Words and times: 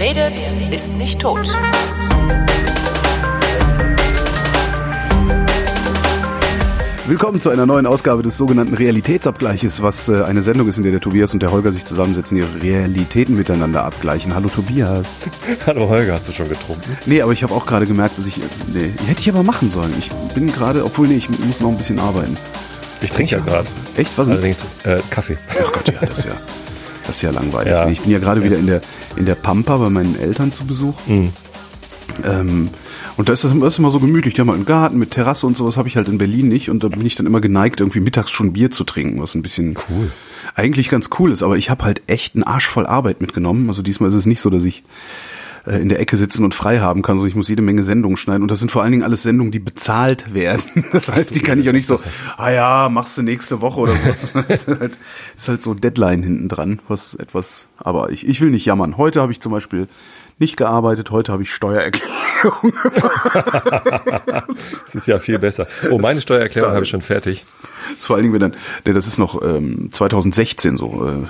Wer 0.00 0.16
redet, 0.16 0.54
ist 0.72 0.96
nicht 0.96 1.20
tot. 1.20 1.46
Willkommen 7.06 7.38
zu 7.38 7.50
einer 7.50 7.66
neuen 7.66 7.84
Ausgabe 7.84 8.22
des 8.22 8.38
sogenannten 8.38 8.72
Realitätsabgleiches, 8.72 9.82
was 9.82 10.08
äh, 10.08 10.22
eine 10.22 10.40
Sendung 10.40 10.68
ist, 10.68 10.78
in 10.78 10.84
der 10.84 10.92
der 10.92 11.02
Tobias 11.02 11.34
und 11.34 11.42
der 11.42 11.52
Holger 11.52 11.70
sich 11.72 11.84
zusammensetzen, 11.84 12.38
ihre 12.38 12.62
Realitäten 12.62 13.36
miteinander 13.36 13.84
abgleichen. 13.84 14.34
Hallo 14.34 14.48
Tobias. 14.48 15.06
Hallo 15.66 15.86
Holger, 15.90 16.14
hast 16.14 16.28
du 16.28 16.32
schon 16.32 16.48
getrunken? 16.48 16.96
Nee, 17.04 17.20
aber 17.20 17.32
ich 17.32 17.42
habe 17.42 17.52
auch 17.52 17.66
gerade 17.66 17.84
gemerkt, 17.84 18.16
dass 18.16 18.26
ich, 18.26 18.38
äh, 18.38 18.46
nee, 18.72 18.94
hätte 19.06 19.20
ich 19.20 19.28
aber 19.28 19.42
machen 19.42 19.70
sollen. 19.70 19.92
Ich 19.98 20.10
bin 20.34 20.50
gerade, 20.50 20.82
obwohl 20.82 21.08
nee, 21.08 21.16
ich 21.16 21.28
muss 21.28 21.60
noch 21.60 21.68
ein 21.68 21.76
bisschen 21.76 21.98
arbeiten. 21.98 22.38
Ich 23.02 23.10
trinke 23.10 23.32
ja 23.32 23.42
gerade. 23.42 23.68
Echt? 23.98 24.16
Was 24.16 24.28
denn? 24.28 24.36
Allerdings 24.36 24.64
äh, 24.84 25.00
Kaffee. 25.10 25.36
Ach 25.62 25.70
Gott, 25.72 25.92
ja, 25.92 26.00
das 26.00 26.20
ist 26.20 26.24
ja, 26.24 26.32
das 27.10 27.16
ist 27.16 27.22
ja 27.22 27.30
langweilig. 27.32 27.72
Ja. 27.72 27.88
Ich 27.88 28.00
bin 28.02 28.12
ja 28.12 28.20
gerade 28.20 28.44
wieder 28.44 28.56
in 28.56 28.66
der, 28.66 28.80
in 29.16 29.26
der 29.26 29.34
Pampa 29.34 29.76
bei 29.78 29.90
meinen 29.90 30.16
Eltern 30.16 30.52
zu 30.52 30.64
Besuch. 30.64 30.94
Mhm. 31.08 31.30
Ähm, 32.24 32.68
und 33.16 33.28
da 33.28 33.32
ist 33.32 33.42
das, 33.42 33.52
das 33.58 33.74
ist 33.74 33.78
immer 33.80 33.90
so 33.90 33.98
gemütlich. 33.98 34.34
Die 34.34 34.40
haben 34.40 34.48
halt 34.48 34.58
einen 34.58 34.66
Garten 34.66 34.96
mit 34.98 35.10
Terrasse 35.10 35.46
und 35.46 35.56
sowas 35.56 35.76
habe 35.76 35.88
ich 35.88 35.96
halt 35.96 36.06
in 36.06 36.18
Berlin 36.18 36.48
nicht. 36.48 36.70
Und 36.70 36.84
da 36.84 36.88
bin 36.88 37.04
ich 37.04 37.16
dann 37.16 37.26
immer 37.26 37.40
geneigt, 37.40 37.80
irgendwie 37.80 37.98
mittags 38.00 38.30
schon 38.30 38.52
Bier 38.52 38.70
zu 38.70 38.84
trinken, 38.84 39.20
was 39.20 39.34
ein 39.34 39.42
bisschen 39.42 39.76
Cool. 39.88 40.12
eigentlich 40.54 40.88
ganz 40.88 41.10
cool 41.18 41.32
ist. 41.32 41.42
Aber 41.42 41.56
ich 41.56 41.68
habe 41.68 41.84
halt 41.84 42.02
echt 42.06 42.36
einen 42.36 42.44
Arsch 42.44 42.68
voll 42.68 42.86
Arbeit 42.86 43.20
mitgenommen. 43.20 43.68
Also 43.68 43.82
diesmal 43.82 44.08
ist 44.08 44.14
es 44.14 44.26
nicht 44.26 44.40
so, 44.40 44.50
dass 44.50 44.64
ich 44.64 44.84
in 45.66 45.88
der 45.88 46.00
Ecke 46.00 46.16
sitzen 46.16 46.44
und 46.44 46.54
frei 46.54 46.78
haben 46.80 47.02
kann, 47.02 47.16
sondern 47.16 47.28
ich 47.28 47.36
muss 47.36 47.48
jede 47.48 47.62
Menge 47.62 47.82
Sendungen 47.82 48.16
schneiden. 48.16 48.42
Und 48.42 48.50
das 48.50 48.60
sind 48.60 48.70
vor 48.70 48.82
allen 48.82 48.92
Dingen 48.92 49.04
alles 49.04 49.22
Sendungen, 49.22 49.52
die 49.52 49.58
bezahlt 49.58 50.34
werden. 50.34 50.62
Das 50.92 51.12
heißt, 51.12 51.34
die 51.34 51.40
kann 51.40 51.60
ich 51.60 51.68
auch 51.68 51.72
nicht 51.72 51.86
so, 51.86 51.98
ah 52.36 52.50
ja, 52.50 52.88
machst 52.88 53.16
du 53.16 53.22
nächste 53.22 53.60
Woche 53.60 53.80
oder 53.80 53.94
sowas. 53.94 54.32
Das 54.48 54.66
ist 54.66 54.80
halt, 54.80 54.98
ist 55.36 55.48
halt 55.48 55.62
so 55.62 55.74
Deadline 55.74 56.22
hinten 56.22 56.48
dran, 56.48 56.80
was 56.88 57.14
etwas, 57.14 57.66
aber 57.78 58.10
ich, 58.10 58.26
ich 58.26 58.40
will 58.40 58.50
nicht 58.50 58.64
jammern. 58.64 58.96
Heute 58.96 59.20
habe 59.20 59.32
ich 59.32 59.40
zum 59.40 59.52
Beispiel 59.52 59.88
nicht 60.38 60.56
gearbeitet, 60.56 61.10
heute 61.10 61.32
habe 61.32 61.42
ich 61.42 61.52
Steuererklärung. 61.52 62.72
Das 64.84 64.94
ist 64.94 65.06
ja 65.06 65.18
viel 65.18 65.38
besser. 65.38 65.66
Oh, 65.90 65.98
meine 65.98 66.20
Steuererklärung 66.20 66.72
habe 66.72 66.84
ich 66.84 66.90
schon 66.90 67.02
fertig. 67.02 67.44
Das 67.90 67.98
ist 67.98 68.06
vor 68.06 68.16
allen 68.16 68.24
Dingen, 68.24 68.34
wenn 68.34 68.40
dann, 68.40 68.56
nee, 68.84 68.92
das 68.92 69.06
ist 69.06 69.18
noch 69.18 69.40
ähm, 69.42 69.90
2016 69.92 70.76
so, 70.76 71.06
äh, 71.06 71.26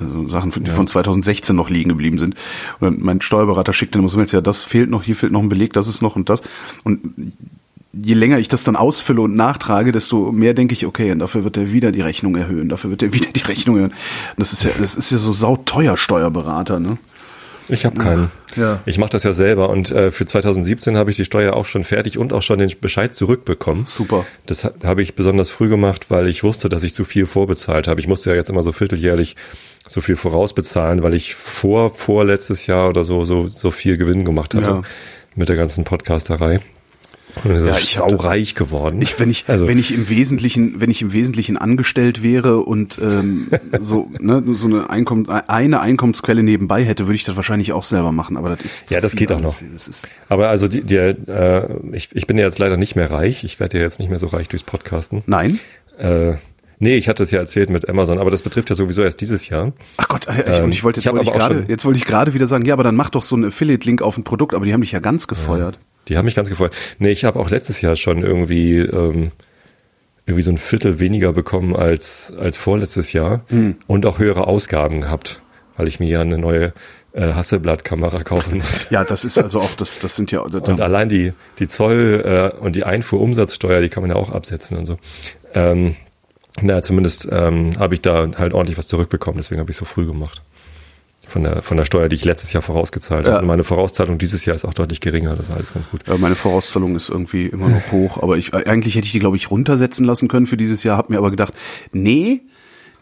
so 0.00 0.28
Sachen, 0.28 0.52
die 0.62 0.70
von 0.70 0.86
2016 0.86 1.54
noch 1.54 1.70
liegen 1.70 1.90
geblieben 1.90 2.18
sind. 2.18 2.34
Und 2.80 3.02
mein 3.02 3.20
Steuerberater 3.20 3.72
schickt 3.72 3.94
dann 3.94 4.00
immer 4.00 4.08
so, 4.08 4.20
ja, 4.20 4.40
das 4.40 4.62
fehlt 4.62 4.90
noch, 4.90 5.02
hier 5.02 5.16
fehlt 5.16 5.32
noch 5.32 5.42
ein 5.42 5.48
Beleg, 5.48 5.72
das 5.72 5.88
ist 5.88 6.02
noch 6.02 6.16
und 6.16 6.28
das. 6.28 6.42
Und 6.84 7.14
je 7.92 8.14
länger 8.14 8.38
ich 8.38 8.48
das 8.48 8.64
dann 8.64 8.76
ausfülle 8.76 9.22
und 9.22 9.34
nachtrage, 9.34 9.92
desto 9.92 10.32
mehr 10.32 10.54
denke 10.54 10.74
ich, 10.74 10.86
okay, 10.86 11.10
und 11.12 11.18
dafür 11.18 11.44
wird 11.44 11.56
er 11.56 11.72
wieder 11.72 11.92
die 11.92 12.00
Rechnung 12.00 12.36
erhöhen, 12.36 12.68
dafür 12.68 12.90
wird 12.90 13.02
er 13.02 13.12
wieder 13.12 13.30
die 13.30 13.42
Rechnung 13.42 13.76
erhöhen. 13.76 13.94
Das 14.36 14.52
ist 14.52 14.62
ja, 14.62 14.70
das 14.78 14.96
ist 14.96 15.10
ja 15.10 15.18
so 15.18 15.32
sauteuer 15.32 15.96
Steuerberater, 15.96 16.80
ne? 16.80 16.98
Ich 17.70 17.84
habe 17.84 17.98
keinen. 17.98 18.30
Ja. 18.56 18.80
Ich 18.86 18.96
mache 18.98 19.10
das 19.10 19.24
ja 19.24 19.32
selber 19.32 19.68
und 19.68 19.90
äh, 19.90 20.10
für 20.10 20.24
2017 20.26 20.96
habe 20.96 21.10
ich 21.10 21.16
die 21.16 21.24
Steuer 21.24 21.54
auch 21.54 21.66
schon 21.66 21.84
fertig 21.84 22.16
und 22.18 22.32
auch 22.32 22.42
schon 22.42 22.58
den 22.58 22.70
Bescheid 22.80 23.14
zurückbekommen. 23.14 23.84
Super. 23.86 24.24
Das 24.46 24.64
ha- 24.64 24.72
habe 24.84 25.02
ich 25.02 25.14
besonders 25.14 25.50
früh 25.50 25.68
gemacht, 25.68 26.06
weil 26.10 26.28
ich 26.28 26.42
wusste, 26.44 26.68
dass 26.68 26.82
ich 26.82 26.94
zu 26.94 27.04
viel 27.04 27.26
vorbezahlt 27.26 27.86
habe. 27.88 28.00
Ich 28.00 28.08
musste 28.08 28.30
ja 28.30 28.36
jetzt 28.36 28.48
immer 28.50 28.62
so 28.62 28.72
vierteljährlich 28.72 29.36
so 29.86 30.00
viel 30.00 30.16
vorausbezahlen, 30.16 31.02
weil 31.02 31.14
ich 31.14 31.34
vor 31.34 31.90
vorletztes 31.90 32.66
Jahr 32.66 32.88
oder 32.88 33.04
so 33.04 33.24
so 33.24 33.46
so 33.48 33.70
viel 33.70 33.96
Gewinn 33.96 34.24
gemacht 34.24 34.54
hatte 34.54 34.64
Ja. 34.66 34.82
mit 35.34 35.48
der 35.48 35.56
ganzen 35.56 35.84
Podcasterei. 35.84 36.60
Und 37.44 37.50
ist 37.56 37.64
Ja, 37.64 37.76
ich 37.76 37.96
saureich 37.96 38.54
geworden. 38.54 39.00
Ich, 39.02 39.18
wenn 39.20 39.30
ich, 39.30 39.44
also, 39.48 39.68
wenn 39.68 39.78
ich 39.78 39.94
im 39.94 40.08
Wesentlichen, 40.08 40.80
wenn 40.80 40.90
ich 40.90 41.02
im 41.02 41.12
Wesentlichen 41.12 41.56
angestellt 41.56 42.22
wäre 42.22 42.58
und 42.58 42.98
ähm, 43.02 43.48
so, 43.80 44.10
ne, 44.18 44.42
so 44.52 44.66
eine 44.66 44.90
Einkommen, 44.90 45.28
eine 45.28 45.80
Einkommensquelle 45.80 46.42
nebenbei 46.42 46.84
hätte, 46.84 47.06
würde 47.06 47.16
ich 47.16 47.24
das 47.24 47.36
wahrscheinlich 47.36 47.72
auch 47.72 47.84
selber 47.84 48.12
machen. 48.12 48.36
Aber 48.36 48.50
das 48.50 48.64
ist 48.64 48.90
Ja, 48.90 49.00
das 49.00 49.16
geht 49.16 49.32
auch 49.32 49.40
noch. 49.40 49.56
Aber 50.28 50.48
also 50.48 50.68
die, 50.68 50.82
die, 50.82 50.96
äh, 50.96 51.68
ich, 51.92 52.10
ich 52.14 52.26
bin 52.26 52.38
ja 52.38 52.44
jetzt 52.44 52.58
leider 52.58 52.76
nicht 52.76 52.96
mehr 52.96 53.10
reich. 53.10 53.44
Ich 53.44 53.60
werde 53.60 53.78
ja 53.78 53.84
jetzt 53.84 53.98
nicht 53.98 54.08
mehr 54.08 54.18
so 54.18 54.26
reich 54.26 54.48
durchs 54.48 54.64
Podcasten. 54.64 55.22
nein. 55.26 55.58
Äh, 55.98 56.34
nee, 56.78 56.96
ich 56.96 57.08
hatte 57.08 57.24
es 57.24 57.30
ja 57.32 57.40
erzählt 57.40 57.70
mit 57.70 57.88
Amazon, 57.88 58.18
aber 58.18 58.30
das 58.30 58.42
betrifft 58.42 58.70
ja 58.70 58.76
sowieso 58.76 59.02
erst 59.02 59.20
dieses 59.20 59.48
Jahr. 59.48 59.72
Ach 59.96 60.08
Gott, 60.08 60.28
äh, 60.28 60.48
ich, 60.48 60.58
Ähm, 60.58 60.64
und 60.66 60.72
ich 60.72 60.84
wollte 60.84 61.00
jetzt 61.00 61.06
ich 61.06 61.12
wollte 61.12 61.26
ich 61.28 61.36
gerade, 61.36 61.64
jetzt 61.66 61.84
wollte 61.84 61.98
ich 61.98 62.04
gerade 62.04 62.34
wieder 62.34 62.46
sagen, 62.46 62.64
ja, 62.64 62.74
aber 62.74 62.84
dann 62.84 62.94
mach 62.94 63.10
doch 63.10 63.22
so 63.22 63.34
einen 63.34 63.46
Affiliate-Link 63.46 64.00
auf 64.00 64.16
ein 64.16 64.24
Produkt, 64.24 64.54
aber 64.54 64.64
die 64.64 64.72
haben 64.72 64.80
dich 64.80 64.92
ja 64.92 65.00
ganz 65.00 65.26
gefeuert. 65.26 65.78
Die 66.08 66.16
haben 66.16 66.24
mich 66.24 66.34
ganz 66.34 66.48
gefreut. 66.48 66.72
Nee, 66.98 67.10
ich 67.10 67.24
habe 67.24 67.38
auch 67.38 67.50
letztes 67.50 67.80
Jahr 67.80 67.96
schon 67.96 68.22
irgendwie 68.22 68.78
ähm, 68.78 69.32
irgendwie 70.26 70.42
so 70.42 70.50
ein 70.50 70.58
Viertel 70.58 71.00
weniger 71.00 71.32
bekommen 71.32 71.74
als 71.76 72.32
als 72.38 72.56
vorletztes 72.56 73.12
Jahr 73.12 73.42
Hm. 73.48 73.76
und 73.86 74.06
auch 74.06 74.18
höhere 74.18 74.46
Ausgaben 74.46 75.00
gehabt, 75.00 75.40
weil 75.76 75.88
ich 75.88 76.00
mir 76.00 76.08
ja 76.08 76.20
eine 76.20 76.38
neue 76.38 76.72
äh, 77.12 77.32
Hasselblatt-Kamera 77.32 78.22
kaufen 78.22 78.58
muss. 78.58 78.90
Ja, 78.90 79.04
das 79.04 79.24
ist 79.24 79.38
also 79.38 79.60
auch, 79.60 79.74
das, 79.76 79.98
das 79.98 80.16
sind 80.16 80.30
ja, 80.30 80.46
da, 80.50 80.58
Und 80.58 80.80
allein 80.80 81.08
die, 81.08 81.32
die 81.58 81.66
Zoll 81.66 82.52
äh, 82.54 82.56
und 82.58 82.76
die 82.76 82.84
Einfuhrumsatzsteuer, 82.84 83.80
die 83.80 83.88
kann 83.88 84.02
man 84.02 84.10
ja 84.10 84.16
auch 84.16 84.30
absetzen 84.30 84.76
und 84.76 84.84
so. 84.84 84.98
Ähm, 85.54 85.96
naja, 86.60 86.82
zumindest 86.82 87.28
ähm, 87.30 87.78
habe 87.78 87.94
ich 87.94 88.02
da 88.02 88.28
halt 88.36 88.52
ordentlich 88.52 88.76
was 88.76 88.86
zurückbekommen, 88.88 89.38
deswegen 89.38 89.60
habe 89.60 89.70
ich 89.70 89.76
so 89.76 89.84
früh 89.84 90.06
gemacht. 90.06 90.42
Von 91.28 91.42
der, 91.42 91.60
von 91.62 91.76
der 91.76 91.84
Steuer, 91.84 92.08
die 92.08 92.16
ich 92.16 92.24
letztes 92.24 92.52
Jahr 92.54 92.62
vorausgezahlt 92.62 93.26
Ja. 93.26 93.32
habe. 93.32 93.42
Und 93.42 93.48
meine 93.48 93.62
Vorauszahlung 93.64 94.16
dieses 94.18 94.44
Jahr 94.46 94.54
ist 94.56 94.64
auch 94.64 94.72
deutlich 94.72 95.00
geringer, 95.00 95.36
das 95.36 95.48
war 95.50 95.56
alles 95.56 95.74
ganz 95.74 95.88
gut. 95.90 96.00
Ja, 96.08 96.16
meine 96.16 96.34
Vorauszahlung 96.34 96.96
ist 96.96 97.10
irgendwie 97.10 97.46
immer 97.46 97.68
noch 97.68 97.92
hoch, 97.92 98.22
aber 98.22 98.38
ich 98.38 98.54
eigentlich 98.54 98.94
hätte 98.96 99.04
ich 99.06 99.12
die 99.12 99.18
glaube 99.18 99.36
ich 99.36 99.50
runtersetzen 99.50 100.06
lassen 100.06 100.28
können 100.28 100.46
für 100.46 100.56
dieses 100.56 100.84
Jahr, 100.84 100.96
habe 100.96 101.12
mir 101.12 101.18
aber 101.18 101.30
gedacht, 101.30 101.52
nee, 101.92 102.42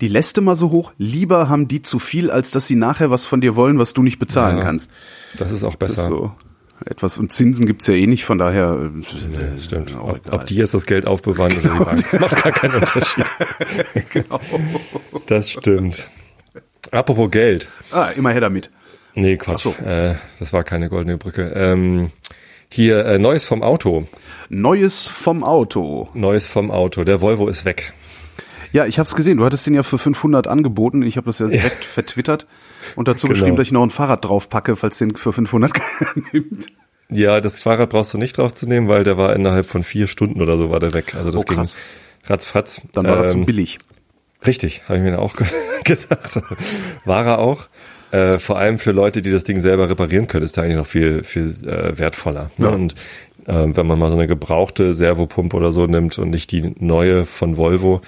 die 0.00 0.08
lässt 0.08 0.40
mal 0.40 0.56
so 0.56 0.70
hoch, 0.72 0.92
lieber 0.98 1.48
haben 1.48 1.68
die 1.68 1.82
zu 1.82 1.98
viel, 2.00 2.30
als 2.32 2.50
dass 2.50 2.66
sie 2.66 2.74
nachher 2.76 3.10
was 3.10 3.24
von 3.24 3.40
dir 3.40 3.54
wollen, 3.56 3.78
was 3.78 3.94
du 3.94 4.02
nicht 4.02 4.18
bezahlen 4.18 4.58
Ja, 4.58 4.64
kannst. 4.64 4.90
Das 5.38 5.52
ist 5.52 5.62
auch 5.62 5.76
Das 5.76 5.90
ist 5.92 5.96
besser. 5.96 6.08
so 6.08 6.32
etwas 6.84 7.16
und 7.18 7.32
Zinsen 7.32 7.64
gibt's 7.64 7.86
ja 7.86 7.94
eh 7.94 8.06
nicht, 8.06 8.24
von 8.26 8.36
daher 8.38 8.90
äh, 8.92 9.60
Stimmt. 9.62 9.96
Ob, 9.98 10.20
ob 10.30 10.44
die 10.44 10.56
jetzt 10.56 10.74
das 10.74 10.84
Geld 10.84 11.06
aufbewahren 11.06 11.52
oder 11.58 11.70
die 11.72 11.84
Bank, 11.84 12.20
macht 12.20 12.42
gar 12.42 12.52
keinen 12.52 12.74
Unterschied. 12.82 13.24
genau. 14.12 14.40
Das 15.26 15.50
stimmt. 15.50 16.10
Apropos 16.92 17.30
Geld. 17.30 17.68
Ah, 17.90 18.06
immer 18.16 18.30
her 18.30 18.40
damit. 18.40 18.70
Nee, 19.14 19.36
Quatsch. 19.36 19.60
So. 19.60 19.70
Äh, 19.84 20.14
das 20.38 20.52
war 20.52 20.62
keine 20.64 20.88
goldene 20.88 21.16
Brücke. 21.16 21.52
Ähm, 21.54 22.10
hier, 22.70 23.04
äh, 23.06 23.18
Neues 23.18 23.44
vom 23.44 23.62
Auto. 23.62 24.06
Neues 24.48 25.08
vom 25.08 25.42
Auto. 25.44 26.08
Neues 26.14 26.46
vom 26.46 26.70
Auto. 26.70 27.04
Der 27.04 27.20
Volvo 27.20 27.48
ist 27.48 27.64
weg. 27.64 27.92
Ja, 28.72 28.84
ich 28.84 28.98
habe 28.98 29.06
es 29.06 29.14
gesehen. 29.14 29.38
Du 29.38 29.44
hattest 29.44 29.66
den 29.66 29.74
ja 29.74 29.82
für 29.82 29.96
500 29.96 30.46
angeboten. 30.48 31.02
Ich 31.02 31.16
habe 31.16 31.26
das 31.26 31.38
ja 31.38 31.46
direkt 31.46 31.84
vertwittert 31.84 32.46
und 32.94 33.08
dazu 33.08 33.26
Genau. 33.26 33.38
geschrieben, 33.38 33.56
dass 33.56 33.66
ich 33.66 33.72
noch 33.72 33.82
ein 33.84 33.90
Fahrrad 33.90 34.24
drauf 34.24 34.50
packe, 34.50 34.76
falls 34.76 34.98
den 34.98 35.16
für 35.16 35.32
500 35.32 35.72
keiner 35.74 36.10
nimmt. 36.32 36.66
Ja, 37.08 37.40
das 37.40 37.60
Fahrrad 37.60 37.90
brauchst 37.90 38.12
du 38.12 38.18
nicht 38.18 38.36
draufzunehmen, 38.36 38.88
weil 38.88 39.04
der 39.04 39.16
war 39.16 39.34
innerhalb 39.34 39.66
von 39.66 39.82
vier 39.84 40.08
Stunden 40.08 40.42
oder 40.42 40.56
so 40.58 40.70
war 40.70 40.80
der 40.80 40.92
weg. 40.92 41.14
Also 41.14 41.30
das 41.30 41.40
Oh, 41.40 41.44
krass. 41.44 41.74
ging 41.76 42.30
ratzfatz. 42.32 42.80
Dann 42.92 43.06
war 43.06 43.18
er 43.18 43.26
zu 43.28 43.38
Ähm, 43.38 43.46
billig. 43.46 43.78
Richtig, 44.44 44.82
habe 44.88 44.98
ich 44.98 45.04
mir 45.04 45.18
auch 45.20 45.36
ge- 45.36 45.46
gesagt. 45.84 46.40
War 47.04 47.24
er 47.26 47.38
auch. 47.38 47.66
Äh, 48.12 48.38
vor 48.38 48.58
allem 48.58 48.78
für 48.78 48.92
Leute, 48.92 49.22
die 49.22 49.30
das 49.32 49.44
Ding 49.44 49.60
selber 49.60 49.88
reparieren 49.88 50.28
können, 50.28 50.44
ist 50.44 50.56
der 50.56 50.64
eigentlich 50.64 50.76
noch 50.76 50.86
viel, 50.86 51.24
viel 51.24 51.54
äh, 51.66 51.98
wertvoller. 51.98 52.50
Ne? 52.56 52.66
Ja. 52.66 52.72
Und 52.72 52.94
ähm, 53.48 53.76
wenn 53.76 53.86
man 53.86 53.98
mal 53.98 54.10
so 54.10 54.16
eine 54.16 54.26
gebrauchte 54.26 54.94
Servopumpe 54.94 55.56
oder 55.56 55.72
so 55.72 55.86
nimmt 55.86 56.18
und 56.18 56.30
nicht 56.30 56.50
die 56.52 56.74
neue 56.78 57.26
von 57.26 57.56
Volvo, 57.56 58.00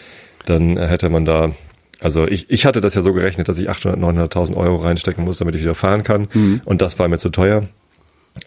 dann 0.47 0.77
äh, 0.77 0.87
hätte 0.87 1.09
man 1.11 1.25
da, 1.25 1.53
also 2.01 2.27
ich, 2.27 2.49
ich 2.51 2.65
hatte 2.65 2.81
das 2.81 2.95
ja 2.95 3.03
so 3.03 3.13
gerechnet, 3.13 3.49
dass 3.49 3.59
ich 3.59 3.69
800, 3.69 3.99
900.000 4.33 4.57
Euro 4.57 4.77
reinstecken 4.77 5.25
muss, 5.25 5.39
damit 5.39 5.55
ich 5.57 5.63
wieder 5.63 5.75
fahren 5.75 6.05
kann. 6.05 6.29
Mhm. 6.33 6.61
Und 6.65 6.81
das 6.81 6.99
war 6.99 7.09
mir 7.09 7.19
zu 7.19 7.31
teuer. 7.31 7.65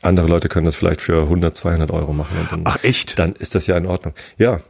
Andere 0.02 0.28
Leute 0.28 0.47
können 0.47 0.66
das 0.66 0.75
vielleicht 0.75 1.02
für 1.02 1.24
100, 1.24 1.53
200 1.56 1.91
Euro 1.91 2.14
machen. 2.14 2.38
Und 2.40 2.52
dann, 2.52 2.62
Ach, 2.64 2.81
echt? 2.84 3.20
Dann 3.20 3.34
ist 3.36 3.56
das 3.56 3.68
ja 3.68 3.75
in 3.75 3.86
Ordnung. 3.86 4.14
Ja, 4.38 4.61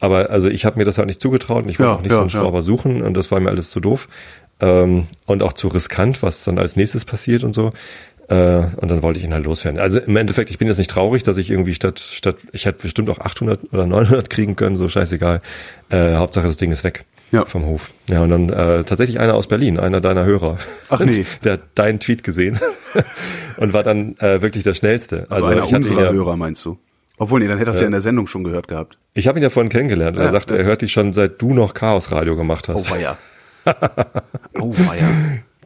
aber 0.00 0.30
also 0.30 0.48
ich 0.48 0.64
habe 0.64 0.78
mir 0.78 0.84
das 0.84 0.98
halt 0.98 1.06
nicht 1.08 1.20
zugetraut 1.20 1.64
und 1.64 1.70
ich 1.70 1.78
wollte 1.78 1.90
Ja, 1.90 1.96
auch 1.96 2.02
nicht 2.02 2.10
ja, 2.10 2.16
so 2.16 2.20
einen 2.22 2.30
ja. 2.30 2.40
Schrauber 2.40 2.62
suchen 2.62 3.02
und 3.02 3.14
das 3.16 3.30
war 3.30 3.40
mir 3.40 3.50
alles 3.50 3.70
zu 3.70 3.80
doof 3.80 4.08
ähm, 4.60 5.06
und 5.26 5.42
auch 5.42 5.52
zu 5.52 5.68
riskant, 5.68 6.22
was 6.22 6.44
dann 6.44 6.58
als 6.58 6.76
nächstes 6.76 7.04
passiert 7.04 7.44
und 7.44 7.52
so. 7.54 7.70
Äh, 8.28 8.62
und 8.76 8.90
dann 8.90 9.02
wollte 9.02 9.18
ich 9.18 9.24
ihn 9.26 9.34
halt 9.34 9.44
loswerden. 9.44 9.78
Also 9.78 9.98
im 9.98 10.16
Endeffekt, 10.16 10.48
ich 10.50 10.56
bin 10.58 10.66
jetzt 10.68 10.78
nicht 10.78 10.90
traurig, 10.90 11.22
dass 11.24 11.36
ich 11.36 11.50
irgendwie 11.50 11.74
statt, 11.74 11.98
statt, 12.00 12.36
ich 12.52 12.64
hätte 12.64 12.80
bestimmt 12.82 13.10
auch 13.10 13.18
800 13.18 13.72
oder 13.72 13.86
900 13.86 14.30
kriegen 14.30 14.56
können, 14.56 14.76
so 14.76 14.88
scheißegal. 14.88 15.42
Äh, 15.90 16.14
Hauptsache 16.14 16.46
das 16.46 16.56
Ding 16.56 16.72
ist 16.72 16.84
weg 16.84 17.04
Ja. 17.32 17.44
vom 17.44 17.66
Hof. 17.66 17.92
Ja, 18.08 18.22
und 18.22 18.30
dann 18.30 18.48
äh, 18.48 18.82
tatsächlich 18.84 19.20
einer 19.20 19.34
aus 19.34 19.46
Berlin, 19.46 19.78
einer 19.78 20.00
deiner 20.00 20.24
Hörer. 20.24 20.56
Ach 20.88 21.00
nee. 21.00 21.26
Der 21.44 21.54
hat 21.54 21.60
deinen 21.74 22.00
Tweet 22.00 22.24
gesehen 22.24 22.58
und 23.58 23.74
war 23.74 23.82
dann 23.82 24.16
äh, 24.20 24.40
wirklich 24.40 24.64
der 24.64 24.74
schnellste. 24.74 25.26
Also, 25.28 25.44
einer 25.44 25.56
ich 25.56 25.60
hatte 25.64 25.70
ihn 25.72 25.76
unserer 25.76 26.04
ja, 26.04 26.12
Hörer, 26.12 26.36
meinst 26.38 26.64
du? 26.64 26.78
Obwohl, 27.16 27.40
nee, 27.40 27.46
dann 27.46 27.58
hättest 27.58 27.78
du 27.80 27.84
ja 27.84 27.86
in 27.86 27.92
der 27.92 28.00
Sendung 28.00 28.26
schon 28.26 28.42
gehört 28.44 28.68
gehabt. 28.68 28.98
Ich 29.14 29.28
habe 29.28 29.38
ihn 29.38 29.42
ja 29.42 29.50
vorhin 29.50 29.70
kennengelernt. 29.70 30.16
und 30.16 30.22
Ja, 30.22 30.28
er 30.28 30.32
sagte, 30.32 30.54
ja. 30.54 30.60
er 30.60 30.66
hört 30.66 30.82
dich 30.82 30.92
schon 30.92 31.12
seit 31.12 31.40
du 31.40 31.54
noch 31.54 31.74
Chaos 31.74 32.10
Radio 32.10 32.36
gemacht 32.36 32.68
hast. 32.68 32.90
Oh, 32.90 32.94
weia. 32.94 33.16
oh, 34.60 34.74
weia. 34.76 35.08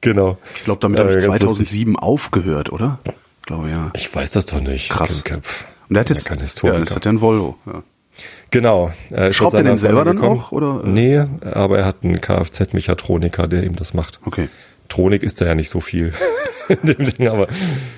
Genau. 0.00 0.38
Ich 0.56 0.64
glaube, 0.64 0.80
damit 0.80 0.98
Ja, 0.98 1.04
habe 1.04 1.12
ich 1.16 1.24
ganz 1.24 1.38
2007 1.38 1.96
aufgehört, 1.96 2.70
oder? 2.70 2.98
Ich 3.40 3.46
glaube, 3.46 3.70
ja. 3.70 3.90
Ich 3.94 4.14
weiß 4.14 4.30
das 4.30 4.46
doch 4.46 4.60
nicht. 4.60 4.90
Krass. 4.90 5.22
Und 5.22 5.94
der 5.94 6.00
hat 6.00 6.10
jetzt, 6.10 6.28
ja 6.28 6.36
kein 6.36 6.46
ja, 6.46 6.78
das 6.78 6.94
hat 6.94 7.04
ja 7.06 7.12
ein 7.12 7.20
Volvo. 7.20 7.56
Ja. 7.66 7.82
Genau. 8.50 8.92
Äh, 9.10 9.32
Schraubt 9.32 9.54
er 9.54 9.62
den 9.62 9.78
selber 9.78 10.04
dann 10.04 10.18
auch, 10.18 10.52
oder? 10.52 10.82
Nee, 10.84 11.24
aber 11.50 11.78
er 11.78 11.84
hat 11.86 11.96
einen 12.02 12.20
Kfz-Mechatroniker, 12.20 13.48
der 13.48 13.62
ihm 13.64 13.76
das 13.76 13.94
macht. 13.94 14.20
Okay. 14.24 14.48
Elektronik 14.88 15.22
ist 15.22 15.40
da 15.40 15.46
ja 15.46 15.54
nicht 15.54 15.68
so 15.68 15.80
viel 15.80 16.14
in 16.68 16.78
dem 16.82 17.04
Ding, 17.04 17.28
aber 17.28 17.46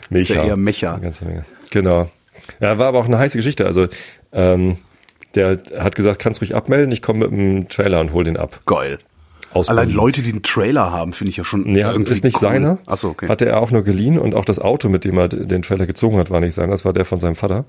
Mecha. 0.08 0.22
Ist 0.22 0.28
ja 0.28 0.44
eher 0.44 0.56
Mecha. 0.56 0.92
Eine 0.94 1.02
ganze 1.02 1.24
Menge. 1.24 1.44
Genau. 1.70 2.10
Ja, 2.60 2.78
war 2.78 2.88
aber 2.88 2.98
auch 2.98 3.06
eine 3.06 3.18
heiße 3.18 3.36
Geschichte. 3.36 3.66
Also 3.66 3.86
ähm, 4.32 4.78
der 5.34 5.58
hat 5.78 5.94
gesagt, 5.94 6.20
kannst 6.20 6.40
ruhig 6.40 6.54
abmelden, 6.54 6.92
ich 6.92 7.02
komme 7.02 7.28
mit 7.28 7.30
dem 7.30 7.68
Trailer 7.68 8.00
und 8.00 8.12
hol 8.12 8.24
den 8.24 8.36
ab. 8.36 8.60
Geil. 8.66 8.98
Aus 9.52 9.68
Allein 9.68 9.86
Berlin. 9.86 9.96
Leute, 9.96 10.22
die 10.22 10.30
einen 10.30 10.42
Trailer 10.42 10.92
haben, 10.92 11.12
finde 11.12 11.30
ich 11.30 11.36
ja 11.36 11.44
schon 11.44 11.74
Ja, 11.74 11.90
irgendwie 11.90 12.12
ist 12.12 12.22
nicht 12.22 12.36
cool. 12.36 12.48
seiner. 12.48 12.78
Achso, 12.86 13.08
okay. 13.08 13.28
Hatte 13.28 13.46
er 13.46 13.60
auch 13.60 13.72
nur 13.72 13.82
geliehen 13.82 14.18
und 14.18 14.34
auch 14.34 14.44
das 14.44 14.60
Auto, 14.60 14.88
mit 14.88 15.04
dem 15.04 15.18
er 15.18 15.28
den 15.28 15.62
Trailer 15.62 15.86
gezogen 15.86 16.18
hat, 16.18 16.30
war 16.30 16.40
nicht 16.40 16.54
seiner. 16.54 16.72
Das 16.72 16.84
war 16.84 16.92
der 16.92 17.04
von 17.04 17.18
seinem 17.18 17.34
Vater. 17.34 17.64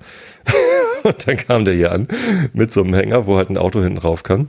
und 1.02 1.26
dann 1.26 1.36
kam 1.36 1.64
der 1.64 1.74
hier 1.74 1.90
an 1.90 2.06
mit 2.52 2.70
so 2.70 2.82
einem 2.82 2.94
Hänger, 2.94 3.26
wo 3.26 3.36
halt 3.36 3.50
ein 3.50 3.58
Auto 3.58 3.80
hinten 3.82 3.98
drauf 3.98 4.22
kann. 4.22 4.48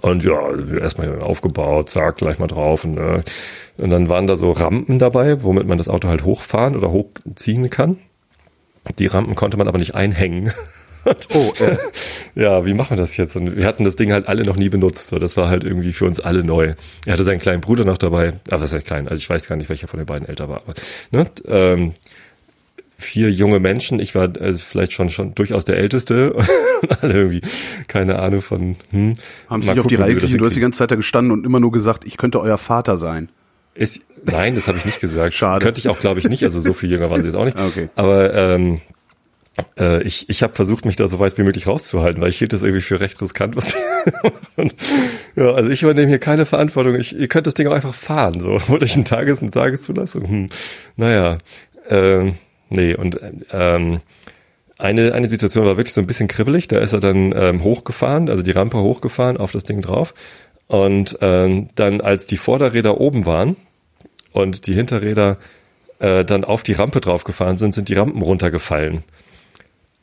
Und 0.00 0.24
ja, 0.24 0.38
erstmal 0.78 1.20
aufgebaut, 1.20 1.90
zack, 1.90 2.16
gleich 2.16 2.38
mal 2.38 2.46
drauf. 2.46 2.84
Und, 2.84 2.96
äh, 2.96 3.22
und 3.78 3.90
dann 3.90 4.08
waren 4.08 4.26
da 4.26 4.36
so 4.36 4.50
Rampen 4.50 4.98
dabei, 4.98 5.42
womit 5.42 5.66
man 5.66 5.78
das 5.78 5.88
Auto 5.88 6.08
halt 6.08 6.24
hochfahren 6.24 6.76
oder 6.76 6.90
hochziehen 6.90 7.68
kann. 7.70 7.98
Die 8.98 9.06
Rampen 9.06 9.34
konnte 9.34 9.56
man 9.56 9.68
aber 9.68 9.78
nicht 9.78 9.94
einhängen. 9.94 10.52
oh, 11.34 11.52
äh, 11.60 11.76
Ja, 12.34 12.64
wie 12.64 12.74
machen 12.74 12.90
wir 12.90 12.96
das 12.96 13.16
jetzt? 13.16 13.36
Und 13.36 13.56
wir 13.56 13.66
hatten 13.66 13.84
das 13.84 13.96
Ding 13.96 14.12
halt 14.12 14.28
alle 14.28 14.44
noch 14.44 14.56
nie 14.56 14.68
benutzt. 14.68 15.08
So, 15.08 15.18
das 15.18 15.36
war 15.36 15.48
halt 15.48 15.64
irgendwie 15.64 15.92
für 15.92 16.06
uns 16.06 16.20
alle 16.20 16.44
neu. 16.44 16.74
Er 17.06 17.12
hatte 17.12 17.24
seinen 17.24 17.40
kleinen 17.40 17.60
Bruder 17.60 17.84
noch 17.84 17.98
dabei. 17.98 18.34
Ah, 18.50 18.60
was 18.60 18.72
heißt 18.72 18.86
klein? 18.86 19.08
Also 19.08 19.20
ich 19.20 19.28
weiß 19.28 19.48
gar 19.48 19.56
nicht, 19.56 19.68
welcher 19.68 19.88
von 19.88 19.98
den 19.98 20.06
beiden 20.06 20.28
älter 20.28 20.48
war. 20.48 20.62
Aber, 20.64 20.74
ne? 21.10 21.26
ähm, 21.46 21.94
vier 22.98 23.30
junge 23.30 23.60
Menschen. 23.60 24.00
Ich 24.00 24.14
war 24.14 24.32
also 24.40 24.58
vielleicht 24.58 24.92
schon 24.92 25.08
schon 25.08 25.34
durchaus 25.34 25.64
der 25.64 25.76
Älteste. 25.76 26.34
Alle 27.00 27.14
irgendwie 27.14 27.42
keine 27.88 28.18
Ahnung 28.18 28.42
von. 28.42 28.76
Hm, 28.90 29.14
haben 29.48 29.62
sich 29.62 29.78
auf 29.78 29.86
die 29.86 29.96
Reihe 29.96 30.14
gekriegt. 30.14 30.40
Du 30.40 30.44
hast 30.44 30.56
die 30.56 30.60
ganze 30.60 30.78
Zeit 30.78 30.90
da 30.90 30.96
gestanden 30.96 31.32
und 31.32 31.44
immer 31.44 31.60
nur 31.60 31.72
gesagt, 31.72 32.04
ich 32.04 32.16
könnte 32.16 32.40
euer 32.40 32.58
Vater 32.58 32.96
sein. 32.96 33.28
Ist, 33.74 34.00
nein, 34.24 34.54
das 34.54 34.68
habe 34.68 34.78
ich 34.78 34.84
nicht 34.84 35.00
gesagt. 35.00 35.34
Schade. 35.34 35.64
Könnte 35.64 35.80
ich 35.80 35.88
auch, 35.88 35.98
glaube 35.98 36.20
ich, 36.20 36.28
nicht. 36.28 36.44
Also 36.44 36.60
so 36.60 36.72
viel 36.72 36.90
jünger 36.90 37.10
waren 37.10 37.22
sie 37.22 37.28
jetzt 37.28 37.36
auch 37.36 37.44
nicht. 37.44 37.58
Okay. 37.68 37.88
Aber 37.94 38.34
ähm, 38.34 38.80
äh, 39.78 40.02
ich, 40.02 40.28
ich 40.30 40.42
habe 40.42 40.54
versucht, 40.54 40.84
mich 40.84 40.96
da 40.96 41.08
so 41.08 41.18
weit 41.18 41.36
wie 41.38 41.42
möglich 41.42 41.66
rauszuhalten, 41.66 42.22
weil 42.22 42.30
ich 42.30 42.38
hielt 42.38 42.52
das 42.52 42.62
irgendwie 42.62 42.80
für 42.80 43.00
recht 43.00 43.20
riskant, 43.20 43.54
was 43.56 43.74
und, 44.56 44.74
ja, 45.36 45.52
also 45.52 45.70
ich 45.70 45.82
übernehme 45.82 46.08
hier 46.08 46.18
keine 46.18 46.46
Verantwortung. 46.46 46.94
Ich, 46.96 47.16
ihr 47.16 47.28
könnt 47.28 47.46
das 47.46 47.54
Ding 47.54 47.66
auch 47.66 47.72
einfach 47.72 47.94
fahren. 47.94 48.40
So, 48.40 48.60
wurde 48.68 48.84
ich 48.86 48.96
ein 48.96 49.04
Tages- 49.04 49.40
eine 49.40 49.50
Tageszulassung? 49.50 50.28
Hm. 50.28 50.46
Naja, 50.96 51.38
ähm, 51.88 52.36
nee, 52.70 52.94
und 52.94 53.20
ähm, 53.52 54.00
eine, 54.78 55.12
eine 55.12 55.28
Situation 55.28 55.64
war 55.64 55.76
wirklich 55.76 55.94
so 55.94 56.00
ein 56.00 56.06
bisschen 56.06 56.28
kribbelig. 56.28 56.66
Da 56.68 56.78
ist 56.78 56.92
er 56.92 57.00
dann 57.00 57.32
ähm, 57.36 57.62
hochgefahren, 57.62 58.28
also 58.28 58.42
die 58.42 58.50
Rampe 58.50 58.78
hochgefahren, 58.78 59.36
auf 59.36 59.52
das 59.52 59.64
Ding 59.64 59.80
drauf. 59.80 60.12
Und 60.72 61.18
ähm, 61.20 61.68
dann, 61.74 62.00
als 62.00 62.24
die 62.24 62.38
Vorderräder 62.38 62.98
oben 62.98 63.26
waren 63.26 63.56
und 64.32 64.66
die 64.66 64.72
Hinterräder 64.72 65.36
äh, 65.98 66.24
dann 66.24 66.44
auf 66.44 66.62
die 66.62 66.72
Rampe 66.72 67.02
draufgefahren 67.02 67.58
sind, 67.58 67.74
sind 67.74 67.90
die 67.90 67.94
Rampen 67.94 68.22
runtergefallen. 68.22 69.04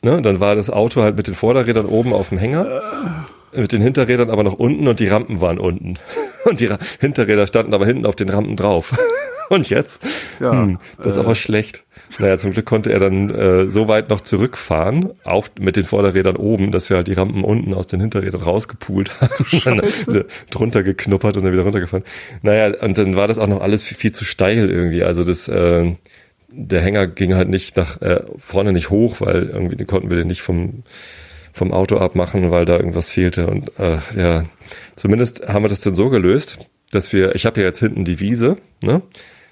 Ne? 0.02 0.22
Dann 0.22 0.38
war 0.38 0.54
das 0.54 0.70
Auto 0.70 1.02
halt 1.02 1.16
mit 1.16 1.26
den 1.26 1.34
Vorderrädern 1.34 1.86
oben 1.86 2.12
auf 2.12 2.28
dem 2.28 2.38
Hänger, 2.38 3.24
mit 3.52 3.72
den 3.72 3.82
Hinterrädern 3.82 4.30
aber 4.30 4.44
noch 4.44 4.60
unten 4.60 4.86
und 4.86 5.00
die 5.00 5.08
Rampen 5.08 5.40
waren 5.40 5.58
unten. 5.58 5.98
Und 6.44 6.60
die 6.60 6.66
Ra 6.66 6.78
Hinterräder 7.00 7.46
standen 7.48 7.74
aber 7.74 7.84
hinten 7.84 8.06
auf 8.06 8.16
den 8.16 8.30
Rampen 8.30 8.56
drauf. 8.56 8.94
Und 9.54 9.68
jetzt? 9.68 10.00
Ja, 10.38 10.52
hm, 10.52 10.78
das 10.96 11.16
ist 11.16 11.18
aber 11.18 11.34
schlecht. 11.34 11.84
Naja, 12.20 12.38
zum 12.38 12.52
Glück 12.52 12.66
konnte 12.66 12.92
er 12.92 13.00
dann 13.00 13.30
äh, 13.30 13.66
so 13.66 13.88
weit 13.88 14.08
noch 14.08 14.20
zurückfahren, 14.20 15.10
auf, 15.24 15.50
mit 15.58 15.74
den 15.74 15.84
Vorderrädern 15.84 16.36
oben, 16.36 16.70
dass 16.70 16.88
wir 16.88 16.96
halt 16.96 17.08
die 17.08 17.14
Rampen 17.14 17.42
unten 17.42 17.74
aus 17.74 17.88
den 17.88 18.00
Hinterrädern 18.00 18.42
rausgepult 18.42 19.20
haben. 19.20 20.24
Drunter 20.50 20.84
geknuppert 20.84 21.36
und 21.36 21.42
dann 21.42 21.52
wieder 21.52 21.64
runtergefahren. 21.64 22.04
Naja, 22.42 22.72
und 22.80 22.96
dann 22.96 23.16
war 23.16 23.26
das 23.26 23.40
auch 23.40 23.48
noch 23.48 23.60
alles 23.60 23.82
viel, 23.82 23.96
viel 23.96 24.12
zu 24.12 24.24
steil 24.24 24.70
irgendwie. 24.70 25.02
Also 25.02 25.24
das, 25.24 25.48
äh, 25.48 25.96
der 26.48 26.80
Hänger 26.80 27.08
ging 27.08 27.34
halt 27.34 27.48
nicht 27.48 27.76
nach 27.76 28.00
äh, 28.02 28.22
vorne 28.38 28.72
nicht 28.72 28.90
hoch, 28.90 29.20
weil 29.20 29.48
irgendwie 29.48 29.84
konnten 29.84 30.10
wir 30.10 30.16
den 30.16 30.28
nicht 30.28 30.42
vom 30.42 30.84
vom 31.52 31.72
Auto 31.72 31.98
abmachen, 31.98 32.52
weil 32.52 32.64
da 32.64 32.76
irgendwas 32.76 33.10
fehlte. 33.10 33.48
Und 33.48 33.76
äh, 33.80 33.98
ja, 34.16 34.44
zumindest 34.94 35.48
haben 35.48 35.64
wir 35.64 35.68
das 35.68 35.80
dann 35.80 35.96
so 35.96 36.08
gelöst, 36.08 36.58
dass 36.90 37.12
wir, 37.12 37.34
ich 37.34 37.46
habe 37.46 37.60
ja 37.60 37.66
jetzt 37.66 37.80
hinten 37.80 38.04
die 38.04 38.20
Wiese, 38.20 38.56
ne? 38.80 39.02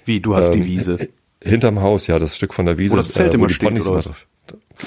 Wie, 0.05 0.19
du 0.19 0.35
hast 0.35 0.51
die 0.51 0.59
Ähm, 0.59 0.65
Wiese. 0.65 0.93
äh, 0.99 1.07
Hinterm 1.41 1.81
Haus, 1.81 2.07
ja, 2.07 2.19
das 2.19 2.35
Stück 2.35 2.53
von 2.53 2.65
der 2.65 2.77
Wiese. 2.77 2.93
Wo 2.93 2.97
das 2.97 3.11
Zelt 3.11 3.29
äh, 3.29 3.33
wo 3.33 3.35
immer 3.39 3.47
die 3.47 3.53
steht, 3.53 3.69
Ponys 3.69 3.87
oder 3.87 4.03
immer 4.05 4.15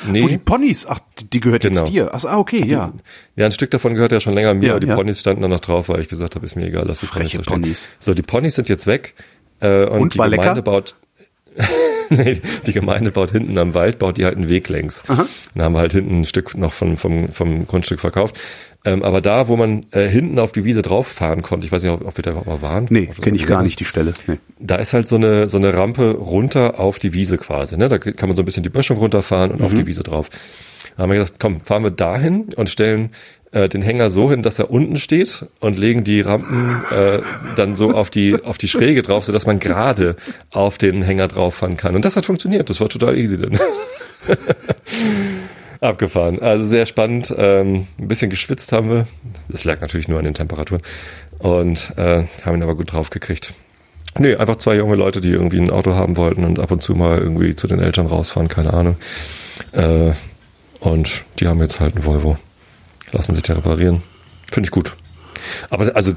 Nee, 0.08 0.22
Wo 0.22 0.28
die 0.28 0.38
Ponys, 0.38 0.86
ach, 0.86 1.00
die 1.32 1.40
gehört 1.40 1.62
Genau. 1.62 1.80
jetzt 1.80 1.90
dir. 1.92 2.10
Ach, 2.12 2.24
ah, 2.24 2.38
okay, 2.38 2.64
ja. 2.66 2.92
ja, 3.36 3.46
ein 3.46 3.52
Stück 3.52 3.70
davon 3.70 3.94
gehört 3.94 4.10
ja 4.10 4.20
schon 4.20 4.32
länger 4.34 4.54
mir, 4.54 4.66
Ja, 4.66 4.72
aber 4.72 4.80
die 4.80 4.86
ja. 4.86 4.96
Ponys 4.96 5.20
standen 5.20 5.42
dann 5.42 5.50
noch 5.50 5.60
drauf, 5.60 5.88
weil 5.88 6.00
ich 6.00 6.08
gesagt 6.08 6.34
habe, 6.34 6.46
ist 6.46 6.56
mir 6.56 6.66
egal, 6.66 6.84
lass 6.86 7.00
die 7.00 7.06
Freche 7.06 7.38
da 7.38 7.44
stehen. 7.44 7.60
Ponys. 7.62 7.88
So, 7.98 8.14
die 8.14 8.22
Ponys 8.22 8.54
sind 8.54 8.68
jetzt 8.70 8.86
weg 8.86 9.14
äh, 9.60 9.84
und, 9.84 10.00
Und, 10.00 10.14
die 10.14 10.18
Gemeinde 10.18 10.36
lecker? 10.54 10.62
baut 10.62 10.96
nee, 12.08 12.40
die 12.66 12.72
Gemeinde 12.72 13.12
baut 13.12 13.30
hinten 13.32 13.58
am 13.58 13.74
Wald, 13.74 13.98
baut 13.98 14.16
die 14.16 14.24
halt 14.24 14.36
einen 14.36 14.48
Weg 14.48 14.68
längs. 14.70 15.02
Dann 15.06 15.28
haben 15.62 15.74
wir 15.74 15.80
halt 15.80 15.92
hinten 15.92 16.20
ein 16.20 16.24
Stück 16.24 16.56
noch 16.56 16.72
vom, 16.72 16.96
vom, 16.96 17.28
vom 17.28 17.66
Grundstück 17.66 18.00
verkauft. 18.00 18.38
Ähm, 18.84 19.02
aber 19.04 19.20
da, 19.20 19.46
wo 19.46 19.56
man 19.56 19.86
äh, 19.92 20.08
hinten 20.08 20.38
auf 20.40 20.50
die 20.52 20.64
Wiese 20.64 20.82
drauf 20.82 21.06
fahren 21.06 21.42
konnte, 21.42 21.64
ich 21.66 21.70
weiß 21.72 21.82
nicht, 21.82 21.92
ob, 21.92 22.04
ob 22.04 22.16
wir 22.18 22.22
da 22.22 22.30
überhaupt 22.32 22.48
mal 22.48 22.62
waren. 22.62 22.86
Nee, 22.90 23.06
kenne 23.20 23.36
ich 23.36 23.46
gar 23.46 23.62
nicht 23.62 23.78
die 23.78 23.84
Stelle. 23.84 24.12
Nee. 24.26 24.38
da 24.58 24.74
ist 24.76 24.92
halt 24.92 25.06
so 25.06 25.14
eine, 25.16 25.48
so 25.48 25.56
eine 25.56 25.72
Rampe 25.74 26.12
runter 26.16 26.80
auf 26.80 26.98
die 26.98 27.12
Wiese 27.12 27.38
quasi. 27.38 27.76
Ne? 27.76 27.88
Da 27.88 27.98
kann 27.98 28.28
man 28.28 28.34
so 28.34 28.42
ein 28.42 28.44
bisschen 28.44 28.64
die 28.64 28.68
Böschung 28.70 28.98
runterfahren 28.98 29.52
und 29.52 29.60
Mhm. 29.60 29.66
auf 29.66 29.74
die 29.74 29.86
Wiese 29.86 30.02
drauf. 30.02 30.30
Da 30.96 31.04
haben 31.04 31.10
wir 31.12 31.20
gesagt, 31.20 31.38
komm, 31.38 31.60
fahren 31.60 31.84
wir 31.84 31.90
dahin 31.92 32.48
und 32.56 32.68
stellen 32.70 33.10
äh, 33.52 33.68
den 33.68 33.82
Hänger 33.82 34.10
so 34.10 34.28
hin, 34.30 34.42
dass 34.42 34.58
er 34.58 34.70
unten 34.70 34.96
steht 34.96 35.46
und 35.60 35.78
legen 35.78 36.02
die 36.02 36.20
Rampen 36.20 36.82
äh, 36.90 37.20
dann 37.54 37.76
so 37.76 37.92
auf 37.92 38.10
die, 38.10 38.42
auf 38.42 38.58
die 38.58 38.66
Schräge 38.68 39.02
drauf, 39.02 39.24
sodass 39.24 39.46
man 39.46 39.60
gerade 39.60 40.16
auf 40.50 40.76
den 40.78 41.02
Hänger 41.02 41.28
drauf 41.28 41.54
fahren 41.54 41.76
kann. 41.76 41.94
Und 41.94 42.04
das 42.04 42.16
hat 42.16 42.26
funktioniert. 42.26 42.68
Das 42.68 42.80
war 42.80 42.88
total 42.88 43.16
easy 43.16 43.36
dann. 43.38 43.58
Abgefahren. 45.82 46.40
Also 46.40 46.64
sehr 46.64 46.86
spannend. 46.86 47.34
Ähm, 47.36 47.88
ein 47.98 48.08
bisschen 48.08 48.30
geschwitzt 48.30 48.70
haben 48.72 48.88
wir. 48.88 49.06
Das 49.48 49.64
lag 49.64 49.80
natürlich 49.80 50.06
nur 50.08 50.18
an 50.18 50.24
den 50.24 50.34
Temperaturen. 50.34 50.82
Und 51.38 51.92
äh, 51.96 52.24
haben 52.44 52.56
ihn 52.56 52.62
aber 52.62 52.76
gut 52.76 52.92
draufgekriegt. 52.92 53.52
Nee, 54.16 54.36
einfach 54.36 54.56
zwei 54.56 54.76
junge 54.76 54.94
Leute, 54.94 55.20
die 55.20 55.30
irgendwie 55.30 55.58
ein 55.58 55.70
Auto 55.70 55.94
haben 55.94 56.16
wollten 56.16 56.44
und 56.44 56.60
ab 56.60 56.70
und 56.70 56.82
zu 56.82 56.94
mal 56.94 57.18
irgendwie 57.18 57.56
zu 57.56 57.66
den 57.66 57.80
Eltern 57.80 58.06
rausfahren, 58.06 58.48
keine 58.48 58.72
Ahnung. 58.72 58.96
Äh, 59.72 60.12
und 60.78 61.24
die 61.40 61.48
haben 61.48 61.60
jetzt 61.60 61.80
halt 61.80 61.96
ein 61.96 62.04
Volvo. 62.04 62.38
Lassen 63.10 63.34
sich 63.34 63.42
da 63.42 63.54
reparieren. 63.54 64.02
Finde 64.50 64.68
ich 64.68 64.70
gut. 64.70 64.94
Aber 65.70 65.96
also, 65.96 66.12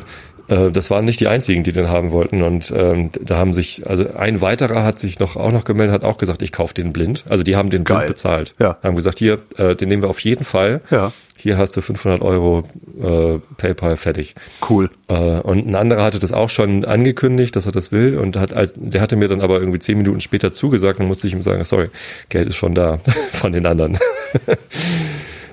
äh, 0.48 0.72
das 0.72 0.90
waren 0.90 1.06
nicht 1.06 1.20
die 1.20 1.28
einzigen, 1.28 1.64
die 1.64 1.72
den 1.72 1.90
haben 1.90 2.12
wollten. 2.12 2.42
Und 2.42 2.74
ähm, 2.76 3.10
da 3.20 3.38
haben 3.38 3.54
sich, 3.54 3.88
also 3.88 4.14
ein 4.16 4.42
weiterer 4.42 4.84
hat 4.84 5.00
sich 5.00 5.20
noch 5.20 5.36
auch 5.36 5.52
noch 5.52 5.64
gemeldet, 5.64 5.94
hat 5.94 6.04
auch 6.04 6.18
gesagt, 6.18 6.42
ich 6.42 6.52
kaufe 6.52 6.74
den 6.74 6.94
blind. 6.94 7.24
Also 7.30 7.44
die 7.44 7.56
haben 7.56 7.70
den 7.70 7.84
Geil. 7.84 7.98
blind 7.98 8.08
bezahlt. 8.10 8.54
Ja. 8.60 8.78
Haben 8.84 8.96
gesagt, 8.96 9.20
hier, 9.20 9.40
äh, 9.58 9.76
den 9.76 9.90
nehmen 9.90 10.04
wir 10.04 10.10
auf 10.10 10.20
jeden 10.20 10.46
Fall. 10.46 10.82
Ja. 10.90 11.12
Hier 11.38 11.58
hast 11.58 11.76
du 11.78 11.82
500 11.82 12.22
Euro 12.22 12.64
äh, 13.00 13.40
PayPal 13.58 13.98
fertig. 13.98 14.36
Cool. 14.68 14.90
Äh, 15.08 15.14
und 15.42 15.68
ein 15.68 15.76
anderer 15.76 16.04
hatte 16.04 16.18
das 16.18 16.32
auch 16.32 16.50
schon 16.50 16.86
angekündigt, 16.86 17.56
dass 17.56 17.66
er 17.66 17.72
das 17.72 17.92
will 17.92 18.18
und 18.18 18.38
hat 18.38 18.54
als, 18.54 18.74
der 18.76 19.02
hatte 19.02 19.16
mir 19.16 19.28
dann 19.28 19.42
aber 19.42 19.60
irgendwie 19.60 19.80
zehn 19.80 19.98
Minuten 19.98 20.22
später 20.22 20.54
zugesagt 20.54 21.00
und 21.00 21.08
musste 21.08 21.28
ich 21.28 21.34
ihm 21.34 21.44
sagen, 21.44 21.64
sorry, 21.66 21.90
Geld 22.30 22.48
ist 22.48 22.56
schon 22.56 22.74
da 22.74 23.00
von 23.32 23.52
den 23.52 23.66
anderen. 23.66 24.00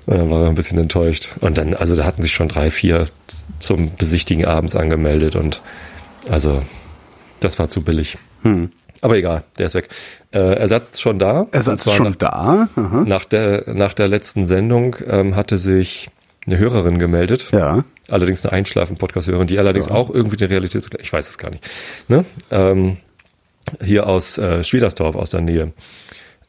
Und 0.07 0.19
dann 0.19 0.31
war 0.31 0.43
er 0.43 0.49
ein 0.49 0.55
bisschen 0.55 0.79
enttäuscht. 0.79 1.37
Und 1.41 1.59
dann, 1.59 1.75
also 1.75 1.95
da 1.95 2.05
hatten 2.05 2.23
sich 2.23 2.33
schon 2.33 2.49
drei, 2.49 2.71
vier 2.71 3.09
zum 3.59 3.95
Besichtigen 3.97 4.45
abends 4.45 4.75
angemeldet 4.75 5.37
und 5.37 5.63
also 6.29 6.63
das 7.41 7.59
war 7.59 7.69
zu 7.69 7.83
billig. 7.83 8.19
Aber 9.01 9.17
egal, 9.17 9.43
der 9.59 9.67
ist 9.67 9.75
weg. 9.75 9.89
Äh, 10.33 10.55
Ersatz 10.55 11.01
schon 11.01 11.19
da. 11.19 11.47
Ersatz 11.51 11.93
schon 11.93 12.11
nach, 12.11 12.17
da. 12.17 12.69
Aha. 12.77 13.05
nach 13.05 13.25
der 13.25 13.65
nach 13.75 13.95
der 13.95 14.07
letzten 14.09 14.47
Sendung 14.47 14.97
ähm, 15.07 15.35
hatte 15.35 15.59
sich 15.59 16.09
eine 16.47 16.59
Hörerin 16.59 16.99
gemeldet. 16.99 17.49
Ja. 17.53 17.85
Allerdings 18.09 18.45
eine 18.45 18.53
Einschlafen-Podcast-Hörerin, 18.53 19.47
die 19.47 19.59
allerdings 19.59 19.89
auch 19.89 20.11
irgendwie 20.11 20.37
die 20.37 20.45
Realität, 20.45 20.85
ich 21.01 21.13
weiß 21.13 21.29
es 21.29 21.39
gar 21.39 21.51
nicht, 21.51 21.65
ne? 22.09 22.25
ähm, 22.51 22.97
hier 23.83 24.09
aus 24.09 24.39
äh, 24.39 24.65
Schwiedersdorf, 24.65 25.15
aus 25.15 25.31
der 25.31 25.41
Nähe. 25.41 25.73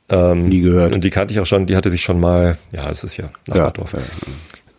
Ähm, 0.10 0.50
Nie 0.50 0.62
gehört. 0.62 0.94
Und 0.94 1.04
die 1.04 1.10
kannte 1.10 1.34
ich 1.34 1.40
auch 1.40 1.46
schon, 1.46 1.66
die 1.66 1.76
hatte 1.76 1.90
sich 1.90 2.02
schon 2.02 2.20
mal, 2.20 2.58
ja, 2.72 2.90
es 2.90 3.04
ist 3.04 3.18
ja 3.18 3.26
Ja. 3.48 3.56
Nachbardorf. 3.56 3.96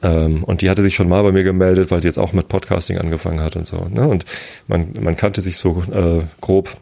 Ähm, 0.02 0.45
und 0.45 0.61
die 0.61 0.69
hatte 0.69 0.83
sich 0.83 0.95
schon 0.95 1.09
mal 1.09 1.23
bei 1.23 1.33
mir 1.33 1.45
gemeldet, 1.45 1.90
weil 1.90 2.00
die 2.00 2.07
jetzt 2.07 2.19
auch 2.19 2.33
mit 2.33 2.49
Podcasting 2.49 2.99
angefangen 2.99 3.40
hat 3.40 3.57
und 3.57 3.66
so. 3.66 3.87
Ne? 3.90 4.07
Und 4.07 4.25
man, 4.69 4.93
man 5.00 5.16
kannte 5.16 5.40
sich 5.40 5.57
so 5.57 5.83
äh, 5.90 6.23
grob. 6.40 6.76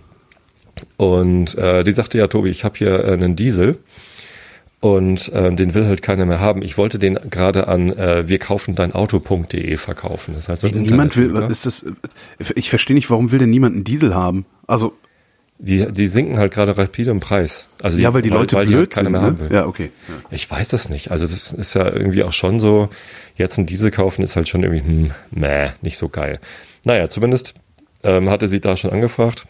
Und 0.97 1.57
äh, 1.57 1.85
die 1.85 1.93
sagte, 1.93 2.19
ja, 2.19 2.27
Tobi, 2.27 2.51
ich 2.51 2.65
habe 2.65 2.77
hier 2.77 3.05
äh, 3.05 3.13
einen 3.13 3.37
Diesel 3.37 3.79
und 4.81 5.29
äh, 5.33 5.55
den 5.55 5.75
will 5.75 5.87
halt 5.87 6.03
keiner 6.03 6.27
mehr 6.27 6.41
haben. 6.41 6.61
Ich 6.63 6.77
wollte 6.77 6.99
den 6.99 7.15
gerade 7.31 7.69
an 7.69 7.93
äh, 7.93 8.29
wir 8.29 8.41
kaufen 8.41 8.75
dein 8.75 8.93
Auto.de 8.93 9.77
verkaufen. 9.77 10.35
Das 10.35 10.45
ist 10.45 10.49
halt 10.49 10.61
so 10.61 10.67
ein 10.67 10.83
Niemand 10.83 11.17
will, 11.17 11.37
ist 11.49 11.67
das, 11.67 11.87
ich 12.57 12.69
verstehe 12.71 12.97
nicht, 12.97 13.09
warum 13.09 13.31
will 13.31 13.39
denn 13.39 13.51
niemand 13.51 13.77
einen 13.77 13.85
Diesel 13.85 14.15
haben? 14.15 14.45
Also, 14.67 14.95
Die, 15.65 15.93
die 15.93 16.09
sinken 16.09 16.41
halt 16.41 16.53
gerade 16.53 16.77
rapide 16.77 17.13
im 17.13 17.21
Preis. 17.21 17.67
Also 17.81 17.97
ja, 17.97 18.13
weil 18.13 18.23
die 18.23 18.31
Leute 18.31 18.57
weil 18.57 18.67
blöd 18.67 18.91
keiner 18.91 19.05
sind, 19.05 19.13
mehr 19.13 19.21
ne? 19.21 19.27
haben 19.29 19.41
will. 19.41 19.53
Ja, 19.53 19.67
okay. 19.67 19.93
Ja. 20.09 20.15
Ich 20.33 20.51
weiß 20.51 20.69
das 20.69 20.89
nicht. 20.89 21.13
Also 21.13 21.25
das 21.25 21.53
ist 21.53 21.75
ja 21.75 21.85
irgendwie 21.85 22.25
auch 22.25 22.33
schon 22.33 22.59
so, 22.59 22.89
jetzt 23.37 23.59
einen 23.59 23.69
Diesel 23.69 23.93
kaufen 23.93 24.23
ist 24.23 24.35
halt 24.35 24.49
schon 24.49 24.65
irgendwie, 24.65 24.85
hm, 24.85 25.11
meh, 25.31 25.69
nicht 25.81 25.99
so 25.99 26.09
geil. 26.09 26.41
Naja, 26.85 27.09
zumindest 27.09 27.55
ähm, 28.03 28.29
hatte 28.29 28.49
sie 28.49 28.61
da 28.61 28.77
schon 28.77 28.91
angefragt 28.91 29.47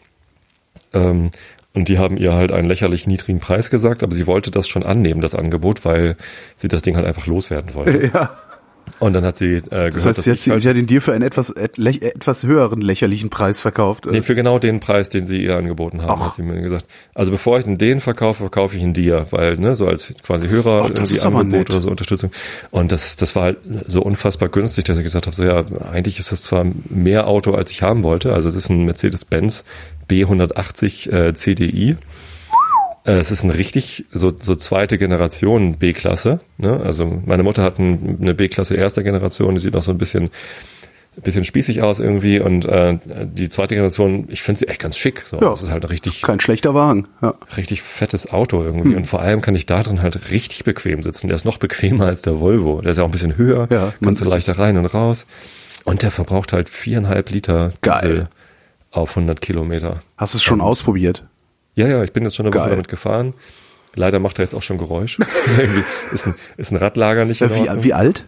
Ähm, 0.93 1.31
und 1.73 1.89
die 1.89 1.97
haben 1.97 2.17
ihr 2.17 2.33
halt 2.33 2.51
einen 2.51 2.67
lächerlich 2.67 3.07
niedrigen 3.07 3.39
Preis 3.39 3.71
gesagt, 3.71 4.03
aber 4.03 4.13
sie 4.13 4.27
wollte 4.27 4.51
das 4.51 4.67
schon 4.67 4.83
annehmen, 4.83 5.21
das 5.21 5.33
Angebot, 5.33 5.83
weil 5.83 6.15
sie 6.55 6.67
das 6.67 6.83
Ding 6.83 6.95
halt 6.95 7.07
einfach 7.07 7.25
loswerden 7.25 7.73
wollte. 7.73 8.03
Ja. 8.13 8.37
Und 8.99 9.13
dann 9.13 9.25
hat 9.25 9.37
sie 9.37 9.55
äh, 9.55 9.59
gehört, 9.61 9.95
Das 9.95 10.05
heißt, 10.05 10.17
dass 10.17 10.23
sie 10.23 10.31
hat, 10.31 10.39
sie, 10.39 10.51
halt, 10.51 10.61
sie 10.61 10.69
hat 10.69 10.75
ihn 10.77 10.87
dir 10.87 11.01
für 11.01 11.13
einen 11.13 11.23
etwas, 11.23 11.49
etwas 11.49 12.43
höheren 12.43 12.81
lächerlichen 12.81 13.29
Preis 13.29 13.59
verkauft. 13.59 14.05
nee, 14.05 14.21
für 14.21 14.35
genau 14.35 14.59
den 14.59 14.79
Preis, 14.79 15.09
den 15.09 15.25
sie 15.25 15.43
ihr 15.43 15.57
angeboten 15.57 16.01
haben, 16.01 16.21
Ach. 16.21 16.29
hat 16.29 16.35
sie 16.35 16.43
mir 16.43 16.61
gesagt. 16.61 16.85
Also 17.13 17.31
bevor 17.31 17.59
ich 17.59 17.65
den 17.65 17.99
verkaufe, 17.99 18.39
verkaufe 18.39 18.77
ich 18.77 18.83
ihn 18.83 18.93
dir, 18.93 19.27
weil 19.31 19.57
ne, 19.57 19.75
so 19.75 19.87
als 19.87 20.13
quasi 20.23 20.47
Hörer 20.47 20.83
Ach, 20.83 20.89
irgendwie 20.89 21.19
Angebot 21.19 21.69
oder 21.69 21.81
so 21.81 21.89
Unterstützung. 21.89 22.31
Und 22.71 22.91
das 22.91 23.15
das 23.15 23.35
war 23.35 23.43
halt 23.43 23.57
so 23.87 24.01
unfassbar 24.01 24.49
günstig, 24.49 24.85
dass 24.85 24.97
ich 24.97 25.03
gesagt 25.03 25.25
habe, 25.25 25.35
so 25.35 25.43
ja, 25.43 25.63
eigentlich 25.91 26.19
ist 26.19 26.31
das 26.31 26.41
zwar 26.41 26.65
mehr 26.89 27.27
Auto, 27.27 27.53
als 27.53 27.71
ich 27.71 27.81
haben 27.81 28.03
wollte. 28.03 28.33
Also 28.33 28.49
es 28.49 28.55
ist 28.55 28.69
ein 28.69 28.85
Mercedes-Benz 28.85 29.63
B180 30.09 31.11
äh, 31.11 31.33
CDI. 31.33 31.97
Äh, 33.05 33.13
Es 33.13 33.31
ist 33.31 33.43
ein 33.43 33.49
richtig 33.49 34.05
so, 34.13 34.31
so 34.37 34.55
zweite 34.55 34.97
Generation 34.97 35.77
B-Klasse. 35.77 36.39
Ne? 36.57 36.79
Also 36.83 37.21
meine 37.25 37.43
Mutter 37.43 37.63
hat 37.63 37.79
ein, 37.79 38.17
eine 38.21 38.33
B-Klasse 38.33 38.75
erster 38.75 39.03
Generation, 39.03 39.55
die 39.55 39.61
sieht 39.61 39.73
noch 39.73 39.83
so 39.83 39.91
ein 39.91 39.97
bisschen, 39.97 40.29
bisschen 41.21 41.43
spießig 41.43 41.81
aus 41.81 41.99
irgendwie. 41.99 42.39
Und 42.39 42.65
äh, 42.65 42.97
die 43.25 43.49
zweite 43.49 43.75
Generation, 43.75 44.25
ich 44.29 44.41
finde 44.41 44.59
sie 44.59 44.67
echt 44.67 44.81
ganz 44.81 44.97
schick. 44.97 45.23
So. 45.25 45.37
Ja. 45.39 45.49
Das 45.49 45.61
ist 45.61 45.69
halt 45.69 45.83
ein 45.83 45.89
richtig, 45.89 46.21
Kein 46.21 46.39
schlechter 46.39 46.73
Wagen. 46.73 47.07
Ja. 47.21 47.33
richtig 47.57 47.81
fettes 47.81 48.31
Auto 48.31 48.63
irgendwie. 48.63 48.95
Und 48.95 49.05
vor 49.05 49.21
allem 49.21 49.41
kann 49.41 49.55
ich 49.55 49.65
da 49.65 49.83
drin 49.83 50.01
halt 50.01 50.31
richtig 50.31 50.63
bequem 50.63 51.03
sitzen. 51.03 51.27
Der 51.27 51.35
ist 51.35 51.45
noch 51.45 51.57
bequemer 51.57 52.05
als 52.05 52.21
der 52.21 52.39
Volvo. 52.39 52.81
Der 52.81 52.91
ist 52.91 52.97
ja 52.97 53.03
auch 53.03 53.09
ein 53.09 53.11
bisschen 53.11 53.37
höher, 53.37 53.67
Ja, 53.71 53.93
kannst 54.03 54.21
du 54.21 54.25
leichter 54.25 54.57
rein 54.57 54.77
und 54.77 54.85
raus. 54.85 55.25
Und 55.85 56.01
der 56.01 56.11
verbraucht 56.11 56.53
halt 56.53 56.69
viereinhalb 56.69 57.29
Liter 57.29 57.73
Geil. 57.81 58.01
Diesel 58.01 58.27
auf 58.91 59.09
100 59.17 59.41
Kilometer. 59.41 60.01
Hast 60.17 60.33
du 60.33 60.37
es 60.37 60.43
schon 60.43 60.61
ausprobiert? 60.61 61.25
Ja, 61.75 61.87
ja, 61.87 62.03
ich 62.03 62.13
bin 62.13 62.23
jetzt 62.23 62.35
schon 62.35 62.45
eine 62.45 62.53
Woche 62.53 62.63
Geil. 62.63 62.71
damit 62.71 62.87
gefahren. 62.87 63.33
Leider 63.95 64.19
macht 64.19 64.39
er 64.39 64.45
jetzt 64.45 64.55
auch 64.55 64.63
schon 64.63 64.77
Geräusch. 64.77 65.19
Also 65.47 65.61
irgendwie 65.61 65.83
ist, 66.13 66.27
ein, 66.27 66.35
ist 66.57 66.71
ein 66.71 66.77
Radlager 66.77 67.25
nicht 67.25 67.41
in 67.41 67.49
Äh, 67.49 67.77
Wie, 67.77 67.83
wie 67.85 67.93
alt? 67.93 68.25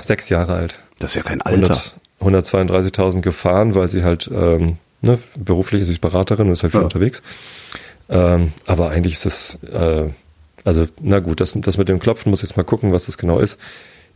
Sechs 0.00 0.28
Jahre 0.28 0.54
alt. 0.54 0.80
Das 0.98 1.12
ist 1.12 1.16
ja 1.16 1.22
kein 1.22 1.40
Alter. 1.42 1.78
100 2.20 2.48
132.000 2.48 3.20
gefahren, 3.20 3.74
weil 3.74 3.88
sie 3.88 4.04
halt 4.04 4.30
ähm, 4.32 4.78
ne, 5.00 5.18
beruflich 5.36 5.82
ist 5.82 5.88
sie 5.88 5.98
Beraterin 5.98 6.46
und 6.46 6.52
ist 6.52 6.62
halt 6.62 6.72
viel 6.72 6.80
Ja. 6.80 6.84
unterwegs. 6.84 7.20
Ähm, 8.08 8.52
aber 8.66 8.90
eigentlich 8.90 9.14
ist 9.14 9.26
das, 9.26 9.58
äh, 9.64 10.08
also 10.64 10.86
na 11.00 11.18
gut, 11.18 11.40
das, 11.40 11.52
das 11.56 11.78
mit 11.78 11.88
dem 11.88 11.98
Klopfen 11.98 12.30
muss 12.30 12.42
ich 12.42 12.50
jetzt 12.50 12.56
mal 12.56 12.62
gucken, 12.62 12.92
was 12.92 13.06
das 13.06 13.18
genau 13.18 13.38
ist. 13.40 13.58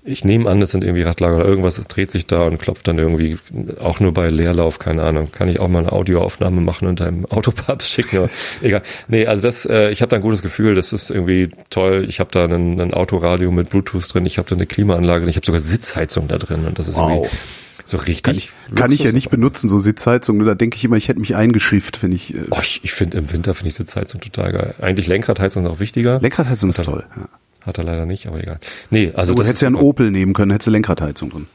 Ich 0.06 0.24
nehme 0.24 0.48
an, 0.48 0.60
das 0.60 0.70
sind 0.70 0.84
irgendwie 0.84 1.02
Radlager 1.02 1.36
oder 1.36 1.44
irgendwas, 1.46 1.74
das 1.76 1.88
dreht 1.88 2.10
sich 2.12 2.26
da 2.26 2.46
und 2.46 2.58
klopft 2.58 2.86
dann 2.86 2.98
irgendwie 2.98 3.38
auch 3.80 3.98
nur 4.00 4.14
bei 4.14 4.28
Leerlauf, 4.28 4.78
keine 4.78 5.02
Ahnung. 5.02 5.32
Kann 5.32 5.48
ich 5.48 5.58
auch 5.60 5.68
mal 5.68 5.80
eine 5.80 5.92
Audioaufnahme 5.92 6.60
machen 6.60 6.86
und 6.88 7.00
deinem 7.00 7.24
Autopart 7.30 7.82
schicken, 7.82 8.30
egal. 8.62 8.82
Nee, 9.08 9.26
also 9.26 9.46
das, 9.46 9.66
äh, 9.66 9.90
ich 9.90 10.02
habe 10.02 10.10
da 10.10 10.16
ein 10.16 10.22
gutes 10.22 10.42
Gefühl, 10.42 10.74
das 10.76 10.92
ist 10.92 11.10
irgendwie 11.10 11.50
toll. 11.70 12.06
Ich 12.08 12.20
habe 12.20 12.30
da 12.32 12.44
einen, 12.44 12.80
ein 12.80 12.94
Autoradio 12.94 13.50
mit 13.50 13.70
Bluetooth 13.70 14.14
drin, 14.14 14.26
ich 14.26 14.38
habe 14.38 14.48
da 14.48 14.54
eine 14.54 14.66
Klimaanlage 14.66 15.22
drin, 15.22 15.30
ich 15.30 15.36
habe 15.36 15.46
sogar 15.46 15.60
Sitzheizung 15.60 16.28
da 16.28 16.38
drin 16.38 16.64
und 16.66 16.78
das 16.78 16.88
ist 16.88 16.96
Wow. 16.96 17.10
irgendwie 17.24 17.36
so 17.84 17.96
richtig. 17.98 18.22
Kann 18.22 18.34
ich, 18.36 18.50
kann 18.74 18.92
ich 18.92 19.04
ja 19.04 19.12
nicht 19.12 19.30
benutzen, 19.30 19.68
so 19.68 19.78
Sitzheizung. 19.78 20.44
Da 20.44 20.54
denke 20.54 20.76
ich 20.76 20.84
immer, 20.84 20.96
ich 20.96 21.08
hätte 21.08 21.20
mich 21.20 21.36
eingeschifft, 21.36 22.02
wenn 22.02 22.10
ich. 22.12 22.34
Äh, 22.34 22.38
Oh, 22.50 22.58
ich 22.60 22.80
ich 22.82 22.92
finde 22.92 23.18
im 23.18 23.32
Winter 23.32 23.54
finde 23.54 23.68
ich 23.68 23.74
Sitzheizung 23.74 24.20
total 24.20 24.52
geil. 24.52 24.74
Eigentlich 24.80 25.06
Lenkradheizung 25.06 25.64
ist 25.64 25.70
auch 25.70 25.80
wichtiger. 25.80 26.18
Lenkradheizung 26.20 26.70
ist 26.70 26.84
toll. 26.84 27.04
Ja. 27.16 27.28
Hat 27.66 27.78
er 27.78 27.84
leider 27.84 28.06
nicht, 28.06 28.26
aber 28.26 28.40
egal. 28.40 28.58
Nee, 28.90 29.12
also 29.14 29.34
Du 29.34 29.42
hättest 29.42 29.62
ja 29.62 29.66
einen. 29.66 29.76
Opel 29.76 30.10
nehmen 30.10 30.32
können, 30.32 30.52
hättest 30.52 30.68
du 30.68 30.70
Lenkradheizung 30.70 31.30
drin. 31.30 31.46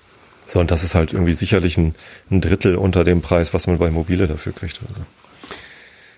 So, 0.45 0.59
und 0.59 0.69
das 0.69 0.83
ist 0.83 0.93
halt 0.93 1.13
irgendwie 1.13 1.33
sicherlich 1.33 1.77
ein, 1.77 1.95
ein 2.29 2.41
Drittel 2.41 2.75
unter 2.75 3.05
dem 3.05 3.21
Preis, 3.21 3.53
was 3.53 3.67
man 3.67 3.77
bei 3.77 3.89
Mobile 3.89 4.27
dafür 4.27 4.51
kriegt. 4.51 4.81
Oder 4.83 4.93
so. 4.93 5.05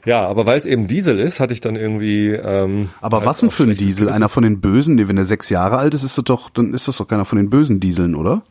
Ja, 0.05 0.25
aber 0.25 0.45
weil 0.45 0.57
es 0.57 0.65
eben 0.65 0.87
Diesel 0.87 1.19
ist, 1.19 1.39
hatte 1.39 1.53
ich 1.53 1.61
dann 1.61 1.75
irgendwie. 1.75 2.29
Ähm, 2.29 2.89
Aber 2.99 3.17
halt 3.17 3.27
was 3.27 3.39
denn 3.39 3.51
für 3.51 3.63
ein 3.63 3.75
Diesel? 3.75 4.05
Gewissen. 4.05 4.09
Einer 4.09 4.29
von 4.29 4.43
den 4.43 4.59
Bösen? 4.59 4.95
Nee, 4.95 5.07
wenn 5.07 5.15
der 5.15 5.25
sechs 5.25 5.49
Jahre 5.49 5.77
alt 5.77 5.93
ist, 5.93 6.03
ist 6.03 6.17
das 6.17 6.25
doch, 6.25 6.49
dann 6.49 6.73
ist 6.73 6.87
das 6.87 6.97
doch 6.97 7.07
keiner 7.07 7.23
von 7.25 7.37
den 7.37 7.49
bösen 7.49 7.79
Dieseln, 7.79 8.15
oder? 8.15 8.41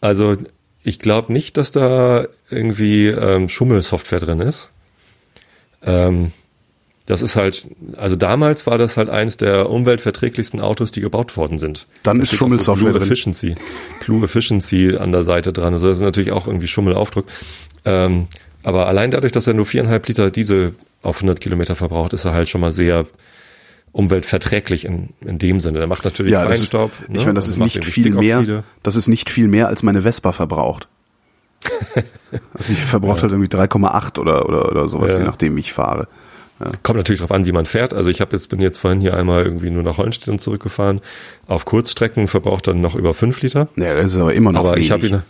Also 0.00 0.36
ich 0.84 0.98
glaube 0.98 1.32
nicht, 1.32 1.56
dass 1.56 1.72
da 1.72 2.26
irgendwie 2.50 3.06
ähm, 3.08 3.48
Schummelsoftware 3.48 4.20
drin 4.20 4.40
ist. 4.40 4.70
Ähm, 5.82 6.32
das 7.08 7.22
ist 7.22 7.36
halt, 7.36 7.66
also 7.96 8.16
damals 8.16 8.66
war 8.66 8.78
das 8.78 8.96
halt 8.96 9.08
eins 9.10 9.36
der 9.36 9.68
umweltverträglichsten 9.70 10.60
Autos, 10.60 10.90
die 10.90 11.00
gebaut 11.00 11.36
worden 11.36 11.58
sind. 11.58 11.86
Dann 12.02 12.18
Da 12.18 12.22
ist 12.22 12.34
Schummelsoftware 12.34 12.90
Blue 12.92 13.00
drin. 13.00 13.10
Efficiency, 13.10 13.54
Blue 14.04 14.24
Efficiency 14.24 14.96
an 14.96 15.10
der 15.12 15.24
Seite 15.24 15.52
dran. 15.52 15.72
Also 15.72 15.88
das 15.88 15.98
ist 15.98 16.02
natürlich 16.04 16.32
auch 16.32 16.46
irgendwie 16.46 16.68
Schummelaufdruck. 16.68 17.24
Ähm, 17.84 18.28
aber 18.62 18.86
allein 18.86 19.10
dadurch, 19.10 19.32
dass 19.32 19.46
er 19.46 19.54
nur 19.54 19.66
viereinhalb 19.66 20.06
Liter 20.06 20.30
Diesel 20.30 20.74
auf 21.02 21.16
100 21.16 21.40
Kilometer 21.40 21.74
verbraucht, 21.76 22.12
ist 22.12 22.24
er 22.24 22.32
halt 22.34 22.48
schon 22.48 22.60
mal 22.60 22.70
sehr 22.72 23.06
umweltverträglich 23.92 24.84
in, 24.84 25.10
in 25.20 25.38
dem 25.38 25.60
Sinne. 25.60 25.78
Er 25.80 25.86
macht 25.86 26.04
natürlich 26.04 26.32
Ja, 26.32 26.44
das 26.44 26.60
ist, 26.60 26.72
Feinstaub. 26.72 26.92
ich 27.04 27.20
ne? 27.20 27.24
meine, 27.24 27.34
das 27.34 27.48
ist 27.48 27.58
nicht 27.58 27.84
viel 27.84 28.10
mehr, 28.10 28.64
das 28.82 28.96
ist 28.96 29.08
nicht 29.08 29.30
viel 29.30 29.48
mehr, 29.48 29.68
als 29.68 29.82
meine 29.82 30.02
Vespa 30.02 30.32
verbraucht. 30.32 30.88
Also 32.52 32.74
ich 32.74 32.78
verbraucht 32.78 33.22
halt 33.22 33.32
irgendwie 33.32 33.48
3,8 33.50 34.18
oder, 34.18 34.46
oder, 34.46 34.68
oder 34.70 34.86
sowas, 34.88 35.12
Ja. 35.14 35.20
je 35.20 35.24
nachdem, 35.24 35.56
wie 35.56 35.60
ich 35.60 35.72
fahre. 35.72 36.06
Kommt 36.82 36.96
natürlich 36.96 37.20
drauf 37.20 37.30
an, 37.30 37.46
wie 37.46 37.52
man 37.52 37.66
fährt. 37.66 37.94
Also 37.94 38.10
ich 38.10 38.20
habe 38.20 38.34
jetzt 38.34 38.48
bin 38.48 38.60
jetzt 38.60 38.78
vorhin 38.78 39.00
hier 39.00 39.16
einmal 39.16 39.44
irgendwie 39.44 39.70
nur 39.70 39.82
nach 39.82 39.98
Hollenstedt 39.98 40.28
und 40.28 40.40
zurückgefahren. 40.40 41.00
Auf 41.46 41.64
Kurzstrecken 41.64 42.26
verbraucht 42.26 42.66
er 42.66 42.74
noch 42.74 42.96
über 42.96 43.14
fünf 43.14 43.40
Liter. 43.42 43.68
Ja, 43.76 43.94
das 43.94 44.14
ist 44.14 44.20
aber 44.20 44.34
immer 44.34 44.52
noch 44.52 44.60
Aber 44.60 44.74
wenig. 44.74 44.86
ich 44.86 44.90
habe 44.90 45.06
ihn, 45.06 45.22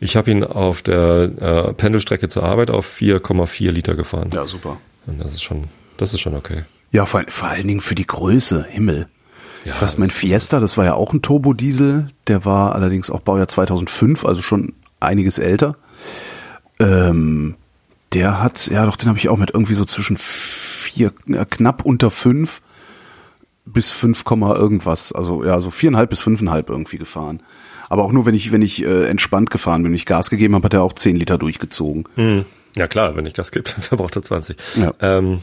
ich 0.00 0.16
habe 0.16 0.30
ihn 0.30 0.42
auf 0.42 0.82
der 0.82 1.30
äh, 1.68 1.72
Pendelstrecke 1.72 2.28
zur 2.28 2.42
Arbeit 2.42 2.70
auf 2.70 2.86
4,4 3.00 3.70
Liter 3.70 3.94
gefahren. 3.94 4.30
Ja, 4.32 4.46
super. 4.46 4.78
Und 5.06 5.22
das 5.22 5.32
ist 5.32 5.42
schon, 5.42 5.64
das 5.98 6.14
ist 6.14 6.20
schon 6.20 6.34
okay. 6.34 6.64
Ja, 6.90 7.06
vor, 7.06 7.22
vor 7.28 7.48
allen 7.48 7.68
Dingen 7.68 7.80
für 7.80 7.94
die 7.94 8.06
Größe, 8.06 8.66
Himmel. 8.68 9.06
Ja, 9.64 9.74
ich 9.74 9.82
weiß, 9.82 9.98
mein 9.98 10.10
Fiesta, 10.10 10.58
das 10.58 10.76
war 10.76 10.84
ja 10.84 10.94
auch 10.94 11.12
ein 11.12 11.22
Turbodiesel, 11.22 12.08
der 12.26 12.44
war 12.44 12.74
allerdings 12.74 13.10
auch 13.10 13.20
Baujahr 13.20 13.46
2005, 13.46 14.24
also 14.24 14.42
schon 14.42 14.72
einiges 14.98 15.38
älter. 15.38 15.76
Ähm, 16.80 17.54
der 18.12 18.42
hat, 18.42 18.66
ja 18.66 18.84
doch, 18.84 18.96
den 18.96 19.08
habe 19.08 19.18
ich 19.18 19.28
auch 19.28 19.36
mit 19.36 19.50
irgendwie 19.52 19.74
so 19.74 19.84
zwischen 19.84 20.16
vier, 20.92 21.12
äh, 21.28 21.44
knapp 21.44 21.84
unter 21.84 22.10
fünf 22.10 22.62
bis 23.64 23.90
fünf 23.90 24.24
Komma 24.24 24.54
irgendwas, 24.56 25.12
also 25.12 25.44
ja, 25.44 25.60
so 25.60 25.70
viereinhalb 25.70 26.10
bis 26.10 26.20
fünfeinhalb 26.20 26.68
irgendwie 26.68 26.98
gefahren. 26.98 27.42
Aber 27.88 28.04
auch 28.04 28.12
nur, 28.12 28.26
wenn 28.26 28.34
ich, 28.34 28.52
wenn 28.52 28.62
ich 28.62 28.84
äh, 28.84 29.04
entspannt 29.04 29.50
gefahren 29.50 29.82
bin, 29.82 29.92
wenn 29.92 29.96
ich 29.96 30.06
Gas 30.06 30.30
gegeben 30.30 30.54
habe, 30.54 30.64
hat 30.64 30.74
er 30.74 30.82
auch 30.82 30.94
zehn 30.94 31.16
Liter 31.16 31.38
durchgezogen. 31.38 32.04
Hm. 32.16 32.44
Ja 32.74 32.88
klar, 32.88 33.16
wenn 33.16 33.26
ich 33.26 33.34
Gas 33.34 33.52
gebe, 33.52 33.64
dann 33.70 33.82
verbraucht 33.82 34.16
er 34.16 34.22
20. 34.22 34.56
Ja. 34.76 34.92
Ähm, 35.00 35.40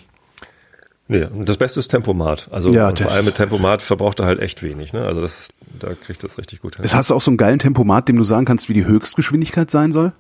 nee, 1.08 1.27
das 1.46 1.58
Beste 1.58 1.79
ist 1.79 1.89
Tempomat. 1.89 2.50
Also 2.51 2.72
Ja, 2.72 2.94
vor 2.96 3.12
allem 3.12 3.25
mit 3.25 3.36
Tempomat 3.36 3.82
verbraucht 3.82 4.20
er 4.20 4.25
halt 4.25 4.39
echt 4.39 4.63
wenig. 4.63 4.94
Ne? 4.94 5.03
Also 5.03 5.22
das, 5.22 5.50
da 5.79 5.94
kriegt 5.94 6.24
das 6.24 6.38
richtig 6.38 6.62
gut 6.62 6.75
hin. 6.75 6.86
Es 6.86 6.96
hast 6.96 7.12
du 7.12 7.15
auch 7.15 7.22
so 7.22 7.32
einen 7.32 7.38
geilen 7.38 7.60
Tempomat, 7.60 8.10
dem 8.10 8.18
du 8.18 8.24
sagen 8.24 8.46
kannst, 8.46 8.68
wie 8.68 8.74
die 8.74 8.86
Höchstgeschwindigkeit 8.86 9.72
sein 9.72 9.91
soll? 9.91 10.12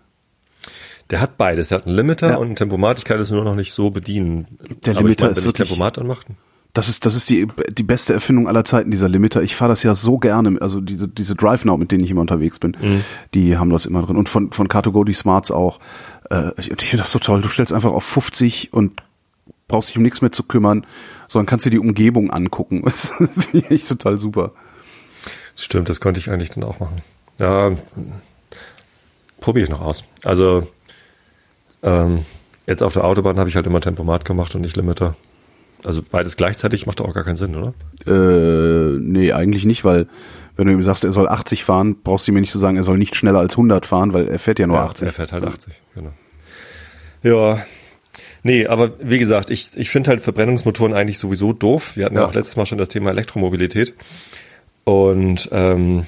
Der 1.11 1.21
hat 1.21 1.37
beides. 1.37 1.69
Der 1.69 1.79
hat 1.79 1.87
einen 1.87 1.95
Limiter 1.95 2.29
Ja. 2.29 2.35
und 2.37 2.47
einen 2.47 2.55
Tempomat. 2.55 2.99
Ich 2.99 3.05
kann 3.05 3.17
das 3.17 3.29
nur 3.31 3.43
noch 3.43 3.55
nicht 3.55 3.73
so 3.73 3.89
bedienen. 3.89 4.47
Der 4.85 4.93
Aber 4.93 5.01
Limiter 5.03 5.25
ich 5.25 5.35
mein, 5.35 5.37
ist 5.39 5.45
wirklich- 5.45 5.67
Tempomat 5.69 5.97
anmache, 5.97 6.21
Das 6.73 6.87
ist, 6.87 7.05
das 7.05 7.15
ist 7.15 7.29
die, 7.31 7.47
die 7.71 7.81
beste 7.83 8.13
Erfindung 8.13 8.47
aller 8.47 8.63
Zeiten, 8.63 8.91
dieser 8.91 9.09
Limiter. 9.09 9.41
Ich 9.41 9.55
fahre 9.55 9.69
das 9.71 9.81
ja 9.81 9.95
so 9.95 10.19
gerne. 10.19 10.61
Also 10.61 10.81
diese, 10.81 11.07
diese 11.07 11.33
Drive 11.35 11.65
Now, 11.65 11.77
mit 11.77 11.91
denen 11.91 12.03
ich 12.03 12.11
immer 12.11 12.21
unterwegs 12.21 12.59
bin, 12.59 12.77
Mhm. 12.79 13.03
die 13.33 13.57
haben 13.57 13.71
das 13.71 13.87
immer 13.87 14.03
drin. 14.03 14.17
Und 14.17 14.29
von, 14.29 14.51
von 14.51 14.67
Car2Go 14.67 15.03
die 15.03 15.13
Smarts 15.13 15.49
auch. 15.51 15.79
Äh, 16.29 16.51
ich 16.57 16.69
ich 16.71 16.89
finde 16.89 17.01
das 17.03 17.11
so 17.11 17.17
toll. 17.19 17.41
Du 17.41 17.47
stellst 17.49 17.73
einfach 17.73 17.91
auf 17.91 18.03
50 18.03 18.71
und 18.71 19.01
brauchst 19.67 19.89
dich 19.89 19.97
um 19.97 20.03
nichts 20.03 20.21
mehr 20.21 20.31
zu 20.31 20.43
kümmern, 20.43 20.85
sondern 21.27 21.47
kannst 21.47 21.65
dir 21.65 21.69
die 21.71 21.79
Umgebung 21.79 22.29
angucken. 22.29 22.81
Das 22.85 23.13
finde 23.13 23.65
ich 23.73 23.87
total 23.87 24.19
super. 24.19 24.51
Stimmt, 25.55 25.89
das 25.89 25.99
konnte 25.99 26.19
ich 26.19 26.29
eigentlich 26.29 26.51
dann 26.51 26.63
auch 26.63 26.79
machen. 26.79 27.01
Ja, 27.39 27.71
probiere 29.41 29.63
ich 29.65 29.69
noch 29.69 29.81
aus. 29.81 30.03
Also 30.23 30.67
ähm, 31.83 32.25
jetzt 32.67 32.83
auf 32.83 32.93
der 32.93 33.03
Autobahn 33.03 33.39
habe 33.39 33.49
ich 33.49 33.55
halt 33.55 33.67
immer 33.67 33.81
Tempomat 33.81 34.25
gemacht 34.25 34.55
und 34.55 34.61
nicht 34.61 34.77
Limiter. 34.77 35.15
Also 35.83 36.01
beides 36.01 36.35
gleichzeitig 36.35 36.85
macht 36.85 36.99
doch 36.99 37.07
auch 37.07 37.13
gar 37.13 37.23
keinen 37.23 37.37
Sinn, 37.37 37.55
oder? 37.55 37.73
Äh, 38.05 38.97
nee, 38.99 39.31
eigentlich 39.31 39.65
nicht, 39.65 39.85
weil 39.85 40.07
wenn 40.57 40.67
du 40.67 40.73
ihm 40.73 40.81
sagst, 40.81 41.05
er 41.05 41.13
soll 41.13 41.29
80 41.29 41.63
fahren, 41.63 41.95
brauchst 42.03 42.27
du 42.27 42.33
mir 42.33 42.41
nicht 42.41 42.51
zu 42.51 42.57
sagen, 42.57 42.75
er 42.75 42.83
soll 42.83 42.97
nicht 42.97 43.15
schneller 43.15 43.39
als 43.39 43.53
100 43.53 43.85
fahren, 43.85 44.13
weil 44.13 44.27
er 44.27 44.39
fährt 44.39 44.59
ja 44.59 44.67
nur 44.67 44.75
ja, 44.75 44.85
80. 44.87 45.07
Er 45.07 45.13
fährt 45.13 45.31
halt 45.31 45.45
80, 45.45 45.73
genau. 45.95 46.11
Ja. 47.23 47.59
Nee, 48.43 48.67
aber 48.67 48.91
wie 48.99 49.19
gesagt, 49.19 49.49
ich, 49.49 49.69
ich 49.75 49.89
finde 49.89 50.09
halt 50.09 50.21
Verbrennungsmotoren 50.21 50.93
eigentlich 50.93 51.17
sowieso 51.17 51.53
doof. 51.53 51.95
Wir 51.95 52.05
hatten 52.05 52.15
ja. 52.15 52.21
Ja. 52.21 52.27
auch 52.27 52.33
letztes 52.33 52.57
Mal 52.57 52.65
schon 52.65 52.77
das 52.77 52.89
Thema 52.89 53.11
Elektromobilität. 53.11 53.93
Und 54.83 55.49
ähm, 55.51 56.05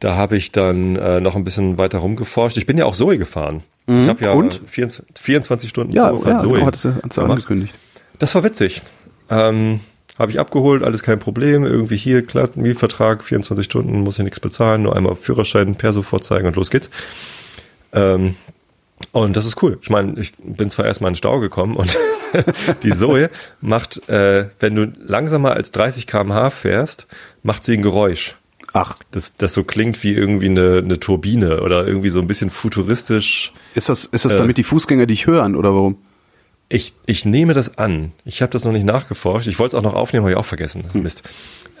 da 0.00 0.16
habe 0.16 0.36
ich 0.36 0.52
dann 0.52 0.96
äh, 0.96 1.20
noch 1.20 1.34
ein 1.36 1.44
bisschen 1.44 1.78
weiter 1.78 1.98
rumgeforscht. 1.98 2.56
Ich 2.56 2.66
bin 2.66 2.78
ja 2.78 2.84
auch 2.86 2.94
Zoe 2.96 3.18
gefahren. 3.18 3.62
Ich 3.86 4.06
habe 4.06 4.22
ja 4.22 4.32
Mhm. 4.34 4.38
Und? 4.40 4.60
24, 4.66 5.04
24 5.20 5.70
Stunden 5.70 5.92
Ja, 5.94 6.10
Probefahrt 6.10 6.44
ja, 6.44 6.66
hattest 6.66 6.84
du, 6.84 6.94
hattest 6.96 7.16
du 7.16 7.20
gemacht. 7.22 7.36
angekündigt. 7.36 7.78
Das 8.18 8.34
war 8.34 8.44
witzig. 8.44 8.82
Ähm, 9.30 9.80
habe 10.18 10.30
ich 10.30 10.38
abgeholt, 10.40 10.82
alles 10.82 11.02
kein 11.02 11.18
Problem. 11.20 11.64
Irgendwie 11.64 11.96
hier, 11.96 12.26
klar, 12.26 12.50
Mietvertrag, 12.54 13.24
24 13.24 13.64
Stunden, 13.64 14.00
muss 14.00 14.18
ich 14.18 14.24
nichts 14.24 14.40
bezahlen, 14.40 14.82
nur 14.82 14.94
einmal 14.94 15.16
Führerschein, 15.16 15.74
Perso 15.76 16.02
vorzeigen 16.02 16.46
und 16.48 16.56
los 16.56 16.70
geht's. 16.70 16.90
Ähm, 17.92 18.34
Und 19.12 19.36
das 19.36 19.46
ist 19.46 19.62
cool. 19.62 19.78
Ich 19.80 19.90
meine, 19.90 20.18
ich 20.20 20.34
bin 20.38 20.68
zwar 20.70 20.84
erstmal 20.84 21.08
in 21.08 21.12
den 21.14 21.18
Stau 21.18 21.38
gekommen 21.40 21.76
und 21.76 21.96
die 22.82 22.90
Zoe 22.90 23.30
macht, 23.60 24.08
äh, 24.08 24.46
wenn 24.60 24.74
du 24.74 24.92
langsamer 25.06 25.52
als 25.52 25.70
30 25.70 26.06
km/h 26.06 26.50
fährst, 26.50 27.06
macht 27.42 27.64
sie 27.64 27.74
ein 27.74 27.82
Geräusch. 27.82 28.34
Ach, 28.80 28.96
Das, 29.10 29.36
das 29.36 29.54
so 29.54 29.64
klingt 29.64 30.02
wie 30.02 30.12
irgendwie 30.12 30.46
eine, 30.46 30.78
eine 30.78 31.00
Turbine 31.00 31.60
oder 31.62 31.86
irgendwie 31.86 32.08
so 32.10 32.20
ein 32.20 32.26
bisschen 32.26 32.50
futuristisch. 32.50 33.52
ist 33.74 33.88
das, 33.88 34.04
ist 34.04 34.24
das 34.24 34.34
Äh. 34.34 34.38
damit 34.38 34.56
die 34.58 34.62
Fußgänger 34.62 35.06
dich 35.06 35.26
hören 35.26 35.56
oder 35.56 35.74
warum? 35.74 35.98
Ich, 36.68 36.94
ich 37.06 37.24
nehme 37.24 37.54
das 37.54 37.78
an. 37.78 38.12
Ich 38.24 38.42
habe 38.42 38.52
das 38.52 38.64
noch 38.64 38.72
nicht 38.72 38.84
nachgeforscht. 38.84 39.46
Ich 39.48 39.58
wollte 39.58 39.76
es 39.76 39.80
auch 39.80 39.84
noch 39.84 39.94
aufnehmen, 39.94 40.24
habe 40.24 40.32
ich 40.32 40.36
auch 40.36 40.44
vergessen. 40.44 40.84
Mist. 40.92 41.22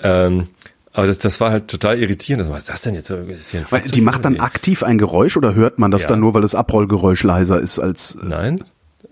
Ähm, 0.02 0.48
aber 0.92 1.06
das, 1.06 1.18
das 1.18 1.40
war 1.40 1.50
halt 1.50 1.68
total 1.68 1.98
irritierend. 1.98 2.48
Was 2.50 2.60
ist 2.60 2.68
das 2.70 2.82
denn 2.82 2.94
jetzt? 2.94 3.08
Flugzeug 3.08 3.92
die 3.92 4.00
macht 4.00 4.24
dann 4.24 4.40
aktiv 4.40 4.82
ein 4.82 4.96
Geräusch 4.98 5.36
oder 5.36 5.54
hört 5.54 5.78
man 5.78 5.90
das 5.90 6.04
Ja. 6.04 6.08
dann 6.10 6.20
nur, 6.20 6.34
weil 6.34 6.42
das 6.42 6.54
Abrollgeräusch 6.54 7.22
leiser 7.22 7.60
ist 7.60 7.78
als 7.78 8.14
äh, 8.20 8.24
Nein. 8.26 8.64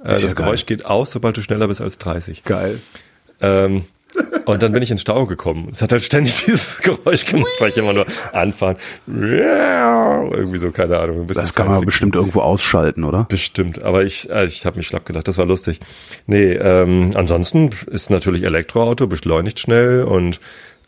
Äh, 0.02 0.12
Ist 0.12 0.22
das 0.24 0.30
ja. 0.30 0.34
Geräusch 0.34 0.66
geht 0.66 0.84
aus, 0.86 1.10
sobald 1.12 1.36
du 1.36 1.42
schneller 1.42 1.68
bist 1.68 1.80
als 1.80 1.98
30. 1.98 2.42
geil? 2.44 2.80
Ähm, 3.40 3.84
und 4.44 4.62
dann 4.62 4.72
bin 4.72 4.82
ich 4.82 4.90
in 4.90 4.98
Stau 4.98 5.26
gekommen. 5.26 5.68
Es 5.70 5.82
hat 5.82 5.92
halt 5.92 6.02
ständig 6.02 6.44
dieses 6.46 6.78
Geräusch 6.78 7.24
gemacht, 7.24 7.50
weil 7.58 7.70
ich 7.70 7.76
immer 7.76 7.92
nur 7.92 8.06
anfahren. 8.32 8.76
Irgendwie 9.06 10.58
so, 10.58 10.70
keine 10.70 10.98
Ahnung. 10.98 11.26
Das 11.28 11.54
kann 11.54 11.68
man 11.68 11.84
bestimmt 11.84 12.14
irgendwo 12.14 12.40
ausschalten, 12.40 13.04
oder? 13.04 13.24
Bestimmt, 13.28 13.82
aber 13.82 14.04
ich, 14.04 14.30
äh, 14.30 14.44
ich 14.44 14.64
habe 14.66 14.78
mich 14.78 14.86
schlapp 14.86 15.06
gedacht, 15.06 15.26
das 15.28 15.38
war 15.38 15.46
lustig. 15.46 15.80
Nee, 16.26 16.52
ähm, 16.52 17.10
ansonsten 17.14 17.70
ist 17.90 18.10
natürlich 18.10 18.44
Elektroauto, 18.44 19.06
beschleunigt 19.06 19.60
schnell 19.60 20.04
und 20.04 20.40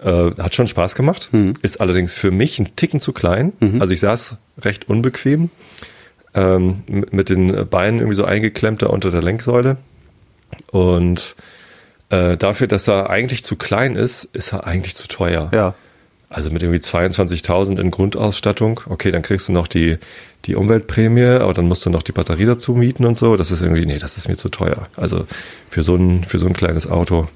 äh, 0.03 0.31
hat 0.39 0.55
schon 0.55 0.67
Spaß 0.67 0.95
gemacht. 0.95 1.31
Ist 1.63 1.81
allerdings 1.81 2.15
für 2.15 2.31
mich 2.31 2.59
ein 2.59 2.77
Ticken 2.77 3.01
zu 3.01 3.13
klein. 3.13 3.53
Also 3.81 3.93
ich 3.93 4.01
saß 4.01 4.37
recht 4.63 4.89
unbequem, 4.89 5.51
ähm, 6.35 6.83
mit 7.11 7.29
den 7.29 7.69
Beinen 7.69 8.01
irgendwie 8.01 8.17
so 8.17 8.25
eingeklemmt 8.25 8.83
da 8.83 8.87
unter 8.87 9.11
der 9.11 9.23
Lenksäule. 9.23 9.77
Und 10.71 11.35
äh, 12.11 12.37
dafür, 12.37 12.67
dass 12.67 12.89
er 12.89 13.11
eigentlich 13.11 13.45
zu 13.45 13.57
klein 13.57 13.97
ist, 13.97 14.25
ist 14.25 14.53
er 14.53 14.67
eigentlich 14.67 14.95
zu 14.95 15.09
teuer. 15.09 15.51
Ja. 15.53 15.75
Also 16.31 16.51
mit 16.51 16.63
irgendwie 16.63 16.83
22.000 16.83 17.81
in 17.81 17.91
Grundausstattung. 17.91 18.81
Okay, 18.87 19.11
dann 19.11 19.23
kriegst 19.23 19.49
du 19.49 19.53
noch 19.53 19.67
die, 19.67 19.99
die 20.45 20.57
Umweltprämie, 20.57 21.41
aber 21.41 21.55
dann 21.55 21.67
musst 21.67 21.87
du 21.87 21.91
noch 21.91 22.03
die 22.03 22.13
Batterie 22.13 22.45
dazu 22.45 22.75
mieten 22.75 23.07
und 23.07 23.17
so. 23.17 23.37
Das 23.37 23.51
ist 23.51 23.63
irgendwie, 23.63 23.87
nee, 23.87 23.99
das 23.99 24.19
ist 24.19 24.29
mir 24.29 24.37
zu 24.37 24.51
teuer. 24.51 24.89
Also 24.97 25.27
für 25.71 25.83
so 25.83 25.97
ein, 25.97 26.25
für 26.25 26.39
so 26.39 26.47
ein 26.47 26.53
kleines 26.53 26.89
Auto, 26.91 27.29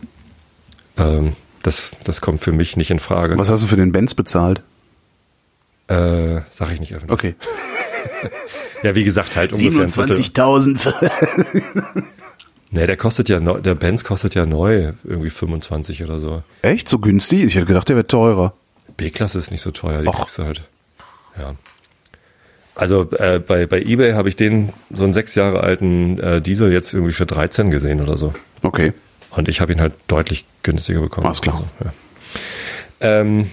ähm, 0.98 1.34
das, 1.62 1.92
das 2.04 2.20
kommt 2.20 2.42
für 2.42 2.52
mich 2.52 2.76
nicht 2.76 2.90
in 2.90 2.98
Frage. 2.98 3.38
Was 3.38 3.50
hast 3.50 3.62
du 3.62 3.66
für 3.66 3.76
den 3.76 3.92
Benz 3.92 4.14
bezahlt? 4.14 4.60
Äh, 5.88 6.40
sag 6.50 6.72
ich 6.72 6.80
nicht 6.80 6.94
öffentlich. 6.94 7.12
Okay. 7.12 7.34
Ja, 8.82 8.96
wie 8.96 9.04
gesagt, 9.04 9.36
halt 9.36 9.52
ungefähr 9.52 9.82
ein 9.82 9.88
Viertel. 9.88 10.16
27.000. 10.16 12.02
Nee, 12.74 12.86
der 12.86 12.96
kostet 12.96 13.28
ja 13.28 13.38
neu, 13.38 13.60
der 13.60 13.74
Benz 13.74 14.02
kostet 14.02 14.34
ja 14.34 14.46
neu 14.46 14.92
irgendwie 15.04 15.28
25 15.28 16.02
oder 16.04 16.18
so. 16.18 16.42
Echt? 16.62 16.88
So 16.88 16.98
günstig? 16.98 17.44
Ich 17.44 17.54
hätte 17.54 17.66
gedacht, 17.66 17.88
der 17.90 17.96
wäre 17.96 18.06
teurer. 18.06 18.54
B-Klasse 18.96 19.38
ist 19.38 19.50
nicht 19.50 19.60
so 19.60 19.70
teuer, 19.70 20.00
die 20.00 20.08
Och. 20.08 20.20
kriegst 20.20 20.38
du 20.38 20.44
halt. 20.44 20.62
Ja. 21.38 21.54
Also 22.74 23.10
äh, 23.12 23.38
bei, 23.38 23.66
bei 23.66 23.82
Ebay 23.82 24.12
habe 24.12 24.30
ich 24.30 24.36
den 24.36 24.72
so 24.90 25.04
einen 25.04 25.12
sechs 25.12 25.34
Jahre 25.34 25.60
alten 25.60 26.18
äh, 26.18 26.40
Diesel 26.40 26.72
jetzt 26.72 26.94
irgendwie 26.94 27.12
für 27.12 27.26
13 27.26 27.70
gesehen 27.70 28.00
oder 28.00 28.16
so. 28.16 28.32
Okay. 28.62 28.94
Und 29.30 29.48
ich 29.48 29.60
habe 29.60 29.72
ihn 29.72 29.80
halt 29.80 29.92
deutlich 30.08 30.46
günstiger 30.62 31.02
bekommen. 31.02 31.26
Alles 31.26 31.42
klar. 31.42 31.56
Also, 31.56 31.66
ja. 31.84 33.20
ähm, 33.20 33.50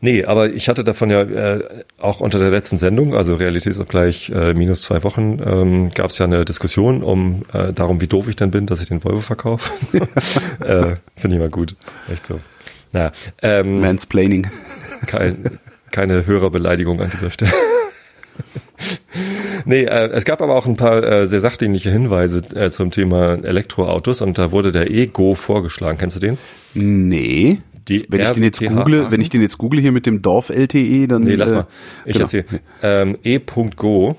nee, 0.00 0.24
aber 0.24 0.50
ich 0.50 0.68
hatte 0.68 0.84
davon 0.84 1.10
ja 1.10 1.22
äh, 1.22 1.62
auch 1.98 2.20
unter 2.20 2.38
der 2.38 2.50
letzten 2.50 2.78
Sendung, 2.78 3.14
also 3.14 3.34
Realitätsabgleich 3.34 4.30
äh, 4.30 4.54
minus 4.54 4.82
zwei 4.82 5.02
Wochen, 5.04 5.40
ähm, 5.44 5.90
gab 5.94 6.10
es 6.10 6.18
ja 6.18 6.26
eine 6.26 6.44
Diskussion 6.44 7.02
um 7.02 7.42
äh, 7.52 7.72
darum, 7.72 8.00
wie 8.00 8.06
doof 8.06 8.28
ich 8.28 8.36
denn 8.36 8.50
bin, 8.50 8.66
dass 8.66 8.80
ich 8.80 8.88
den 8.88 9.04
Volvo 9.04 9.20
verkaufe. 9.20 9.70
äh, 10.64 10.96
Finde 11.16 11.36
ich 11.36 11.40
mal 11.40 11.50
gut. 11.50 11.76
Echt 12.12 12.26
so. 12.26 12.40
Naja, 12.92 13.12
ähm, 13.42 13.80
Mansplaining. 13.80 14.48
kein, 15.06 15.58
keine 15.90 16.26
Hörerbeleidigung 16.26 17.00
an 17.00 17.10
dieser 17.10 17.30
Stelle. 17.30 17.52
nee, 19.64 19.84
äh, 19.84 20.08
es 20.08 20.24
gab 20.24 20.40
aber 20.40 20.56
auch 20.56 20.66
ein 20.66 20.76
paar 20.76 21.02
äh, 21.02 21.28
sehr 21.28 21.40
sachdienliche 21.40 21.90
Hinweise 21.90 22.42
äh, 22.54 22.70
zum 22.70 22.90
Thema 22.90 23.38
Elektroautos 23.42 24.22
und 24.22 24.38
da 24.38 24.52
wurde 24.52 24.72
der 24.72 24.90
E-Go 24.90 25.34
vorgeschlagen. 25.34 25.98
Kennst 25.98 26.16
du 26.16 26.20
den? 26.20 26.38
Nee. 26.74 27.58
Die 27.90 28.06
wenn 28.08 28.20
ich 28.20 28.30
den 28.30 28.42
jetzt 28.42 28.60
google, 28.60 29.10
wenn 29.10 29.20
ich 29.20 29.30
den 29.30 29.42
jetzt 29.42 29.58
google 29.58 29.80
hier 29.80 29.92
mit 29.92 30.06
dem 30.06 30.22
Dorf 30.22 30.50
LTE, 30.50 31.08
dann 31.08 31.22
Nee, 31.22 31.34
lass 31.34 31.50
äh, 31.50 31.54
mal. 31.54 31.66
Ich 32.04 32.12
genau. 32.14 32.24
erzähle. 32.24 32.44
Ähm, 32.82 33.18
E.Go 33.22 34.16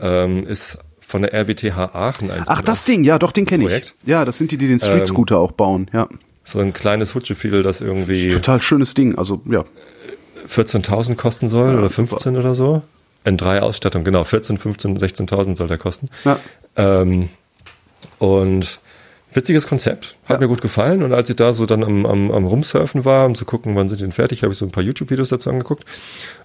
ähm, 0.00 0.46
ist 0.46 0.78
von 1.00 1.22
der 1.22 1.32
RWTH 1.32 1.94
Aachen 1.94 2.30
ein 2.30 2.42
Ach, 2.46 2.62
das 2.62 2.84
Ding, 2.84 3.04
ja, 3.04 3.18
doch, 3.18 3.32
den 3.32 3.46
kenne 3.46 3.66
ich. 3.66 3.94
Ja, 4.04 4.24
das 4.24 4.38
sind 4.38 4.50
die, 4.50 4.58
die 4.58 4.66
den 4.66 4.78
Street 4.78 4.98
Ähm, 4.98 5.06
Scooter 5.06 5.38
auch 5.38 5.52
bauen, 5.52 5.88
ja. 5.92 6.08
so 6.42 6.58
ein 6.58 6.72
kleines 6.72 7.14
Hutschefiedel, 7.14 7.62
das 7.62 7.80
irgendwie 7.80 8.28
Total 8.28 8.60
schönes 8.60 8.94
Ding, 8.94 9.16
also 9.16 9.42
ja. 9.48 9.64
14.000 10.48 11.14
kosten 11.14 11.48
soll 11.48 11.74
oder 11.74 11.88
super. 11.88 12.18
15 12.18 12.36
oder 12.36 12.54
so. 12.54 12.82
In 13.24 13.36
drei 13.36 13.62
Ausstattungen, 13.62 14.04
genau, 14.04 14.24
14, 14.24 14.58
15, 14.58 14.98
16.000 14.98 15.56
soll 15.56 15.68
der 15.68 15.78
kosten. 15.78 16.10
Ja. 16.24 16.38
Ähm, 16.76 17.30
und 18.18 18.80
witziges 19.34 19.66
Konzept, 19.66 20.16
hat 20.26 20.36
Ja. 20.36 20.40
mir 20.40 20.48
gut 20.48 20.62
gefallen. 20.62 21.02
Und 21.02 21.12
als 21.12 21.28
ich 21.30 21.36
da 21.36 21.52
so 21.52 21.66
dann 21.66 21.82
am, 21.84 22.06
am, 22.06 22.30
am 22.30 22.44
Rumsurfen 22.46 23.04
war, 23.04 23.26
um 23.26 23.34
zu 23.34 23.44
gucken, 23.44 23.74
wann 23.76 23.88
sind 23.88 23.98
die 24.00 24.04
denn 24.04 24.12
fertig, 24.12 24.42
habe 24.42 24.52
ich 24.52 24.58
so 24.58 24.64
ein 24.64 24.70
paar 24.70 24.82
YouTube-Videos 24.82 25.28
dazu 25.28 25.50
angeguckt. 25.50 25.84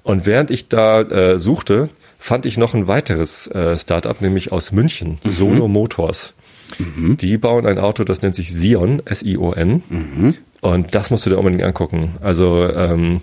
Und 0.03 0.25
während 0.25 0.51
ich 0.51 0.67
da 0.67 1.01
äh, 1.01 1.39
suchte, 1.39 1.89
fand 2.17 2.45
ich 2.45 2.57
noch 2.57 2.73
ein 2.73 2.87
weiteres 2.87 3.47
äh, 3.47 3.77
Startup, 3.77 4.19
nämlich 4.21 4.51
aus 4.51 4.71
München, 4.71 5.19
Sono 5.25 5.67
Motors. 5.67 6.33
Die 6.77 7.37
bauen 7.39 7.65
ein 7.65 7.79
Auto, 7.79 8.03
das 8.03 8.21
nennt 8.21 8.35
sich 8.35 8.53
Sion, 8.53 9.01
S-I-O-N. 9.05 10.35
Und 10.61 10.93
das 10.95 11.09
musst 11.09 11.25
du 11.25 11.29
dir 11.31 11.37
unbedingt 11.39 11.63
angucken. 11.63 12.11
Also 12.21 12.67
ähm, 12.69 13.21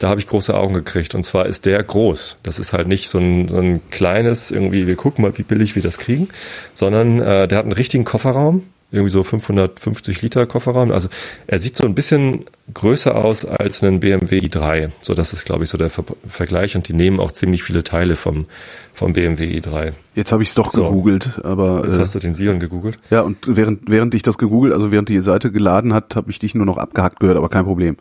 da 0.00 0.08
habe 0.08 0.18
ich 0.18 0.26
große 0.26 0.52
Augen 0.52 0.74
gekriegt. 0.74 1.14
Und 1.14 1.22
zwar 1.22 1.46
ist 1.46 1.64
der 1.66 1.80
groß. 1.80 2.38
Das 2.42 2.58
ist 2.58 2.72
halt 2.72 2.88
nicht 2.88 3.08
so 3.08 3.18
ein, 3.18 3.46
so 3.46 3.58
ein 3.58 3.80
kleines, 3.90 4.50
irgendwie, 4.50 4.88
wir 4.88 4.96
gucken 4.96 5.22
mal, 5.22 5.36
wie 5.38 5.44
billig 5.44 5.76
wir 5.76 5.82
das 5.82 5.98
kriegen, 5.98 6.28
sondern 6.74 7.20
äh, 7.20 7.46
der 7.46 7.58
hat 7.58 7.64
einen 7.66 7.72
richtigen 7.72 8.04
Kofferraum, 8.04 8.64
irgendwie 8.92 9.10
so 9.10 9.22
550 9.22 10.22
Liter 10.22 10.46
Kofferraum. 10.46 10.92
Also 10.92 11.08
er 11.46 11.58
sieht 11.58 11.76
so 11.76 11.84
ein 11.84 11.94
bisschen 11.94 12.44
größer 12.74 13.16
aus 13.16 13.44
als 13.44 13.82
ein 13.82 14.00
BMW 14.00 14.38
i3. 14.40 14.90
So, 15.00 15.14
das 15.14 15.32
ist, 15.32 15.44
glaube 15.44 15.64
ich, 15.64 15.70
so 15.70 15.78
der 15.78 15.90
Ver 15.90 16.04
Vergleich. 16.28 16.76
Und 16.76 16.88
die 16.88 16.92
nehmen 16.92 17.18
auch 17.18 17.32
ziemlich 17.32 17.62
viele 17.62 17.82
Teile 17.84 18.16
vom, 18.16 18.46
vom 18.94 19.12
BMW 19.14 19.58
i3. 19.58 19.92
Jetzt 20.14 20.30
habe 20.30 20.42
ich 20.42 20.50
es 20.50 20.54
doch 20.54 20.70
So. 20.72 20.84
gegoogelt, 20.84 21.40
aber 21.42 21.82
Jetzt 21.86 21.96
äh, 21.96 22.00
hast 22.00 22.14
du 22.14 22.18
den 22.18 22.34
Sion 22.34 22.60
gegoogelt. 22.60 22.98
ja, 23.10 23.22
und 23.22 23.38
während 23.46 23.90
während 23.90 24.14
ich 24.14 24.22
das 24.22 24.36
gegoogelt, 24.38 24.74
also 24.74 24.92
während 24.92 25.08
die 25.08 25.20
Seite 25.22 25.50
geladen 25.50 25.94
hat, 25.94 26.14
habe 26.16 26.30
ich 26.30 26.38
dich 26.38 26.54
nur 26.54 26.66
noch 26.66 26.76
abgehackt 26.76 27.18
gehört, 27.20 27.38
aber 27.38 27.48
kein 27.48 27.64
Problem. 27.64 27.96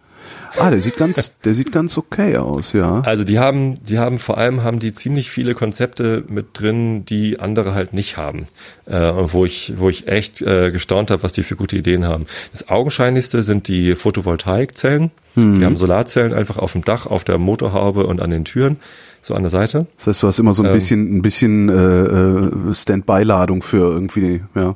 Ah, 0.57 0.69
der 0.69 0.81
sieht 0.81 0.97
ganz, 0.97 1.34
der 1.45 1.53
sieht 1.53 1.71
ganz 1.71 1.97
okay 1.97 2.38
aus, 2.38 2.73
ja. 2.73 3.01
Also 3.01 3.23
die 3.23 3.39
haben, 3.39 3.84
die 3.86 3.99
haben 3.99 4.17
vor 4.17 4.38
allem 4.38 4.63
haben 4.63 4.79
die 4.79 4.91
ziemlich 4.91 5.31
viele 5.31 5.55
Konzepte 5.55 6.23
mit 6.27 6.47
drin, 6.60 7.05
die 7.05 7.39
andere 7.39 7.73
halt 7.73 7.93
nicht 7.93 8.17
haben. 8.17 8.47
Äh, 8.86 8.99
wo 8.99 9.45
ich, 9.45 9.73
wo 9.77 9.88
ich 9.88 10.07
echt 10.07 10.41
äh, 10.41 10.71
gestaunt 10.71 11.10
habe, 11.12 11.23
was 11.23 11.31
die 11.31 11.43
für 11.43 11.55
gute 11.55 11.77
Ideen 11.77 12.05
haben. 12.05 12.25
Das 12.51 12.67
augenscheinlichste 12.69 13.43
sind 13.43 13.67
die 13.67 13.95
Photovoltaikzellen. 13.95 15.12
Die 15.38 15.63
haben 15.63 15.77
Solarzellen 15.77 16.34
einfach 16.34 16.57
auf 16.57 16.73
dem 16.73 16.84
Dach, 16.84 17.05
auf 17.05 17.23
der 17.23 17.38
Motorhaube 17.38 18.05
und 18.05 18.19
an 18.19 18.31
den 18.31 18.43
Türen, 18.43 18.75
so 19.21 19.34
an 19.34 19.43
der 19.43 19.49
Seite. 19.49 19.88
Das 19.97 20.07
heißt, 20.07 20.23
du 20.23 20.27
hast 20.27 20.39
immer 20.39 20.53
so 20.53 20.62
ein 20.62 20.67
Ähm. 20.67 20.73
bisschen, 20.73 21.17
ein 21.17 21.21
bisschen 21.21 21.69
äh, 21.69 22.69
äh, 22.69 22.73
Standby-Ladung 22.73 23.62
für 23.62 23.77
irgendwie, 23.77 24.41
ja. 24.55 24.75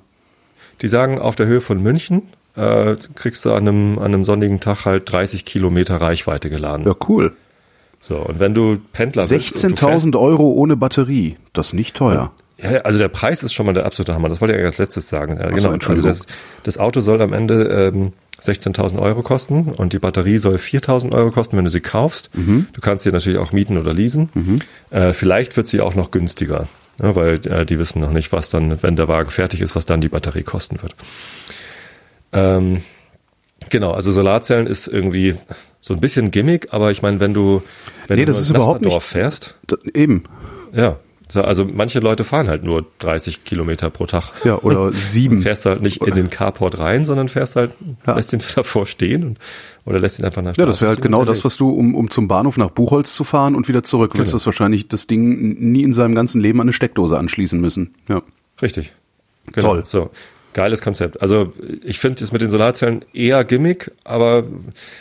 Die 0.81 0.87
sagen, 0.87 1.19
auf 1.19 1.35
der 1.35 1.47
Höhe 1.47 1.59
von 1.59 1.83
München 1.83 2.21
äh, 2.55 2.95
kriegst 3.15 3.45
du 3.45 3.51
an 3.51 3.67
einem, 3.67 3.97
an 3.99 4.05
einem 4.05 4.25
sonnigen 4.25 4.59
Tag 4.59 4.85
halt 4.85 5.11
30 5.11 5.45
Kilometer 5.45 5.97
Reichweite 5.97 6.49
geladen. 6.49 6.85
Ja, 6.85 6.95
cool. 7.07 7.33
So, 8.01 8.17
und 8.17 8.39
wenn 8.39 8.53
du 8.53 8.77
Pendler 8.93 9.23
bist 9.27 9.33
und 9.65 9.71
du 9.71 9.85
fährst- 9.85 10.05
16.000 10.05 10.19
Euro 10.19 10.51
ohne 10.51 10.75
Batterie. 10.75 11.37
Das 11.53 11.67
ist 11.67 11.73
nicht 11.73 11.95
teuer. 11.95 12.31
Ja, 12.57 12.69
also 12.81 12.97
der 12.99 13.09
Preis 13.09 13.43
ist 13.43 13.53
schon 13.53 13.65
mal 13.65 13.73
der 13.73 13.85
absolute 13.85 14.13
Hammer. 14.13 14.29
Das 14.29 14.39
wollte 14.41 14.53
ich 14.53 14.59
eigentlich 14.59 14.69
als 14.71 14.77
letztes 14.77 15.09
sagen. 15.09 15.33
Ja, 15.37 15.43
so, 15.43 15.43
genau. 15.47 15.55
Also 15.55 15.71
Entschuldigung. 15.71 16.09
das, 16.09 16.25
das 16.63 16.77
Auto 16.77 17.01
soll 17.01 17.21
am 17.21 17.33
Ende 17.33 17.91
ähm, 17.93 18.13
16.000 18.41 18.99
Euro 19.01 19.23
kosten 19.23 19.73
und 19.75 19.91
die 19.93 19.99
Batterie 19.99 20.37
soll 20.37 20.55
4.000 20.55 21.13
Euro 21.13 21.31
kosten, 21.31 21.57
wenn 21.57 21.65
du 21.65 21.71
sie 21.71 21.81
kaufst. 21.81 22.29
Mhm. 22.33 22.67
Du 22.73 22.79
kannst 22.81 23.03
sie 23.03 23.11
natürlich 23.11 23.39
auch 23.39 23.51
mieten 23.51 23.77
oder 23.77 23.93
leasen. 23.93 24.61
Äh, 24.91 25.13
vielleicht 25.13 25.57
wird 25.57 25.67
sie 25.67 25.81
auch 25.81 25.95
noch 25.95 26.11
günstiger, 26.11 26.67
ne, 27.01 27.15
weil 27.15 27.45
äh, 27.47 27.65
die 27.65 27.79
wissen 27.79 28.01
noch 28.01 28.11
nicht, 28.11 28.31
was 28.31 28.49
dann, 28.49 28.81
wenn 28.83 28.95
der 28.95 29.07
Wagen 29.07 29.31
fertig 29.31 29.61
ist, 29.61 29.75
was 29.75 29.85
dann 29.85 29.99
die 29.99 30.09
Batterie 30.09 30.43
kosten 30.43 30.81
wird. 30.81 30.95
Ähm, 32.35 32.81
genau, 33.69 33.91
also 33.91 34.11
Solarzellen 34.11 34.67
ist 34.67 34.87
irgendwie 34.87 35.35
so 35.81 35.93
ein 35.93 35.99
bisschen 36.01 36.31
Gimmick, 36.31 36.67
aber 36.73 36.91
ich 36.91 37.01
meine, 37.01 37.19
wenn 37.19 37.33
du 37.33 37.61
wenn 38.07 38.17
Nee, 38.17 38.25
du 38.25 38.31
das 38.31 38.39
ins 38.39 38.47
ist 38.49 38.55
überhaupt 38.55 38.81
nicht- 38.81 39.01
fährst, 39.01 39.55
eben. 39.93 40.23
ja, 40.73 40.97
So, 41.27 41.41
also 41.41 41.65
manche 41.65 41.99
Leute 41.99 42.23
fahren 42.23 42.47
halt 42.47 42.63
nur 42.63 42.85
30 42.99 43.43
Kilometer 43.45 43.89
pro 43.89 44.05
Tag. 44.05 44.31
Ja, 44.43 44.59
oder 44.61 44.93
sieben. 44.93 45.41
fährst 45.41 45.65
halt 45.65 45.81
nicht 45.81 46.03
in 46.03 46.13
den 46.13 46.29
Carport 46.29 46.77
rein, 46.77 47.03
sondern 47.03 47.29
fährst 47.29 47.55
halt, 47.55 47.71
Ja. 48.05 48.15
lässt 48.15 48.31
ihn 48.31 48.41
davor 48.55 48.85
stehen 48.85 49.23
und, 49.23 49.39
oder 49.85 49.99
lässt 49.99 50.19
ihn 50.19 50.25
einfach 50.25 50.43
nach 50.43 50.55
Ja, 50.55 50.67
das 50.67 50.81
wäre 50.81 50.89
halt 50.89 51.01
genau 51.01 51.25
das, 51.25 51.43
was 51.43 51.57
du, 51.57 51.71
um, 51.71 51.95
um 51.95 52.11
zum 52.11 52.27
Bahnhof 52.27 52.57
nach 52.57 52.69
Buchholz 52.69 53.15
zu 53.15 53.23
fahren 53.23 53.55
und 53.55 53.67
wieder 53.67 53.81
zurück, 53.81 54.11
willst 54.13 54.33
Genau. 54.33 54.35
das 54.37 54.45
wahrscheinlich 54.45 54.87
das 54.87 55.07
Ding 55.07 55.71
nie 55.71 55.81
in 55.81 55.93
seinem 55.93 56.13
ganzen 56.13 56.41
Leben 56.41 56.59
an 56.61 56.65
eine 56.65 56.73
Steckdose 56.73 57.17
anschließen 57.17 57.59
müssen. 57.59 57.95
Ja. 58.07 58.21
Richtig. 58.61 58.93
Genau. 59.51 59.67
Toll. 59.75 59.83
So. 59.87 60.11
Geiles 60.55 60.81
Konzept. 60.81 61.21
Also 61.21 61.51
ich 61.83 61.99
finde 61.99 62.23
es 62.23 62.31
mit 62.31 62.41
den 62.41 62.49
Solarzellen 62.49 63.03
eher 63.13 63.43
Gimmick, 63.43 63.91
aber 64.05 64.43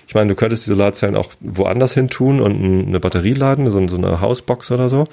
ich 0.09 0.15
meine, 0.15 0.31
du 0.31 0.35
könntest 0.35 0.67
die 0.67 0.71
Solarzellen 0.71 1.15
auch 1.15 1.33
woanders 1.39 1.95
hin 1.95 2.11
tun 2.11 2.41
und 2.41 2.89
eine 2.89 2.99
Batterie 2.99 3.35
laden, 3.35 3.71
so, 3.71 3.87
so 3.87 3.97
eine 3.97 4.21
Hausbox 4.21 4.73
oder 4.73 4.89
so. 4.89 5.07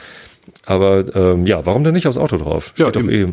Aber 0.66 1.16
ähm, 1.16 1.46
ja, 1.46 1.64
warum 1.68 1.84
denn 1.84 1.94
nicht 1.94 2.08
aufs 2.08 2.18
Auto 2.18 2.38
drauf? 2.38 2.74
Ja, 2.76 2.90
Steht 2.90 2.96
doch 3.04 3.10
eh 3.10 3.28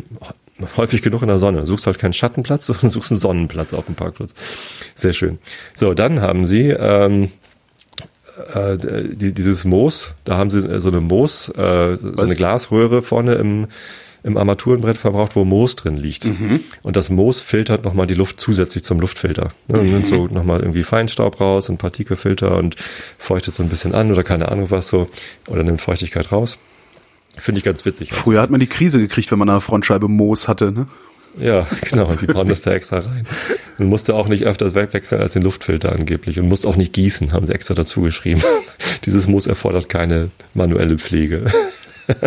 häufig 0.77 1.01
genug 1.01 1.23
in 1.23 1.29
der 1.29 1.39
Sonne. 1.39 1.65
Suchst 1.65 1.87
halt 1.87 1.97
keinen 1.97 2.13
Schattenplatz, 2.13 2.65
sondern 2.67 2.91
suchst 2.91 3.11
einen 3.11 3.19
Sonnenplatz 3.19 3.73
auf 3.73 3.87
dem 3.87 3.95
Parkplatz. 3.95 4.35
Sehr 4.93 5.13
schön. 5.13 5.39
So, 5.73 5.95
dann 5.95 6.21
haben 6.21 6.45
sie 6.45 6.69
ähm, 6.69 7.31
äh, 8.53 8.77
die, 8.77 9.33
dieses 9.33 9.65
Moos, 9.65 10.13
da 10.25 10.37
haben 10.37 10.51
sie 10.51 10.79
so 10.79 10.89
eine 10.89 11.01
Moos, 11.01 11.49
äh, 11.49 11.95
so 11.95 12.21
eine 12.21 12.35
Glasröhre 12.35 13.01
vorne 13.01 13.33
im, 13.33 13.67
im 14.23 14.37
Armaturenbrett 14.37 14.97
verbraucht, 14.97 15.35
wo 15.35 15.45
Moos 15.45 15.75
drin 15.75 15.97
liegt. 15.97 16.29
Und 16.81 16.95
das 16.95 17.09
Moos 17.09 17.41
filtert 17.41 17.83
nochmal 17.83 18.07
die 18.07 18.15
Luft 18.15 18.39
zusätzlich 18.39 18.83
zum 18.83 18.99
Luftfilter. 18.99 19.51
Ne, 19.67 19.79
und 19.79 19.89
nimmt 19.89 20.07
so 20.07 20.27
nochmal 20.27 20.59
irgendwie 20.59 20.83
Feinstaub 20.83 21.39
raus 21.39 21.69
und 21.69 21.77
Partikelfilter 21.77 22.57
und 22.57 22.75
feuchtet 23.17 23.55
so 23.55 23.63
ein 23.63 23.69
bisschen 23.69 23.93
an 23.93 24.11
oder 24.11 24.23
keine 24.23 24.51
Ahnung 24.51 24.71
was 24.71 24.89
so. 24.89 25.09
Oder 25.47 25.63
nimmt 25.63 25.81
Feuchtigkeit 25.81 26.31
raus. 26.31 26.57
Finde 27.37 27.59
ich 27.59 27.65
ganz 27.65 27.85
witzig. 27.85 28.13
Früher 28.13 28.41
hat 28.41 28.49
man 28.49 28.59
die 28.59 28.67
Krise 28.67 28.99
gekriegt, 28.99 29.31
wenn 29.31 29.39
man 29.39 29.49
an 29.49 29.55
der 29.55 29.61
Frontscheibe 29.61 30.07
Moos 30.07 30.47
hatte. 30.47 30.71
Ne? 30.71 30.87
Ja, 31.37 31.67
genau, 31.81 32.07
und 32.07 32.21
die 32.21 32.27
bauen 32.27 32.47
das 32.47 32.61
da 32.61 32.71
extra 32.71 32.99
rein. 32.99 33.25
Man 33.77 33.87
musste 33.87 34.15
auch 34.15 34.27
nicht 34.27 34.45
öfters 34.45 34.75
wegwechseln 34.75 35.21
als 35.21 35.33
den 35.33 35.43
Luftfilter 35.43 35.91
angeblich 35.91 36.39
und 36.39 36.47
musste 36.47 36.67
auch 36.67 36.75
nicht 36.75 36.93
gießen, 36.93 37.31
haben 37.31 37.45
sie 37.45 37.53
extra 37.53 37.73
dazu 37.73 38.01
geschrieben. 38.01 38.41
Dieses 39.05 39.27
Moos 39.27 39.47
erfordert 39.47 39.89
keine 39.89 40.31
manuelle 40.53 40.97
Pflege. 40.97 41.45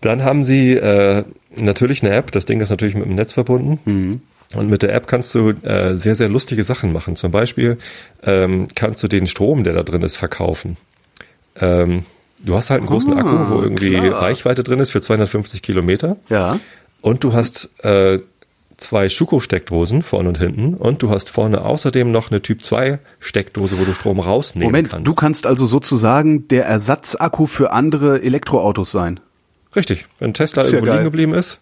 Dann 0.00 0.22
haben 0.24 0.44
sie 0.44 0.72
äh, 0.74 1.24
natürlich 1.56 2.02
eine 2.02 2.14
App, 2.14 2.30
das 2.32 2.46
Ding 2.46 2.60
ist 2.60 2.70
natürlich 2.70 2.94
mit 2.94 3.04
dem 3.06 3.14
Netz 3.14 3.32
verbunden. 3.32 4.20
Und 4.54 4.70
mit 4.70 4.82
der 4.82 4.94
App 4.94 5.06
kannst 5.08 5.34
du 5.34 5.50
äh, 5.50 5.94
sehr, 5.96 6.14
sehr 6.14 6.28
lustige 6.28 6.64
Sachen 6.64 6.92
machen. 6.92 7.16
Zum 7.16 7.30
Beispiel 7.30 7.76
ähm, 8.22 8.68
kannst 8.74 9.02
du 9.02 9.08
den 9.08 9.26
Strom, 9.26 9.64
der 9.64 9.74
da 9.74 9.82
drin 9.82 10.02
ist, 10.02 10.16
verkaufen. 10.16 10.76
Ähm, 11.60 12.04
du 12.44 12.54
hast 12.56 12.70
halt 12.70 12.80
einen 12.80 12.88
großen 12.88 13.12
Ah, 13.12 13.18
Akku, 13.20 13.54
wo 13.54 13.62
irgendwie 13.62 13.94
klar. 13.94 14.22
Reichweite 14.22 14.62
drin 14.64 14.78
ist 14.80 14.90
für 14.90 15.00
250 15.00 15.60
Kilometer. 15.62 16.16
Ja. 16.30 16.58
Und 17.02 17.24
du 17.24 17.32
hast 17.34 17.68
äh, 17.84 18.20
zwei 18.78 19.08
Schuko-Steckdosen 19.08 20.02
vorne 20.02 20.30
und 20.30 20.38
hinten. 20.38 20.74
Und 20.74 21.02
du 21.02 21.10
hast 21.10 21.28
vorne 21.28 21.62
außerdem 21.64 22.10
noch 22.10 22.30
eine 22.30 22.40
Typ 22.40 22.64
2 22.64 23.00
Steckdose, 23.20 23.78
wo 23.78 23.84
du 23.84 23.92
Strom 23.92 24.18
rausnehmen 24.20 24.68
Moment, 24.68 24.90
kannst. 24.90 25.06
du 25.06 25.14
kannst 25.14 25.46
also 25.46 25.66
sozusagen 25.66 26.48
der 26.48 26.64
Ersatzakku 26.64 27.46
für 27.46 27.72
andere 27.72 28.22
Elektroautos 28.22 28.92
sein. 28.92 29.20
Richtig. 29.78 30.06
Wenn 30.18 30.34
Tesla 30.34 30.62
Ist 30.62 30.72
ja 30.72 30.78
irgendwo 30.78 30.90
geil. 30.92 30.98
liegen 30.98 31.04
geblieben 31.10 31.34
ist, 31.34 31.60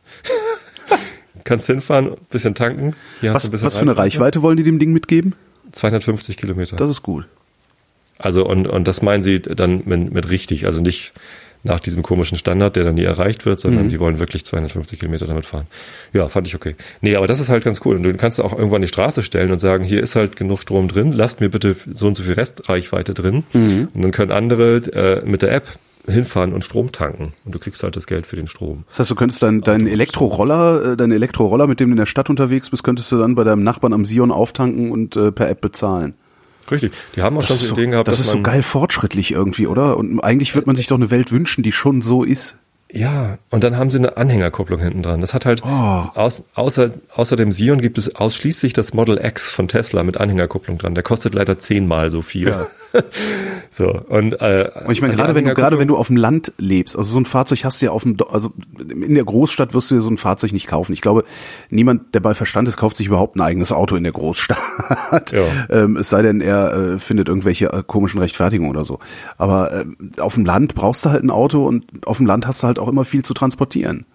kannst 1.44 1.66
hinfahren, 1.66 2.16
bisschen 2.30 2.54
tanken. 2.54 2.94
Hier 3.20 3.30
hast 3.30 3.36
Was, 3.36 3.42
du 3.44 3.48
ein 3.48 3.50
bisschen 3.52 3.66
was 3.66 3.76
für 3.76 3.82
eine 3.82 3.96
Reichweite 3.96 4.42
wollen 4.42 4.56
die 4.56 4.64
dem 4.64 4.78
Ding 4.78 4.92
mitgeben? 4.92 5.34
250 5.72 6.36
Kilometer. 6.36 6.76
Das 6.76 6.90
ist 6.90 7.02
gut. 7.02 7.26
Also 8.18 8.46
und, 8.46 8.66
und 8.66 8.88
das 8.88 9.02
meinen 9.02 9.22
sie 9.22 9.40
dann 9.40 9.82
mit, 9.84 10.12
mit 10.12 10.30
richtig, 10.30 10.66
also 10.66 10.80
nicht 10.80 11.12
nach 11.62 11.80
diesem 11.80 12.02
komischen 12.04 12.38
Standard, 12.38 12.76
der 12.76 12.84
dann 12.84 12.94
nie 12.94 13.02
erreicht 13.02 13.44
wird, 13.44 13.58
sondern 13.58 13.84
Mhm. 13.86 13.88
die 13.88 13.98
wollen 13.98 14.18
wirklich 14.20 14.44
250 14.46 15.00
Kilometer 15.00 15.26
damit 15.26 15.46
fahren. 15.46 15.66
Ja, 16.12 16.28
fand 16.28 16.46
ich 16.46 16.54
okay. 16.54 16.76
Nee, 17.00 17.16
aber 17.16 17.26
das 17.26 17.40
ist 17.40 17.48
halt 17.48 17.64
ganz 17.64 17.80
cool. 17.84 17.96
Und 17.96 18.04
du 18.04 18.14
kannst 18.14 18.40
auch 18.40 18.56
irgendwann 18.56 18.82
die 18.82 18.88
Straße 18.88 19.22
stellen 19.24 19.50
und 19.50 19.58
sagen, 19.58 19.82
hier 19.82 20.00
ist 20.00 20.14
halt 20.14 20.36
genug 20.36 20.62
Strom 20.62 20.86
drin, 20.86 21.12
lasst 21.12 21.40
mir 21.40 21.48
bitte 21.48 21.74
so 21.92 22.06
und 22.06 22.14
so 22.16 22.22
viel 22.22 22.34
Restreichweite 22.34 23.14
drin. 23.14 23.42
Mhm. 23.52 23.88
Und 23.92 24.02
dann 24.02 24.10
können 24.12 24.30
andere 24.30 24.76
äh, 24.76 25.26
mit 25.26 25.42
der 25.42 25.52
App 25.52 25.66
hinfahren 26.06 26.52
und 26.52 26.64
Strom 26.64 26.92
tanken. 26.92 27.32
Und 27.44 27.54
du 27.54 27.58
kriegst 27.58 27.82
halt 27.82 27.96
das 27.96 28.06
Geld 28.06 28.26
für 28.26 28.36
den 28.36 28.46
Strom. 28.46 28.84
Das 28.88 29.00
heißt, 29.00 29.10
du 29.10 29.14
könntest 29.14 29.42
deinen 29.42 29.60
deinen 29.62 29.86
Elektroroller, 29.86 30.92
äh, 30.92 30.96
deinen 30.96 31.12
Elektroroller, 31.12 31.66
mit 31.66 31.80
dem 31.80 31.88
du 31.88 31.92
in 31.92 31.98
der 31.98 32.06
Stadt 32.06 32.30
unterwegs 32.30 32.70
bist, 32.70 32.84
könntest 32.84 33.10
du 33.12 33.18
dann 33.18 33.34
bei 33.34 33.44
deinem 33.44 33.62
Nachbarn 33.64 33.92
am 33.92 34.04
Sion 34.04 34.30
auftanken 34.30 34.90
und 34.90 35.16
äh, 35.16 35.32
per 35.32 35.48
App 35.48 35.60
bezahlen. 35.60 36.14
Richtig. 36.70 36.92
Die 37.14 37.22
haben 37.22 37.36
auch 37.36 37.40
Das 37.40 37.48
schon 37.48 37.58
so 37.58 37.74
Ideen 37.74 37.92
gehabt, 37.92 38.08
das 38.08 38.18
ist 38.18 38.30
so 38.30 38.42
geil 38.42 38.62
fortschrittlich 38.62 39.30
irgendwie, 39.32 39.66
oder? 39.66 39.96
Und 39.96 40.20
eigentlich 40.20 40.54
wird 40.54 40.66
man 40.66 40.74
sich 40.76 40.88
doch 40.88 40.96
eine 40.96 41.10
Welt 41.10 41.30
wünschen, 41.30 41.62
die 41.62 41.72
schon 41.72 42.02
so 42.02 42.24
ist. 42.24 42.58
Ja, 42.92 43.38
und 43.50 43.64
dann 43.64 43.76
haben 43.76 43.90
sie 43.90 43.98
eine 43.98 44.16
Anhängerkupplung 44.16 44.80
hinten 44.80 45.02
dran. 45.02 45.20
Das 45.20 45.34
hat 45.34 45.44
halt, 45.44 45.62
Oh. 45.64 45.68
aus, 46.14 46.44
außer, 46.54 46.90
außer 47.14 47.34
dem 47.36 47.50
Sion 47.50 47.80
gibt 47.80 47.98
es 47.98 48.14
ausschließlich 48.14 48.72
das 48.74 48.94
Model 48.94 49.20
X 49.22 49.50
von 49.50 49.66
Tesla 49.66 50.04
mit 50.04 50.18
Anhängerkupplung 50.18 50.78
dran. 50.78 50.94
Der 50.94 51.02
kostet 51.02 51.34
leider 51.34 51.58
zehnmal 51.58 52.10
so 52.10 52.22
viel. 52.22 52.48
Ja. 52.48 52.66
so, 53.70 53.88
und, 53.90 54.32
äh, 54.34 54.70
Und 54.84 54.92
ich 54.92 55.02
meine, 55.02 55.14
gerade 55.14 55.34
wenn 55.34 55.44
du, 55.44 55.54
gerade 55.54 55.78
wenn 55.78 55.88
du 55.88 55.96
auf 55.96 56.06
dem 56.06 56.16
Land 56.16 56.52
lebst, 56.58 56.96
also 56.96 57.12
so 57.12 57.18
ein 57.18 57.24
Fahrzeug 57.24 57.64
hast 57.64 57.80
du 57.80 57.86
ja 57.86 57.92
auf 57.92 58.02
dem, 58.02 58.16
also 58.30 58.52
in 58.78 59.14
der 59.14 59.24
Großstadt 59.24 59.74
wirst 59.74 59.90
du 59.90 59.96
dir 59.96 60.00
so 60.00 60.10
ein 60.10 60.16
Fahrzeug 60.16 60.52
nicht 60.52 60.66
kaufen. 60.66 60.92
Ich 60.92 61.00
glaube, 61.00 61.24
niemand, 61.70 62.14
der 62.14 62.20
bei 62.20 62.34
Verstand 62.34 62.68
ist, 62.68 62.76
kauft 62.76 62.96
sich 62.96 63.06
überhaupt 63.06 63.36
ein 63.36 63.40
eigenes 63.40 63.72
Auto 63.72 63.96
in 63.96 64.02
der 64.02 64.12
Großstadt. 64.12 65.32
Ja. 65.32 65.42
Ähm, 65.68 65.96
es 65.96 66.10
sei 66.10 66.22
denn, 66.22 66.40
er 66.40 66.72
äh, 66.72 66.98
findet 66.98 67.28
irgendwelche 67.28 67.72
äh, 67.72 67.82
komischen 67.84 68.20
Rechtfertigungen 68.20 68.70
oder 68.70 68.84
so. 68.84 68.98
Aber 69.36 69.72
ähm, 69.72 69.96
auf 70.18 70.34
dem 70.34 70.44
Land 70.44 70.74
brauchst 70.74 71.04
du 71.04 71.10
halt 71.10 71.24
ein 71.24 71.30
Auto 71.30 71.66
und 71.66 71.84
auf 72.06 72.18
dem 72.18 72.26
Land 72.26 72.46
hast 72.46 72.62
du 72.62 72.66
halt 72.68 72.78
auch 72.78 72.88
immer 72.88 73.04
viel 73.04 73.24
zu 73.24 73.34
transportieren. 73.34 74.06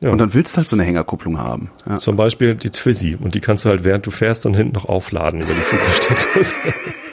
ja. 0.00 0.10
Und 0.10 0.18
dann 0.18 0.32
willst 0.32 0.54
du 0.54 0.58
halt 0.58 0.68
so 0.68 0.76
eine 0.76 0.84
Hängerkupplung 0.84 1.38
haben. 1.38 1.70
Ja. 1.88 1.96
zum 1.96 2.16
Beispiel 2.16 2.54
die 2.54 2.70
Twizy. 2.70 3.16
Und 3.20 3.34
die 3.34 3.40
kannst 3.40 3.64
du 3.64 3.68
halt, 3.68 3.84
während 3.84 4.06
du 4.06 4.10
fährst, 4.10 4.44
dann 4.44 4.54
hinten 4.54 4.74
noch 4.74 4.86
aufladen 4.86 5.40
über 5.40 5.52
die 5.52 5.60
Flugsteckdose. 5.60 6.54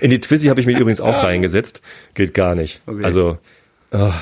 In 0.00 0.10
die 0.10 0.20
Twizy 0.20 0.48
habe 0.48 0.60
ich 0.60 0.66
mich 0.66 0.78
übrigens 0.78 1.00
auch 1.00 1.22
reingesetzt. 1.24 1.82
Geht 2.14 2.34
gar 2.34 2.54
nicht. 2.54 2.80
Okay. 2.86 3.04
Also, 3.04 3.38
ah. 3.92 4.12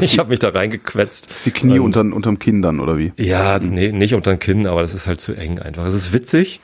ich 0.00 0.18
habe 0.18 0.30
mich 0.30 0.38
da 0.38 0.48
reingequetzt. 0.50 1.28
Ist 1.34 1.46
die 1.46 1.50
Knie 1.50 1.78
Und- 1.78 1.86
unterm, 1.86 2.12
unterm 2.12 2.38
Kinn 2.38 2.62
dann, 2.62 2.80
oder 2.80 2.96
wie? 2.98 3.12
Ja, 3.16 3.58
nee, 3.58 3.92
nicht 3.92 4.14
unter 4.14 4.32
den 4.34 4.38
Kinn, 4.38 4.66
aber 4.66 4.82
das 4.82 4.94
ist 4.94 5.06
halt 5.06 5.20
zu 5.20 5.34
eng 5.34 5.58
einfach. 5.58 5.84
Es 5.86 5.94
ist 5.94 6.12
witzig, 6.12 6.60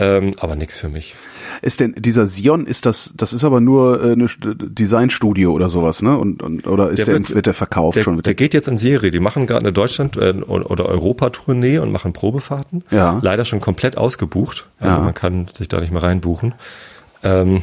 ähm, 0.00 0.34
aber 0.38 0.54
nix 0.54 0.78
für 0.78 0.88
mich. 0.88 1.16
Ist 1.62 1.80
denn 1.80 1.94
dieser 1.98 2.28
Sion, 2.28 2.66
ist 2.66 2.86
das, 2.86 3.14
das 3.16 3.32
ist 3.32 3.42
aber 3.42 3.60
nur 3.60 4.00
äh, 4.04 4.12
eine 4.12 4.26
St- 4.26 4.54
Designstudio 4.72 5.50
oder 5.50 5.68
sowas, 5.68 6.02
ne? 6.02 6.16
Und, 6.16 6.40
und 6.40 6.68
oder 6.68 6.90
ist 6.90 6.98
Der 6.98 7.06
der, 7.06 7.14
wird- 7.14 7.34
wird, 7.34 7.46
der 7.46 7.54
verkauft 7.54 7.96
Der, 7.98 8.02
schon? 8.04 8.14
Wird 8.14 8.26
der 8.26 8.34
geht 8.34 8.54
jetzt 8.54 8.68
in 8.68 8.78
Serie. 8.78 9.10
Die 9.10 9.18
machen 9.18 9.46
gerade 9.46 9.60
eine 9.64 9.72
Deutschland- 9.72 10.16
äh, 10.16 10.34
oder 10.46 10.86
Europa-Tournee 10.86 11.78
und 11.78 11.90
machen 11.90 12.12
Probefahrten. 12.12 12.84
Ja. 12.92 13.18
Leider 13.22 13.44
schon 13.44 13.58
komplett 13.60 13.96
ausgebucht. 13.96 14.68
Also 14.78 14.96
Ja. 14.98 15.02
man 15.02 15.14
kann 15.14 15.46
sich 15.48 15.66
da 15.66 15.80
nicht 15.80 15.92
mehr 15.92 16.02
reinbuchen. 16.04 16.54
Ähm, 17.22 17.62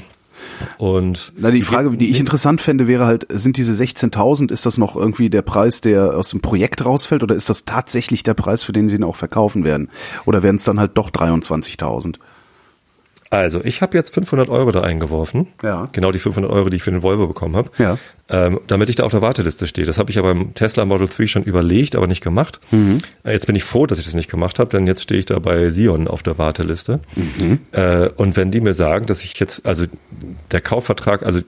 und 0.77 1.33
Na, 1.37 1.51
die 1.51 1.61
Frage, 1.61 1.95
die 1.97 2.09
ich 2.09 2.19
interessant 2.19 2.61
fände, 2.61 2.87
wäre 2.87 3.05
halt, 3.05 3.25
sind 3.29 3.57
diese 3.57 3.71
16.000, 3.71 4.51
ist 4.51 4.65
das 4.65 4.77
noch 4.77 4.95
irgendwie 4.95 5.29
der 5.29 5.41
Preis, 5.41 5.81
der 5.81 6.17
aus 6.17 6.29
dem 6.29 6.41
Projekt 6.41 6.85
rausfällt, 6.85 7.23
oder 7.23 7.35
ist 7.35 7.49
das 7.49 7.65
tatsächlich 7.65 8.23
der 8.23 8.33
Preis, 8.33 8.63
für 8.63 8.73
den 8.73 8.89
sie 8.89 8.97
ihn 8.97 9.03
auch 9.03 9.15
verkaufen 9.15 9.63
werden? 9.63 9.89
Oder 10.25 10.43
werden 10.43 10.57
es 10.57 10.63
dann 10.63 10.79
halt 10.79 10.97
doch 10.97 11.09
23.000? 11.09 12.15
Also, 13.31 13.61
ich 13.63 13.81
habe 13.81 13.97
jetzt 13.97 14.13
500 14.13 14.49
Euro 14.49 14.71
da 14.71 14.81
eingeworfen. 14.81 15.47
Ja. 15.63 15.89
Genau 15.91 16.11
die 16.11 16.19
500 16.19 16.51
Euro, 16.51 16.69
die 16.69 16.77
ich 16.77 16.83
für 16.83 16.91
den 16.91 17.01
Volvo 17.01 17.27
bekommen 17.27 17.55
habe. 17.55 17.69
Ja. 17.77 17.97
Ähm, 18.27 18.59
damit 18.65 18.89
ich 18.89 18.95
da 18.95 19.03
auf 19.03 19.11
der 19.11 19.21
Warteliste 19.21 19.67
stehe. 19.67 19.85
Das 19.85 19.99
habe 19.99 20.09
ich 20.09 20.15
ja 20.15 20.23
beim 20.23 20.55
Tesla 20.55 20.83
Model 20.85 21.07
3 21.07 21.27
schon 21.27 21.43
überlegt, 21.43 21.95
aber 21.95 22.07
nicht 22.07 22.23
gemacht. 22.23 22.59
Mhm. 22.71 22.97
Äh, 23.23 23.33
Jetzt 23.33 23.45
bin 23.45 23.55
ich 23.55 23.63
froh, 23.63 23.85
dass 23.85 23.99
ich 23.99 24.05
das 24.05 24.15
nicht 24.15 24.31
gemacht 24.31 24.57
habe, 24.57 24.69
denn 24.69 24.88
jetzt 24.88 25.03
stehe 25.03 25.19
ich 25.19 25.25
da 25.25 25.38
bei 25.38 25.69
Sion 25.69 26.07
auf 26.07 26.23
der 26.23 26.39
Warteliste. 26.39 27.01
Mhm. 27.15 27.59
Äh, 27.71 28.09
und 28.15 28.35
wenn 28.35 28.49
die 28.49 28.61
mir 28.61 28.73
sagen, 28.73 29.05
dass 29.05 29.23
ich 29.23 29.39
jetzt, 29.39 29.65
also 29.65 29.85
der 30.51 30.61
Kaufvertrag, 30.61 31.21
also 31.21 31.39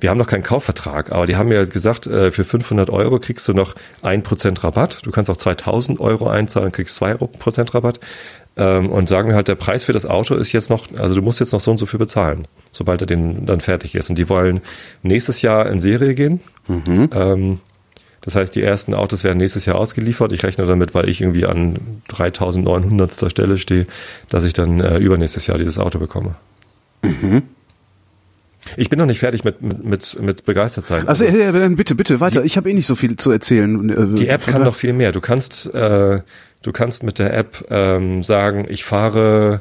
wir 0.00 0.10
haben 0.10 0.18
noch 0.18 0.26
keinen 0.26 0.42
Kaufvertrag, 0.42 1.12
aber 1.12 1.26
die 1.26 1.36
haben 1.36 1.48
mir 1.48 1.64
gesagt, 1.66 2.08
äh, 2.08 2.32
für 2.32 2.44
500 2.44 2.90
Euro 2.90 3.20
kriegst 3.20 3.46
du 3.46 3.52
noch 3.52 3.76
1% 4.02 4.64
Rabatt. 4.64 5.00
Du 5.04 5.12
kannst 5.12 5.30
auch 5.30 5.36
2000 5.36 6.00
Euro 6.00 6.28
einzahlen, 6.28 6.72
kriegst 6.72 7.00
2% 7.00 7.72
Rabatt. 7.74 8.00
Ähm, 8.56 8.90
und 8.90 9.08
sagen 9.08 9.28
mir 9.28 9.34
halt, 9.34 9.48
der 9.48 9.56
Preis 9.56 9.84
für 9.84 9.92
das 9.92 10.06
Auto 10.06 10.34
ist 10.34 10.52
jetzt 10.52 10.70
noch, 10.70 10.86
also 10.96 11.14
du 11.14 11.22
musst 11.22 11.40
jetzt 11.40 11.52
noch 11.52 11.60
so 11.60 11.72
und 11.72 11.78
so 11.78 11.86
viel 11.86 11.98
bezahlen, 11.98 12.46
sobald 12.70 13.00
er 13.00 13.06
den 13.06 13.46
dann 13.46 13.60
fertig 13.60 13.94
ist. 13.96 14.10
Und 14.10 14.16
die 14.16 14.28
wollen 14.28 14.60
nächstes 15.02 15.42
Jahr 15.42 15.66
in 15.66 15.80
Serie 15.80 16.14
gehen. 16.14 16.40
Ähm, 17.12 17.60
das 18.20 18.36
heißt, 18.36 18.54
die 18.56 18.62
ersten 18.62 18.94
Autos 18.94 19.22
werden 19.22 19.36
nächstes 19.38 19.66
Jahr 19.66 19.76
ausgeliefert. 19.76 20.32
Ich 20.32 20.44
rechne 20.44 20.64
damit, 20.64 20.94
weil 20.94 21.08
ich 21.10 21.20
irgendwie 21.20 21.44
an 21.44 22.00
3900. 22.08 23.30
Stelle 23.30 23.58
stehe, 23.58 23.86
dass 24.30 24.44
ich 24.44 24.54
dann 24.54 24.80
äh, 24.80 24.96
übernächstes 24.98 25.46
Jahr 25.46 25.58
dieses 25.58 25.78
Auto 25.78 25.98
bekomme. 25.98 26.34
Ich 28.76 28.88
bin 28.88 28.98
noch 28.98 29.06
nicht 29.06 29.18
fertig 29.20 29.44
mit, 29.44 29.60
mit, 29.62 30.20
mit, 30.20 30.44
begeistert 30.44 30.86
sein. 30.86 31.06
Also, 31.08 31.24
ja, 31.24 31.52
dann 31.52 31.76
bitte, 31.76 31.94
bitte, 31.94 32.20
weiter. 32.20 32.44
Ich 32.44 32.56
habe 32.56 32.70
eh 32.70 32.74
nicht 32.74 32.86
so 32.86 32.94
viel 32.94 33.16
zu 33.16 33.30
erzählen. 33.30 33.90
Äh, 33.90 34.16
Die 34.16 34.28
App 34.28 34.46
kann 34.46 34.62
noch 34.62 34.74
viel 34.74 34.92
mehr. 34.92 35.12
Du 35.12 35.20
kannst, 35.20 35.72
äh, 35.74 36.20
du 36.62 36.72
kannst 36.72 37.02
mit 37.02 37.18
der 37.18 37.34
App 37.36 37.64
ähm, 37.70 38.22
sagen, 38.22 38.66
ich 38.68 38.84
fahre 38.84 39.60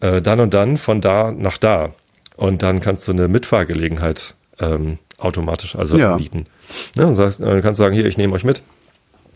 äh, 0.00 0.20
dann 0.22 0.40
und 0.40 0.54
dann 0.54 0.78
von 0.78 1.00
da 1.00 1.30
nach 1.30 1.58
da. 1.58 1.94
Und 2.36 2.62
dann 2.62 2.80
kannst 2.80 3.06
du 3.08 3.12
eine 3.12 3.28
Mitfahrgelegenheit 3.28 4.34
ähm, 4.60 4.98
automatisch, 5.18 5.74
also 5.76 5.98
Ja. 5.98 6.12
anbieten. 6.12 6.44
Ja, 6.94 7.04
und 7.06 7.16
sagst, 7.16 7.40
äh, 7.40 7.60
kannst 7.60 7.78
sagen, 7.78 7.94
hier, 7.94 8.06
ich 8.06 8.16
nehme 8.16 8.32
euch 8.34 8.44
mit. 8.44 8.62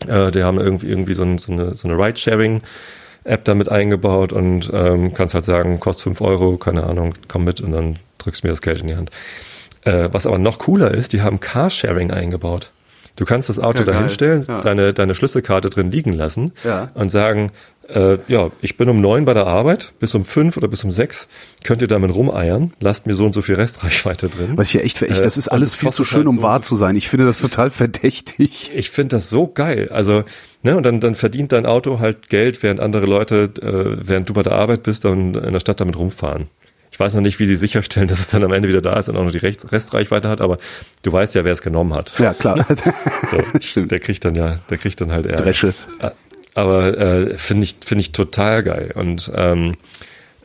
Äh, 0.07 0.31
die 0.31 0.43
haben 0.43 0.59
irgendwie, 0.59 0.87
irgendwie 0.87 1.13
so, 1.13 1.23
ein, 1.23 1.37
so 1.37 1.51
eine, 1.51 1.75
so 1.75 1.87
eine 1.87 1.97
Ride-Sharing-App 3.25 3.43
damit 3.45 3.69
eingebaut 3.69 4.33
und 4.33 4.69
ähm, 4.73 5.13
kannst 5.13 5.33
halt 5.33 5.45
sagen, 5.45 5.79
kostet 5.79 6.03
fünf 6.03 6.21
Euro, 6.21 6.57
keine 6.57 6.83
Ahnung, 6.85 7.13
komm 7.27 7.43
mit 7.45 7.61
und 7.61 7.71
dann 7.71 7.97
drückst 8.19 8.43
mir 8.43 8.49
das 8.51 8.61
Geld 8.61 8.81
in 8.81 8.87
die 8.87 8.95
Hand. 8.95 9.11
Äh, 9.83 10.09
was 10.11 10.25
aber 10.25 10.37
noch 10.37 10.59
cooler 10.59 10.91
ist, 10.93 11.13
die 11.13 11.21
haben 11.21 11.39
Carsharing 11.39 12.11
eingebaut. 12.11 12.71
Du 13.15 13.25
kannst 13.25 13.47
das 13.49 13.59
Auto 13.59 13.79
Ja, 13.79 13.85
dahinstellen, 13.85 14.41
Ja. 14.47 14.61
deine, 14.61 14.93
deine 14.93 15.13
Schlüsselkarte 15.13 15.69
drin 15.69 15.91
liegen 15.91 16.13
lassen 16.13 16.53
Ja. 16.63 16.89
und 16.95 17.09
sagen, 17.09 17.51
äh, 17.89 18.17
ja, 18.27 18.49
ich 18.61 18.77
bin 18.77 18.89
um 18.89 19.01
neun 19.01 19.25
bei 19.25 19.33
der 19.33 19.45
Arbeit, 19.45 19.93
bis 19.99 20.15
um 20.15 20.23
fünf 20.23 20.57
oder 20.57 20.67
bis 20.67 20.83
um 20.83 20.91
sechs 20.91 21.27
könnt 21.63 21.81
ihr 21.81 21.87
damit 21.87 22.13
rumeiern, 22.13 22.73
lasst 22.79 23.07
mir 23.07 23.15
so 23.15 23.25
und 23.25 23.33
so 23.33 23.41
viel 23.41 23.55
Restreichweite 23.55 24.29
drin. 24.29 24.53
Was 24.55 24.67
ich 24.69 24.73
ja 24.75 24.81
echt, 24.81 25.01
echt 25.01 25.19
Äh, 25.19 25.23
das 25.23 25.37
ist 25.37 25.49
und 25.49 25.53
alles 25.53 25.69
es 25.69 25.75
viel 25.75 25.91
zu 25.91 26.05
schön, 26.05 26.19
halt 26.19 26.27
um 26.27 26.35
so 26.37 26.41
wahr 26.41 26.61
zu 26.61 26.75
sein. 26.75 26.95
Ich 26.95 27.09
finde 27.09 27.25
das 27.25 27.41
total 27.41 27.69
verdächtig. 27.69 28.71
Ich 28.73 28.89
finde 28.89 29.17
das 29.17 29.29
so 29.29 29.47
geil. 29.47 29.89
Also, 29.91 30.23
ne, 30.61 30.77
und 30.77 30.85
dann, 30.85 30.99
dann 31.01 31.15
verdient 31.15 31.51
dein 31.51 31.65
Auto 31.65 31.99
halt 31.99 32.29
Geld, 32.29 32.63
während 32.63 32.79
andere 32.79 33.05
Leute, 33.05 33.51
äh, 33.61 34.07
während 34.07 34.29
du 34.29 34.33
bei 34.33 34.43
der 34.43 34.53
Arbeit 34.53 34.83
bist, 34.83 35.05
dann 35.05 35.35
in 35.35 35.53
der 35.53 35.59
Stadt 35.59 35.79
damit 35.79 35.97
rumfahren. 35.97 36.47
Ich 36.91 36.99
weiß 36.99 37.15
noch 37.15 37.21
nicht, 37.21 37.39
wie 37.39 37.47
sie 37.47 37.55
sicherstellen, 37.55 38.07
dass 38.07 38.19
es 38.19 38.27
dann 38.29 38.43
am 38.43 38.53
Ende 38.53 38.69
wieder 38.69 38.81
da 38.81 38.99
ist 38.99 39.09
und 39.09 39.17
auch 39.17 39.23
noch 39.23 39.31
die 39.31 39.39
Rest, 39.39 39.71
Restreichweite 39.71 40.29
hat, 40.29 40.41
aber 40.41 40.59
du 41.01 41.11
weißt 41.11 41.33
ja, 41.33 41.43
wer 41.43 41.51
es 41.51 41.63
genommen 41.63 41.93
hat. 41.95 42.13
Ja, 42.19 42.33
klar. 42.33 42.63
So, 42.69 42.83
Stimmt. 43.61 43.91
Der 43.91 43.99
kriegt 43.99 44.23
dann 44.23 44.35
ja, 44.35 44.59
der 44.69 44.77
kriegt 44.77 45.01
dann 45.01 45.11
halt 45.11 45.25
Ärger. 45.25 45.43
Dresche. 45.43 45.73
Aber 46.55 46.97
äh, 46.97 47.37
finde 47.37 47.63
ich, 47.63 47.77
finde 47.83 48.01
ich 48.01 48.11
total 48.11 48.63
geil. 48.63 48.91
Und 48.95 49.31
ähm, 49.35 49.75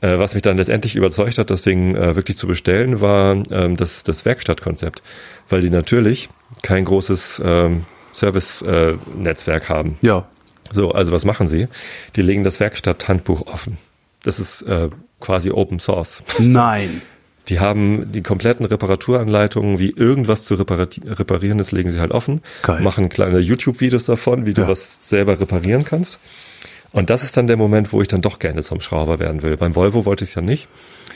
äh, 0.01 0.19
was 0.19 0.35
mich 0.35 0.43
dann 0.43 0.57
letztendlich 0.57 0.97
überzeugt 0.97 1.39
hat, 1.39 1.51
das 1.51 1.63
Ding 1.63 1.95
äh, 1.95 2.17
wirklich 2.17 2.37
zu 2.37 2.47
bestellen, 2.47 3.01
war 3.01 3.43
ähm, 3.51 3.77
das, 3.77 4.05
das 4.05 4.25
Werkstattkonzept. 4.25 5.03
Weil 5.49 5.61
die 5.61 5.71
natürlich 5.71 6.29
kein 6.63 6.85
großes 6.85 7.43
ähm, 7.45 7.85
Service-Netzwerk 8.13 9.69
haben. 9.69 9.99
Ja. 10.01 10.27
So, 10.71 10.93
also 10.93 11.13
was 11.13 11.25
machen 11.25 11.49
sie? 11.49 11.69
Die 12.17 12.23
legen 12.23 12.45
das 12.45 12.61
Werkstatthandbuch 12.61 13.47
offen. 13.47 13.79
Das 14.23 14.39
ist 14.39 14.63
äh, 14.63 14.91
quasi 15.21 15.51
Open 15.51 15.79
Source. 15.79 16.23
Nein. 16.39 17.03
Die 17.49 17.61
haben 17.61 18.13
die 18.13 18.23
kompletten 18.23 18.67
Reparaturanleitungen, 18.67 19.79
wie 19.79 19.91
irgendwas 19.91 20.45
zu 20.45 20.55
reparieren 20.55 21.59
ist, 21.59 21.73
legen 21.73 21.91
sie 21.91 21.99
halt 22.01 22.11
offen. 22.11 22.43
Geil. 22.63 22.83
Machen 22.83 23.09
kleine 23.09 23.39
YouTube-Videos 23.39 24.05
davon, 24.05 24.45
wie 24.47 24.55
du 24.55 24.63
Ja. 24.63 24.69
was 24.69 24.99
selber 25.01 25.41
reparieren 25.41 25.85
kannst. 25.85 26.19
Und 26.93 27.11
das 27.11 27.23
ist 27.23 27.37
dann 27.37 27.47
der 27.47 27.57
Moment, 27.57 27.93
wo 27.93 28.01
ich 28.03 28.09
dann 28.09 28.21
doch 28.23 28.39
gerne 28.39 28.63
zum 28.63 28.81
Schrauber 28.81 29.19
werden 29.19 29.43
will. 29.43 29.57
Beim 29.57 29.75
Volvo 29.77 30.05
wollte 30.05 30.25
ich 30.25 30.31
es 30.31 30.35
ja 30.35 30.43
nicht. 30.43 30.69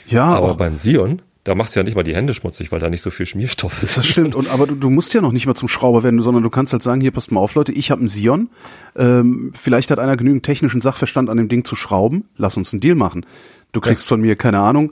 Ja, 0.07 0.25
aber 0.25 0.51
auch, 0.51 0.57
beim 0.57 0.77
Sion, 0.77 1.21
da 1.43 1.55
machst 1.55 1.75
du 1.75 1.79
ja 1.79 1.83
nicht 1.83 1.95
mal 1.95 2.03
die 2.03 2.15
Hände 2.15 2.33
schmutzig, 2.33 2.71
weil 2.71 2.79
da 2.79 2.89
nicht 2.89 3.01
so 3.01 3.09
viel 3.11 3.25
Schmierstoff 3.25 3.81
ist. 3.83 3.97
das 3.97 4.05
stimmt. 4.05 4.33
Und 4.35 4.49
aber 4.49 4.67
du, 4.67 4.75
du 4.75 4.89
musst 4.89 5.13
ja 5.13 5.21
noch 5.21 5.31
nicht 5.31 5.45
mal 5.45 5.55
zum 5.55 5.67
Schrauber 5.67 6.03
werden, 6.03 6.21
sondern 6.21 6.43
du 6.43 6.49
kannst 6.49 6.73
halt 6.73 6.83
sagen, 6.83 7.01
hier 7.01 7.11
passt 7.11 7.31
mal 7.31 7.39
auf, 7.39 7.55
Leute, 7.55 7.71
ich 7.71 7.91
habe 7.91 7.99
einen 7.99 8.07
Sion. 8.07 8.49
Ähm, 8.95 9.51
vielleicht 9.53 9.91
hat 9.91 9.99
einer 9.99 10.15
genügend 10.17 10.43
technischen 10.43 10.79
Sachverstand 10.81 11.29
an 11.29 11.37
dem 11.37 11.49
Ding 11.49 11.63
zu 11.65 11.75
schrauben. 11.75 12.25
Lass 12.37 12.55
uns 12.57 12.71
einen 12.73 12.81
Deal 12.81 12.95
machen. 12.95 13.25
Du 13.71 13.81
kriegst 13.81 14.07
von 14.07 14.21
mir 14.21 14.35
keine 14.35 14.59
Ahnung. 14.59 14.91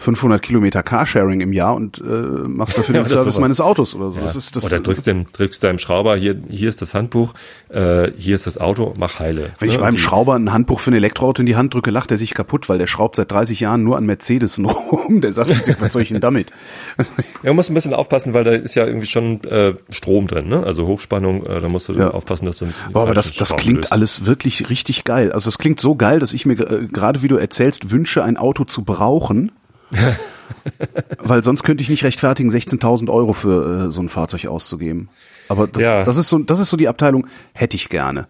500 0.00 0.42
Kilometer 0.42 0.82
Carsharing 0.82 1.40
im 1.40 1.52
Jahr 1.52 1.74
und 1.76 1.98
äh, 1.98 2.02
machst 2.02 2.76
dafür 2.76 2.94
Ja, 2.96 3.02
den 3.02 3.06
oder 3.06 3.10
Service 3.20 3.38
meines 3.38 3.60
Autos 3.60 3.94
oder 3.94 4.10
so. 4.10 4.16
Ja. 4.16 4.22
Das 4.22 4.34
ist 4.34 4.56
das. 4.56 4.64
Oder 4.66 4.80
drückst, 4.80 5.06
dem, 5.06 5.26
drückst 5.32 5.62
deinem 5.62 5.78
Schrauber, 5.78 6.16
hier, 6.16 6.36
hier 6.48 6.68
ist 6.68 6.82
das 6.82 6.94
Handbuch, 6.94 7.34
äh, 7.68 8.10
hier 8.18 8.34
ist 8.34 8.46
das 8.46 8.58
Auto, 8.58 8.94
mach 8.98 9.18
heile. 9.20 9.50
Wenn 9.58 9.68
ich 9.68 9.76
Ne? 9.76 9.80
meinem 9.82 9.90
Und 9.90 9.96
die- 9.98 10.02
Schrauber 10.02 10.34
ein 10.34 10.52
Handbuch 10.52 10.80
für 10.80 10.90
ein 10.90 10.94
Elektroauto 10.94 11.40
in 11.42 11.46
die 11.46 11.56
Hand 11.56 11.74
drücke, 11.74 11.90
lacht 11.90 12.10
er 12.10 12.16
sich 12.16 12.34
kaputt, 12.34 12.68
weil 12.68 12.78
der 12.78 12.86
schraubt 12.86 13.16
seit 13.16 13.30
30 13.30 13.60
Jahren 13.60 13.84
nur 13.84 13.96
an 13.96 14.06
Mercedes 14.06 14.58
rum. 14.64 15.20
Der 15.20 15.32
sagt 15.32 15.64
sich, 15.66 15.80
was 15.80 15.92
soll 15.92 16.02
ich 16.02 16.08
denn 16.08 16.20
damit? 16.20 16.50
Ja, 17.42 17.50
man 17.50 17.56
muss 17.56 17.70
ein 17.70 17.74
bisschen 17.74 17.94
aufpassen, 17.94 18.34
weil 18.34 18.44
da 18.44 18.50
ist 18.50 18.74
ja 18.74 18.84
irgendwie 18.86 19.06
schon 19.06 19.42
äh, 19.44 19.74
Strom 19.90 20.26
drin, 20.26 20.48
ne? 20.48 20.62
Also 20.62 20.86
Hochspannung, 20.86 21.46
äh, 21.46 21.60
da 21.60 21.68
musst 21.68 21.88
du 21.88 21.94
Ja. 21.94 22.10
aufpassen, 22.10 22.44
dass 22.46 22.58
du 22.58 22.66
nicht 22.66 22.76
Boah, 22.92 23.02
aber 23.02 23.14
das, 23.14 23.32
das 23.34 23.56
klingt 23.56 23.78
löst. 23.84 23.92
alles 23.92 24.26
wirklich 24.26 24.68
richtig 24.68 25.04
geil. 25.04 25.32
Also 25.32 25.46
das 25.48 25.56
klingt 25.58 25.80
so 25.80 25.94
geil, 25.94 26.18
dass 26.18 26.34
ich 26.34 26.44
mir 26.44 26.54
äh, 26.60 26.86
gerade, 26.86 27.22
wie 27.22 27.28
du 27.28 27.36
erzählst, 27.36 27.90
wünsche, 27.90 28.22
ein 28.24 28.36
Auto 28.36 28.64
zu 28.64 28.84
brauchen. 28.84 29.52
Weil 31.18 31.42
sonst 31.44 31.62
könnte 31.62 31.82
ich 31.82 31.88
nicht 31.90 32.04
rechtfertigen, 32.04 32.50
16.000 32.50 33.10
Euro 33.10 33.32
für 33.32 33.86
äh, 33.88 33.90
so 33.90 34.00
ein 34.02 34.08
Fahrzeug 34.08 34.46
auszugeben. 34.46 35.08
Aber 35.48 35.66
das, 35.66 35.82
Ja. 35.82 36.04
das 36.04 36.16
ist 36.16 36.28
so, 36.28 36.38
das 36.38 36.60
ist 36.60 36.70
so 36.70 36.76
die 36.76 36.88
Abteilung, 36.88 37.26
hätte 37.52 37.76
ich 37.76 37.88
gerne. 37.88 38.26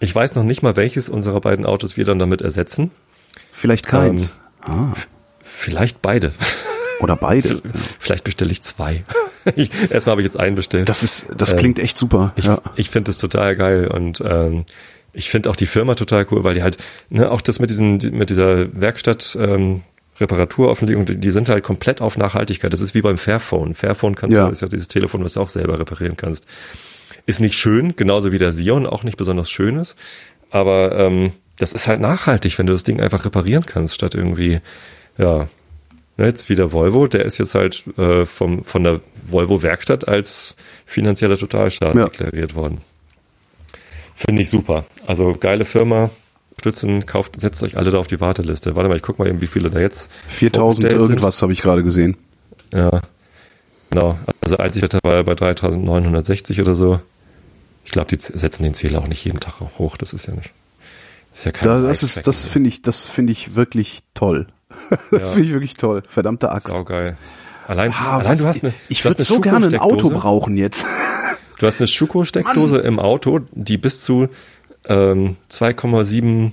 Ich 0.00 0.14
weiß 0.14 0.34
noch 0.34 0.44
nicht 0.44 0.62
mal, 0.62 0.76
welches 0.76 1.08
unserer 1.08 1.40
beiden 1.40 1.64
Autos 1.66 1.96
wir 1.96 2.04
dann 2.04 2.18
damit 2.18 2.42
ersetzen. 2.42 2.90
Vielleicht 3.50 3.86
keins. 3.86 4.32
Ähm, 4.66 4.92
Vielleicht 5.44 6.02
beide. 6.02 6.32
Oder 7.00 7.16
beide. 7.16 7.62
Vielleicht 7.98 8.24
bestelle 8.24 8.52
ich 8.52 8.62
zwei. 8.62 9.04
Ich, 9.56 9.70
erstmal 9.90 10.12
habe 10.12 10.20
ich 10.20 10.26
jetzt 10.26 10.38
einen 10.38 10.54
bestellt. 10.54 10.88
Das 10.88 11.02
ist, 11.02 11.26
das 11.36 11.52
Ähm, 11.52 11.58
klingt 11.58 11.78
echt 11.80 11.98
super. 11.98 12.32
Ich, 12.36 12.44
ja. 12.44 12.60
ich 12.76 12.90
finde 12.90 13.08
das 13.08 13.18
total 13.18 13.56
geil 13.56 13.88
und 13.88 14.22
ähm, 14.24 14.66
ich 15.12 15.30
finde 15.30 15.50
auch 15.50 15.56
die 15.56 15.66
Firma 15.66 15.96
total 15.96 16.28
cool, 16.30 16.44
weil 16.44 16.54
die 16.54 16.62
halt, 16.62 16.76
ne, 17.10 17.28
auch 17.28 17.40
das 17.40 17.58
mit 17.58 17.68
diesen, 17.68 17.96
mit 18.16 18.30
dieser 18.30 18.72
Werkstatt 18.80 19.36
ähm, 19.40 19.82
Reparaturauflegung, 20.20 21.06
die, 21.06 21.16
die 21.18 21.30
sind 21.30 21.48
halt 21.48 21.64
komplett 21.64 22.00
auf 22.00 22.16
Nachhaltigkeit. 22.18 22.72
Das 22.72 22.80
ist 22.80 22.94
wie 22.94 23.02
beim 23.02 23.18
Fairphone. 23.18 23.74
Fairphone 23.74 24.14
kannst 24.14 24.36
Ja. 24.36 24.46
du, 24.46 24.52
ist 24.52 24.62
ja 24.62 24.68
dieses 24.68 24.88
Telefon, 24.88 25.24
was 25.24 25.34
du 25.34 25.40
auch 25.40 25.48
selber 25.48 25.78
reparieren 25.78 26.16
kannst. 26.16 26.46
Ist 27.26 27.40
nicht 27.40 27.54
schön, 27.58 27.94
genauso 27.96 28.32
wie 28.32 28.38
der 28.38 28.52
Sion 28.52 28.86
auch 28.86 29.04
nicht 29.04 29.16
besonders 29.16 29.50
schön 29.50 29.76
ist. 29.76 29.96
Aber 30.50 30.98
ähm, 30.98 31.32
das 31.56 31.72
ist 31.72 31.86
halt 31.86 32.00
nachhaltig, 32.00 32.58
wenn 32.58 32.66
du 32.66 32.72
das 32.72 32.84
Ding 32.84 33.00
einfach 33.00 33.24
reparieren 33.24 33.64
kannst, 33.64 33.94
statt 33.94 34.14
irgendwie, 34.14 34.60
ja, 35.18 35.48
ne, 36.18 36.26
jetzt 36.26 36.48
wie 36.48 36.54
der 36.56 36.72
Volvo, 36.72 37.06
der 37.06 37.24
ist 37.24 37.38
jetzt 37.38 37.54
halt 37.54 37.84
äh, 37.96 38.26
vom, 38.26 38.64
von 38.64 38.84
der 38.84 39.00
Volvo-Werkstatt 39.26 40.08
als 40.08 40.56
finanzieller 40.84 41.38
Totalschaden 41.38 41.98
Ja. 42.00 42.08
deklariert 42.08 42.54
worden. 42.54 42.78
Finde 44.14 44.42
ich 44.42 44.50
super. 44.50 44.84
Also 45.06 45.32
geile 45.38 45.64
Firma, 45.64 46.10
stützen, 46.62 47.06
kauft, 47.06 47.40
setzt 47.40 47.62
euch 47.62 47.76
alle 47.76 47.90
da 47.90 47.98
auf 47.98 48.06
die 48.06 48.20
Warteliste. 48.20 48.76
Warte 48.76 48.88
mal, 48.88 48.96
ich 48.96 49.02
guck 49.02 49.18
mal 49.18 49.28
eben, 49.28 49.40
wie 49.40 49.46
viele 49.48 49.68
da 49.70 49.80
jetzt 49.80 50.08
4000 50.28 50.54
vorbestellt 50.86 50.92
irgendwas 51.10 51.42
habe 51.42 51.52
ich 51.52 51.60
gerade 51.60 51.82
gesehen. 51.82 52.16
Ja, 52.72 53.02
genau. 53.90 54.18
Also 54.40 54.56
Einzelwetter 54.56 55.00
war 55.02 55.14
er 55.14 55.24
bei 55.24 55.34
3960 55.34 56.60
oder 56.60 56.74
so. 56.74 57.00
Ich 57.84 57.90
glaube, 57.90 58.14
die 58.16 58.20
setzen 58.20 58.62
den 58.62 58.74
Zähler 58.74 59.00
auch 59.00 59.08
nicht 59.08 59.24
jeden 59.24 59.40
Tag 59.40 59.54
hoch. 59.78 59.96
Das 59.96 60.12
ist 60.12 60.26
ja 60.26 60.34
nicht. 60.34 60.52
Das 61.32 61.40
ist 61.40 61.44
ja 61.46 61.52
kein 61.52 61.68
Da, 61.68 61.80
das 61.82 62.02
ist, 62.04 62.26
das 62.26 62.44
finde 62.44 62.68
ich, 62.68 62.82
das 62.82 63.06
finde 63.06 63.32
ich 63.32 63.54
wirklich 63.56 64.00
toll. 64.14 64.46
Das 65.10 65.22
Ja. 65.24 65.28
finde 65.30 65.48
ich 65.48 65.52
wirklich 65.52 65.74
toll. 65.74 66.02
Verdammte 66.08 66.50
Axt. 66.52 66.68
Saugeil. 66.68 67.16
Allein, 67.66 67.92
Ah, 67.92 68.18
allein 68.18 68.32
was- 68.32 68.38
du 68.40 68.46
hast 68.46 68.64
eine, 68.64 68.72
ich 68.88 69.04
würde 69.04 69.22
so 69.22 69.40
gerne 69.40 69.66
ein 69.66 69.78
Auto 69.78 70.10
brauchen 70.10 70.56
jetzt. 70.56 70.86
Du 71.58 71.66
hast 71.66 71.78
eine 71.78 71.86
Schuko-Steckdose 71.86 72.78
im 72.78 72.98
Auto, 72.98 73.40
die 73.52 73.78
bis 73.78 74.02
zu 74.02 74.28
ähm, 74.88 75.36
2,7 75.50 76.52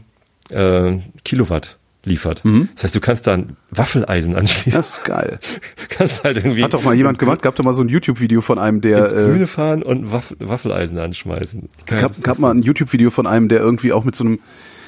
äh, 0.49 0.99
Kilowatt 1.23 1.77
liefert. 2.05 2.43
Das 2.75 2.85
heißt, 2.85 2.95
du 2.95 3.01
kannst 3.01 3.27
da 3.27 3.33
ein 3.33 3.57
Waffeleisen 3.71 4.35
anschließen. 4.35 4.71
Mhm. 4.71 4.75
Das 4.75 4.89
ist 4.93 5.03
geil. 5.03 5.39
kannst 5.89 6.23
halt 6.23 6.37
irgendwie 6.37 6.63
Hat 6.63 6.73
doch 6.73 6.83
mal 6.83 6.95
jemand 6.95 7.19
gemacht, 7.19 7.41
gab 7.41 7.55
doch 7.55 7.63
mal 7.63 7.73
so 7.73 7.83
ein 7.83 7.89
YouTube-Video 7.89 8.41
von 8.41 8.57
einem, 8.57 8.81
der 8.81 9.05
ins 9.05 9.13
äh, 9.13 9.25
Grüne 9.25 9.47
fahren 9.47 9.83
und 9.83 10.11
Waff 10.11 10.35
Waffeleisen 10.39 10.97
anschmeißen. 10.97 11.69
Geil, 11.85 12.01
gab, 12.01 12.21
gab 12.23 12.39
mal 12.39 12.51
ein 12.51 12.61
YouTube-Video 12.61 13.09
von 13.09 13.27
einem, 13.27 13.49
der 13.49 13.59
irgendwie 13.59 13.91
auch 13.91 14.05
mit 14.05 14.15
so 14.15 14.23
einem, 14.23 14.39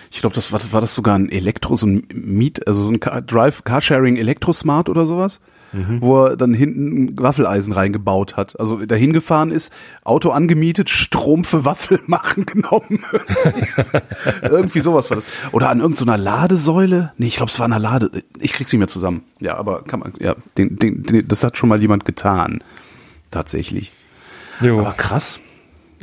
ich 0.09 0.21
glaube, 0.21 0.35
das 0.35 0.51
war, 0.51 0.59
das 0.59 0.71
war 0.71 0.81
das 0.81 0.95
sogar 0.95 1.17
ein 1.17 1.29
Elektro, 1.29 1.75
so 1.75 1.87
ein 1.87 2.07
Miet, 2.13 2.65
also 2.67 2.83
so 2.83 2.91
ein 2.91 2.99
Car 2.99 3.21
Drive 3.21 3.63
Carsharing 3.65 4.15
Elektrosmart 4.15 4.89
oder 4.89 5.05
sowas, 5.05 5.41
Mhm. 5.73 6.01
wo 6.01 6.25
er 6.25 6.37
dann 6.37 6.53
hinten 6.53 7.05
ein 7.05 7.19
Waffeleisen 7.19 7.73
reingebaut 7.73 8.35
hat. 8.35 8.59
Also 8.59 8.85
dahin 8.85 9.13
gefahren 9.13 9.51
ist, 9.51 9.71
Auto 10.03 10.31
angemietet, 10.31 10.89
Strom 10.89 11.43
für 11.43 11.65
Waffel 11.65 11.99
machen 12.07 12.45
genommen. 12.45 13.05
irgendwie 14.41 14.81
sowas 14.81 15.09
war 15.09 15.15
das. 15.15 15.25
Oder 15.51 15.69
an 15.69 15.79
irgendeiner 15.79 16.17
Ladesäule. 16.17 17.13
Nee, 17.17 17.27
ich 17.27 17.35
glaube, 17.35 17.51
es 17.51 17.59
war 17.59 17.65
an 17.65 17.73
einer 17.73 17.81
Lade. 17.81 18.23
Ich 18.39 18.53
krieg's 18.53 18.71
nicht 18.71 18.79
mehr 18.79 18.87
zusammen. 18.87 19.23
Ja, 19.39 19.57
aber 19.57 19.83
kann 19.83 20.01
man, 20.01 20.13
ja, 20.19 20.35
den, 20.57 20.77
den, 20.77 21.03
den, 21.03 21.27
das 21.27 21.43
hat 21.43 21.57
schon 21.57 21.69
mal 21.69 21.81
jemand 21.81 22.05
getan. 22.05 22.63
Tatsächlich. 23.29 23.91
Jo. 24.59 24.79
Aber 24.79 24.93
krass. 24.93 25.39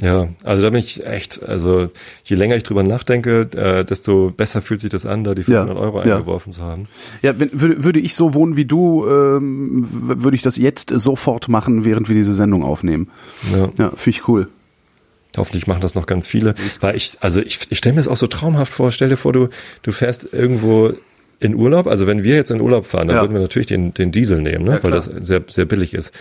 Ja, 0.01 0.29
also 0.45 0.63
da 0.63 0.71
bin 0.71 0.79
ich 0.79 1.05
echt, 1.05 1.43
also 1.43 1.89
je 2.25 2.37
länger 2.37 2.55
ich 2.57 2.63
drüber 2.63 2.83
nachdenke, 2.85 3.49
äh, 3.57 3.85
desto 3.85 4.31
besser 4.31 4.63
fühlt 4.63 4.81
sich 4.81 4.91
das 4.91 5.05
an, 5.07 5.25
da 5.25 5.35
die 5.35 5.43
500 5.43 5.75
Ja, 5.77 5.81
Euro 5.83 6.03
ja. 6.05 6.17
eingeworfen 6.17 6.53
zu 6.53 6.63
haben. 6.63 6.87
Ja, 7.23 7.39
wenn, 7.41 7.51
würde, 7.53 7.83
würde 7.85 7.99
ich 8.01 8.15
so 8.15 8.33
wohnen 8.35 8.57
wie 8.57 8.65
du, 8.65 9.07
ähm, 9.09 9.85
würde 9.91 10.37
ich 10.37 10.43
das 10.43 10.57
jetzt 10.57 10.91
sofort 10.91 11.49
machen, 11.49 11.85
während 11.85 12.09
wir 12.09 12.15
diese 12.15 12.33
Sendung 12.35 12.63
aufnehmen. 12.63 13.09
Ja. 13.53 13.69
Ja, 13.79 13.91
finde 13.97 14.11
ich 14.19 14.29
cool. 14.29 14.49
Hoffentlich 15.37 15.67
machen 15.67 15.81
das 15.83 15.95
noch 15.95 16.07
ganz 16.07 16.27
viele. 16.27 16.55
Weil 16.81 16.97
ich, 16.97 17.17
also 17.21 17.41
ich, 17.41 17.59
ich 17.71 17.79
stelle 17.79 17.95
mir 17.95 18.01
das 18.01 18.09
auch 18.09 18.17
so 18.17 18.27
traumhaft 18.29 18.73
vor. 18.73 18.91
Stell 18.93 19.09
dir 19.09 19.17
vor, 19.17 19.33
du, 19.33 19.49
du 19.83 19.93
fährst 19.93 20.29
irgendwo 20.33 20.93
in 21.41 21.55
Urlaub. 21.55 21.87
Also 21.87 22.07
wenn 22.07 22.23
wir 22.23 22.35
jetzt 22.35 22.51
in 22.51 22.61
Urlaub 22.61 22.87
fahren, 22.87 23.09
dann 23.09 23.17
Ja. 23.17 23.23
würden 23.23 23.35
wir 23.35 23.41
natürlich 23.41 23.67
den, 23.67 23.93
den 23.95 24.11
Diesel 24.11 24.41
nehmen, 24.41 24.65
ne? 24.65 24.73
Ja, 24.73 24.83
weil 24.83 24.91
das 24.91 25.05
sehr, 25.05 25.43
sehr 25.49 25.65
billig 25.65 25.95
ist. 25.95 26.13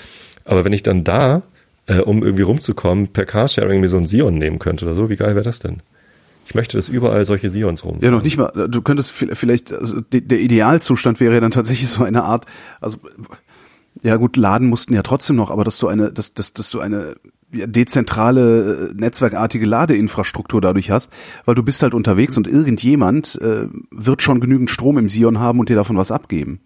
Aber 0.46 0.66
wenn 0.66 0.74
ich 0.74 0.84
dann 0.84 1.04
da, 1.04 1.42
äh, 1.88 2.00
um 2.00 2.24
irgendwie 2.24 2.44
rumzukommen, 2.44 3.08
per 3.10 3.26
Carsharing 3.26 3.82
mir 3.82 3.90
so 3.90 3.98
ein 3.98 4.08
Sion 4.08 4.38
nehmen 4.38 4.60
könnte 4.60 4.86
oder 4.86 4.94
so, 4.96 5.10
wie 5.10 5.16
geil 5.16 5.34
wäre 5.36 5.44
das 5.44 5.60
denn? 5.60 5.82
Ich 6.46 6.56
möchte, 6.56 6.78
dass 6.78 6.88
überall 6.88 7.26
solche 7.26 7.50
Sions 7.50 7.84
rum. 7.84 7.98
Ja, 8.00 8.10
noch 8.12 8.24
nicht 8.24 8.38
mal. 8.38 8.52
Du 8.70 8.82
könntest 8.82 9.12
vi- 9.12 9.36
vielleicht, 9.36 9.74
also 9.74 10.00
de- 10.00 10.22
der 10.22 10.40
Idealzustand 10.40 11.20
wäre 11.20 11.34
ja 11.34 11.40
dann 11.42 11.52
tatsächlich 11.52 11.90
so 11.90 12.04
eine 12.06 12.24
Art, 12.24 12.46
also 12.80 13.00
Ja 14.04 14.16
gut, 14.18 14.38
laden 14.38 14.68
mussten 14.70 14.94
ja 14.94 15.02
trotzdem 15.02 15.36
noch, 15.36 15.50
aber 15.50 15.64
dass 15.64 15.80
du 15.80 15.88
eine, 15.88 16.12
dass, 16.14 16.34
dass, 16.34 16.54
dass 16.54 16.70
du 16.70 16.80
eine 16.80 17.16
dezentrale, 17.52 18.90
äh, 18.92 18.94
netzwerkartige 18.94 19.66
Ladeinfrastruktur 19.66 20.62
dadurch 20.62 20.92
hast, 20.92 21.12
weil 21.46 21.56
du 21.56 21.64
bist 21.64 21.82
halt 21.82 21.94
unterwegs 21.94 22.38
und 22.38 22.48
irgendjemand 22.48 23.40
äh, 23.42 23.68
wird 23.92 24.22
schon 24.22 24.40
genügend 24.40 24.70
Strom 24.70 24.98
im 24.98 25.10
Sion 25.10 25.40
haben 25.40 25.60
und 25.60 25.70
dir 25.70 25.76
davon 25.76 25.98
was 25.98 26.12
abgeben. 26.12 26.60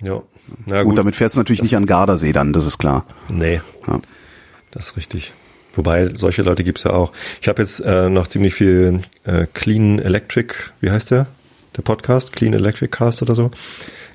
Ja. 0.00 0.22
Na 0.66 0.82
Gut, 0.82 0.90
gut, 0.90 0.98
damit 0.98 1.14
fährst 1.16 1.36
du 1.36 1.40
natürlich 1.40 1.60
Das 1.60 1.66
nicht 1.70 1.76
an 1.76 1.86
Gardasee 1.86 2.32
dann, 2.32 2.52
das 2.52 2.66
ist 2.66 2.78
klar. 2.78 3.04
Nee, 3.28 3.60
Ja. 3.86 4.00
Das 4.72 4.88
ist 4.90 4.96
richtig. 4.96 5.32
Wobei, 5.74 6.10
solche 6.14 6.42
Leute 6.42 6.64
gibt's 6.64 6.82
ja 6.82 6.92
auch. 6.92 7.12
Ich 7.40 7.48
habe 7.48 7.62
jetzt 7.62 7.80
äh, 7.80 8.10
noch 8.10 8.26
ziemlich 8.26 8.52
viel 8.54 9.00
äh, 9.24 9.46
Clean 9.54 9.98
Electric, 10.00 10.54
wie 10.80 10.90
heißt 10.90 11.10
der? 11.12 11.28
Der 11.76 11.82
Podcast? 11.82 12.32
Clean 12.34 12.52
Electric 12.52 12.90
Cast 12.90 13.22
oder 13.22 13.34
so, 13.34 13.50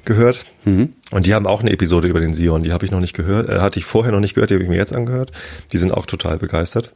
gehört. 0.05 0.45
Und 0.65 1.25
die 1.25 1.33
haben 1.33 1.47
auch 1.47 1.61
eine 1.61 1.71
Episode 1.71 2.07
über 2.09 2.19
den 2.19 2.33
Sion. 2.35 2.61
Die 2.61 2.71
habe 2.73 2.85
ich 2.85 2.91
noch 2.91 2.99
nicht 2.99 3.15
gehört. 3.15 3.49
Äh, 3.49 3.59
hatte 3.61 3.79
ich 3.79 3.85
vorher 3.85 4.11
noch 4.11 4.19
nicht 4.19 4.35
gehört, 4.35 4.49
die 4.51 4.55
habe 4.55 4.63
ich 4.63 4.69
mir 4.69 4.75
jetzt 4.77 4.93
angehört. 4.93 5.31
Die 5.71 5.77
sind 5.79 5.91
auch 5.91 6.05
total 6.05 6.37
begeistert. 6.37 6.93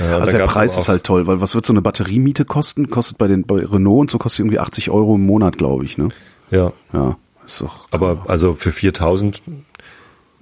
Äh, 0.00 0.04
Also 0.14 0.32
da 0.32 0.38
der 0.38 0.44
Preis 0.46 0.78
ist 0.78 0.88
halt 0.88 1.04
toll, 1.04 1.26
weil 1.26 1.40
was 1.42 1.54
wird 1.54 1.66
so 1.66 1.72
eine 1.74 1.82
Batteriemiete 1.82 2.44
kosten? 2.46 2.88
Kostet 2.88 3.18
bei 3.18 3.26
den 3.28 3.44
bei 3.44 3.56
Renault 3.56 4.00
und 4.02 4.10
so 4.10 4.16
kostet 4.18 4.40
irgendwie 4.40 4.60
80 4.60 4.88
Euro 4.90 5.16
im 5.16 5.26
Monat, 5.26 5.58
glaube 5.58 5.84
ich, 5.84 5.98
ne? 5.98 6.08
Ja, 6.50 6.72
Ja, 6.94 7.16
ist 7.44 7.60
doch. 7.60 7.88
aber 7.90 8.24
also 8.28 8.54
für 8.54 8.72
4000 8.72 9.42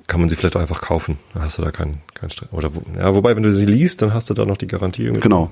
kann 0.07 0.21
man 0.21 0.29
sie 0.29 0.37
vielleicht 0.37 0.55
auch 0.57 0.61
einfach 0.61 0.83
kaufen. 0.83 1.19
Dann 1.35 1.43
hast 1.45 1.59
du 1.59 1.63
da 1.63 1.71
keinen 1.73 1.99
keinen 2.21 2.31
Stress. 2.31 2.53
Oder 2.53 2.75
wo, 2.75 2.83
ja, 2.97 3.15
wobei, 3.15 3.37
wenn 3.37 3.43
du 3.43 3.53
sie 3.53 3.67
liest, 3.67 4.03
dann 4.03 4.15
hast 4.15 4.31
du 4.31 4.35
da 4.35 4.45
noch 4.45 4.57
die 4.57 4.67
Garantie. 4.67 5.03
irgendwie. 5.05 5.23
Genau. 5.23 5.51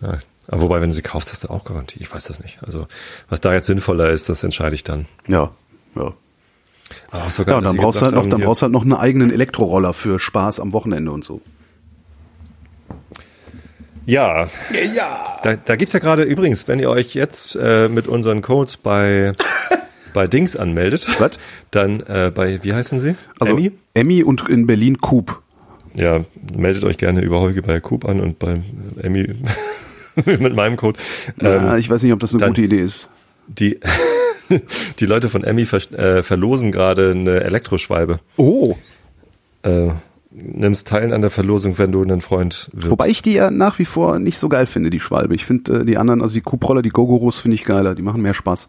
Ja, 0.00 0.18
aber 0.48 0.62
wobei, 0.62 0.80
wenn 0.80 0.90
du 0.90 0.94
sie 0.94 1.02
kaufst, 1.02 1.30
hast 1.32 1.44
du 1.44 1.48
auch 1.48 1.64
Garantie. 1.64 1.98
Ich 2.00 2.12
weiß 2.12 2.24
das 2.24 2.42
nicht. 2.42 2.58
Also, 2.62 2.86
was 3.28 3.40
da 3.40 3.52
jetzt 3.52 3.66
sinnvoller 3.66 4.10
ist, 4.10 4.28
das 4.28 4.42
entscheide 4.42 4.74
ich 4.74 4.84
dann. 4.84 5.06
Ja, 5.26 5.50
ja. 5.96 6.12
Aber 7.10 7.30
sogar, 7.30 7.54
Ja, 7.54 7.58
und 7.58 7.64
dass 7.64 7.72
dann 7.72 7.80
brauchst 7.80 8.00
du 8.00 8.04
halt 8.04 8.14
noch, 8.14 8.26
dann 8.26 8.40
brauchst 8.40 8.62
du 8.62 8.64
halt 8.64 8.72
noch 8.72 8.82
einen 8.82 8.92
eigenen 8.92 9.30
Elektroroller 9.30 9.92
für 9.92 10.18
Spaß 10.18 10.60
am 10.60 10.72
Wochenende 10.72 11.10
und 11.12 11.24
so. 11.24 11.40
Ja. 14.06 14.48
ja. 14.94 15.38
Da, 15.42 15.56
da 15.56 15.76
gibt's 15.76 15.94
ja 15.94 15.98
gerade 15.98 16.24
übrigens, 16.24 16.68
wenn 16.68 16.78
ihr 16.78 16.90
euch 16.90 17.14
jetzt 17.14 17.56
äh, 17.56 17.88
mit 17.88 18.06
unseren 18.06 18.42
Codes 18.42 18.76
bei 18.76 19.32
bei 20.12 20.26
Dings 20.26 20.56
anmeldet, 20.56 21.06
Was? 21.18 21.38
dann 21.70 22.00
äh, 22.00 22.30
bei, 22.34 22.62
wie 22.62 22.72
heißen 22.72 23.00
sie? 23.00 23.16
Also 23.40 23.54
Emmy? 23.54 23.72
Emmy 23.94 24.22
und 24.22 24.48
in 24.48 24.66
Berlin 24.66 24.98
Coop. 24.98 25.42
Ja, 25.96 26.24
meldet 26.56 26.84
euch 26.84 26.98
gerne 26.98 27.20
über 27.20 27.40
Holge 27.40 27.62
bei 27.62 27.78
Coop 27.80 28.04
an 28.04 28.20
und 28.20 28.38
bei 28.38 28.60
Emmy 29.00 29.28
mit 30.24 30.54
meinem 30.54 30.76
Code. 30.76 30.98
Ja, 31.40 31.72
Ähm, 31.72 31.78
ich 31.78 31.88
weiß 31.88 32.02
nicht, 32.02 32.12
ob 32.12 32.18
das 32.18 32.34
eine 32.34 32.46
gute 32.46 32.62
Idee 32.62 32.80
ist. 32.80 33.08
die, 33.46 33.78
die 34.98 35.06
Leute 35.06 35.28
von 35.28 35.44
Emmy 35.44 35.66
ver 35.66 35.78
äh, 35.92 36.22
verlosen 36.22 36.72
gerade 36.72 37.10
eine 37.12 37.40
Elektroschwalbe. 37.40 38.20
Oh. 38.36 38.74
Äh, 39.62 39.90
nimmst 40.30 40.88
teil 40.88 41.12
an 41.12 41.20
der 41.20 41.30
Verlosung, 41.30 41.78
wenn 41.78 41.92
du 41.92 42.02
einen 42.02 42.20
Freund 42.20 42.68
wirbst. 42.72 42.90
Wobei 42.90 43.08
ich 43.08 43.22
die 43.22 43.34
ja 43.34 43.50
nach 43.50 43.78
wie 43.78 43.84
vor 43.84 44.18
nicht 44.18 44.38
so 44.38 44.48
geil 44.48 44.66
finde, 44.66 44.90
die 44.90 45.00
Schwalbe. 45.00 45.34
Ich 45.34 45.44
finde 45.44 45.80
äh, 45.80 45.84
die 45.84 45.96
anderen, 45.96 46.22
also 46.22 46.34
die 46.34 46.40
Coop-Roller, 46.40 46.82
die 46.82 46.88
Gogorus 46.90 47.38
finde 47.38 47.54
ich 47.54 47.64
geiler. 47.64 47.94
Die 47.94 48.02
machen 48.02 48.20
mehr 48.20 48.34
Spaß. 48.34 48.68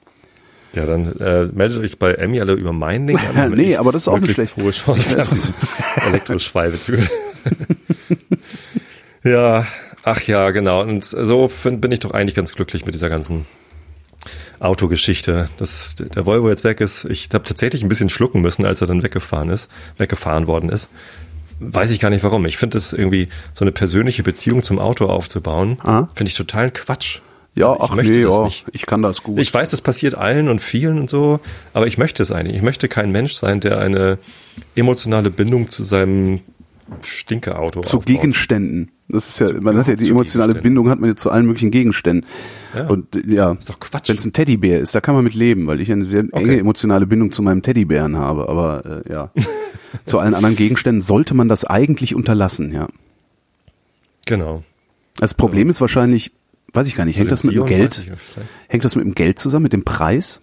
Ja, 0.76 0.86
dann 0.86 1.18
äh, 1.20 1.46
meldet 1.46 1.84
euch 1.84 1.98
bei 1.98 2.14
Emmy 2.14 2.42
alle 2.42 2.54
über 2.54 2.74
mein 2.74 3.08
Ding 3.08 3.18
an. 3.18 3.52
Nee, 3.56 3.78
aber 3.78 3.92
das 3.92 4.04
ist 4.04 4.08
auch 4.08 4.20
nicht 4.20 4.34
schlecht. 4.34 4.56
hohe 4.58 4.72
Chance 4.72 5.18
habe, 5.18 5.30
diese 5.32 5.54
Elektroschwalbe 6.06 6.78
zu 6.78 6.98
Ja, 9.24 9.66
ach 10.04 10.22
ja, 10.24 10.52
genau. 10.52 10.82
Und 10.82 11.04
so 11.04 11.48
find, 11.48 11.82
bin 11.82 11.92
ich 11.92 12.00
doch 12.00 12.12
eigentlich 12.12 12.36
ganz 12.36 12.54
glücklich 12.54 12.86
mit 12.86 12.94
dieser 12.94 13.10
ganzen 13.10 13.46
Autogeschichte, 14.60 15.50
dass 15.58 15.96
der 15.96 16.26
Volvo 16.26 16.50
jetzt 16.50 16.64
weg 16.64 16.82
ist. 16.82 17.06
Ich 17.06 17.30
habe 17.34 17.44
tatsächlich 17.44 17.84
ein 17.84 17.90
bisschen 17.90 18.10
schlucken 18.10 18.42
müssen, 18.42 18.66
als 18.66 18.82
er 18.82 18.88
dann 18.88 19.04
weggefahren 19.04 19.50
ist, 19.50 19.70
weggefahren 19.98 20.48
worden 20.48 20.70
ist. 20.70 20.90
Weiß 21.60 21.90
ich 21.92 22.00
gar 22.00 22.10
nicht 22.10 22.24
warum. 22.24 22.46
Ich 22.46 22.58
finde 22.58 22.78
es 22.78 22.94
irgendwie 22.94 23.30
so 23.54 23.64
eine 23.64 23.72
persönliche 23.72 24.24
Beziehung 24.24 24.62
zum 24.62 24.78
Auto 24.78 25.08
aufzubauen, 25.08 25.78
Aha. 25.82 26.10
finde 26.16 26.30
ich 26.30 26.36
total 26.36 26.70
Quatsch. 26.72 27.20
Ja, 27.56 27.72
Also 27.72 27.84
ach 27.84 27.96
nee, 27.96 28.22
ja, 28.22 28.44
nicht. 28.44 28.66
ich 28.74 28.86
kann 28.86 29.02
das 29.02 29.24
gut. 29.24 29.40
Ich 29.40 29.54
weiß, 29.54 29.70
das 29.70 29.82
passiert 29.82 30.16
allen 30.16 30.50
und 30.50 30.60
vielen 30.62 31.00
und 31.00 31.10
so, 31.10 31.40
aber 31.74 31.88
ich 31.88 31.98
möchte 31.98 32.22
es 32.22 32.32
eigentlich. 32.32 32.58
Ich 32.58 32.62
möchte 32.62 32.88
kein 32.90 33.12
Mensch 33.12 33.34
sein, 33.34 33.62
der 33.62 33.80
eine 33.80 34.18
emotionale 34.76 35.32
Bindung 35.32 35.70
zu 35.70 35.84
seinem 35.84 36.42
Stinkeauto 37.02 37.82
zu 37.82 37.98
aufbaut. 37.98 38.06
Gegenständen. 38.08 38.92
Das 39.08 39.28
ist 39.30 39.40
ja, 39.40 39.52
man 39.62 39.78
hat 39.78 39.88
ja 39.88 39.96
die 39.96 40.10
emotionale. 40.10 40.56
Bindung 40.56 40.90
hat 40.90 41.00
man 41.00 41.10
ja 41.12 41.16
zu 41.16 41.30
allen 41.32 41.46
möglichen 41.46 41.72
Gegenständen. 41.72 42.26
Ja. 42.76 42.88
Und 42.88 43.08
ja, 43.28 43.54
Ist 43.54 43.70
doch 43.70 43.80
Quatsch. 43.80 44.10
wenn 44.10 44.18
es 44.18 44.26
ein 44.26 44.34
Teddybär 44.34 44.80
ist, 44.80 44.94
da 44.94 45.02
kann 45.02 45.16
man 45.16 45.24
mit 45.24 45.34
leben, 45.36 45.66
weil 45.68 45.80
ich 45.80 45.92
eine 45.92 46.06
sehr 46.06 46.26
enge 46.34 46.58
emotionale 46.60 47.06
Bindung 47.08 47.32
zu 47.32 47.42
meinem 47.42 47.62
Teddybären 47.62 48.18
habe. 48.18 48.50
Aber 48.50 49.04
äh, 49.06 49.12
ja, 49.12 49.32
zu 50.06 50.20
allen 50.20 50.34
anderen 50.34 50.56
Gegenständen 50.56 51.02
sollte 51.02 51.34
man 51.36 51.48
das 51.50 51.66
eigentlich 51.66 52.16
unterlassen. 52.16 52.74
Ja, 52.74 52.88
Genau. 54.26 54.64
das 55.18 55.34
Problem 55.36 55.70
ist 55.70 55.82
wahrscheinlich, 55.82 56.32
weiß 56.76 56.88
ich 56.88 56.96
gar 56.96 57.06
nicht, 57.06 57.18
hängt 57.18 57.32
das 57.32 57.44
mit 57.44 57.56
dem 57.56 57.66
Geld? 57.66 58.00
ich. 58.00 58.12
Hängt 58.68 58.84
das 58.86 58.96
mit 58.96 59.06
dem 59.06 59.16
Geld 59.16 59.40
zusammen, 59.40 59.64
mit 59.64 59.74
dem 59.74 59.84
Preis, 59.86 60.42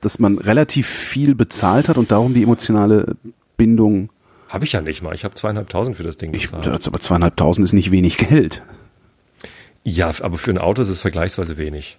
dass 0.00 0.18
man 0.18 0.38
relativ 0.38 0.86
viel 0.86 1.34
bezahlt 1.34 1.88
hat 1.88 1.98
und 1.98 2.12
darum 2.12 2.34
die 2.34 2.42
emotionale 2.42 3.16
Bindung. 3.56 4.10
Habe 4.48 4.64
ich 4.64 4.72
ja 4.72 4.80
nicht 4.80 5.02
mal. 5.02 5.14
Ich 5.14 5.24
habe 5.24 5.34
zweieinhalbtausend 5.34 5.96
für 5.96 6.02
das 6.04 6.16
Ding 6.18 6.32
Ich, 6.34 6.50
bezahlt. 6.50 6.66
das, 6.66 6.86
aber 6.86 7.00
zweieinhalbtausend 7.00 7.64
ist 7.64 7.72
nicht 7.72 7.90
wenig 7.90 8.18
Geld. 8.18 8.62
Ja, 9.82 10.12
aber 10.20 10.38
für 10.38 10.50
ein 10.50 10.58
Auto 10.58 10.82
ist 10.82 10.88
es 10.88 11.00
vergleichsweise 11.00 11.58
wenig. 11.58 11.98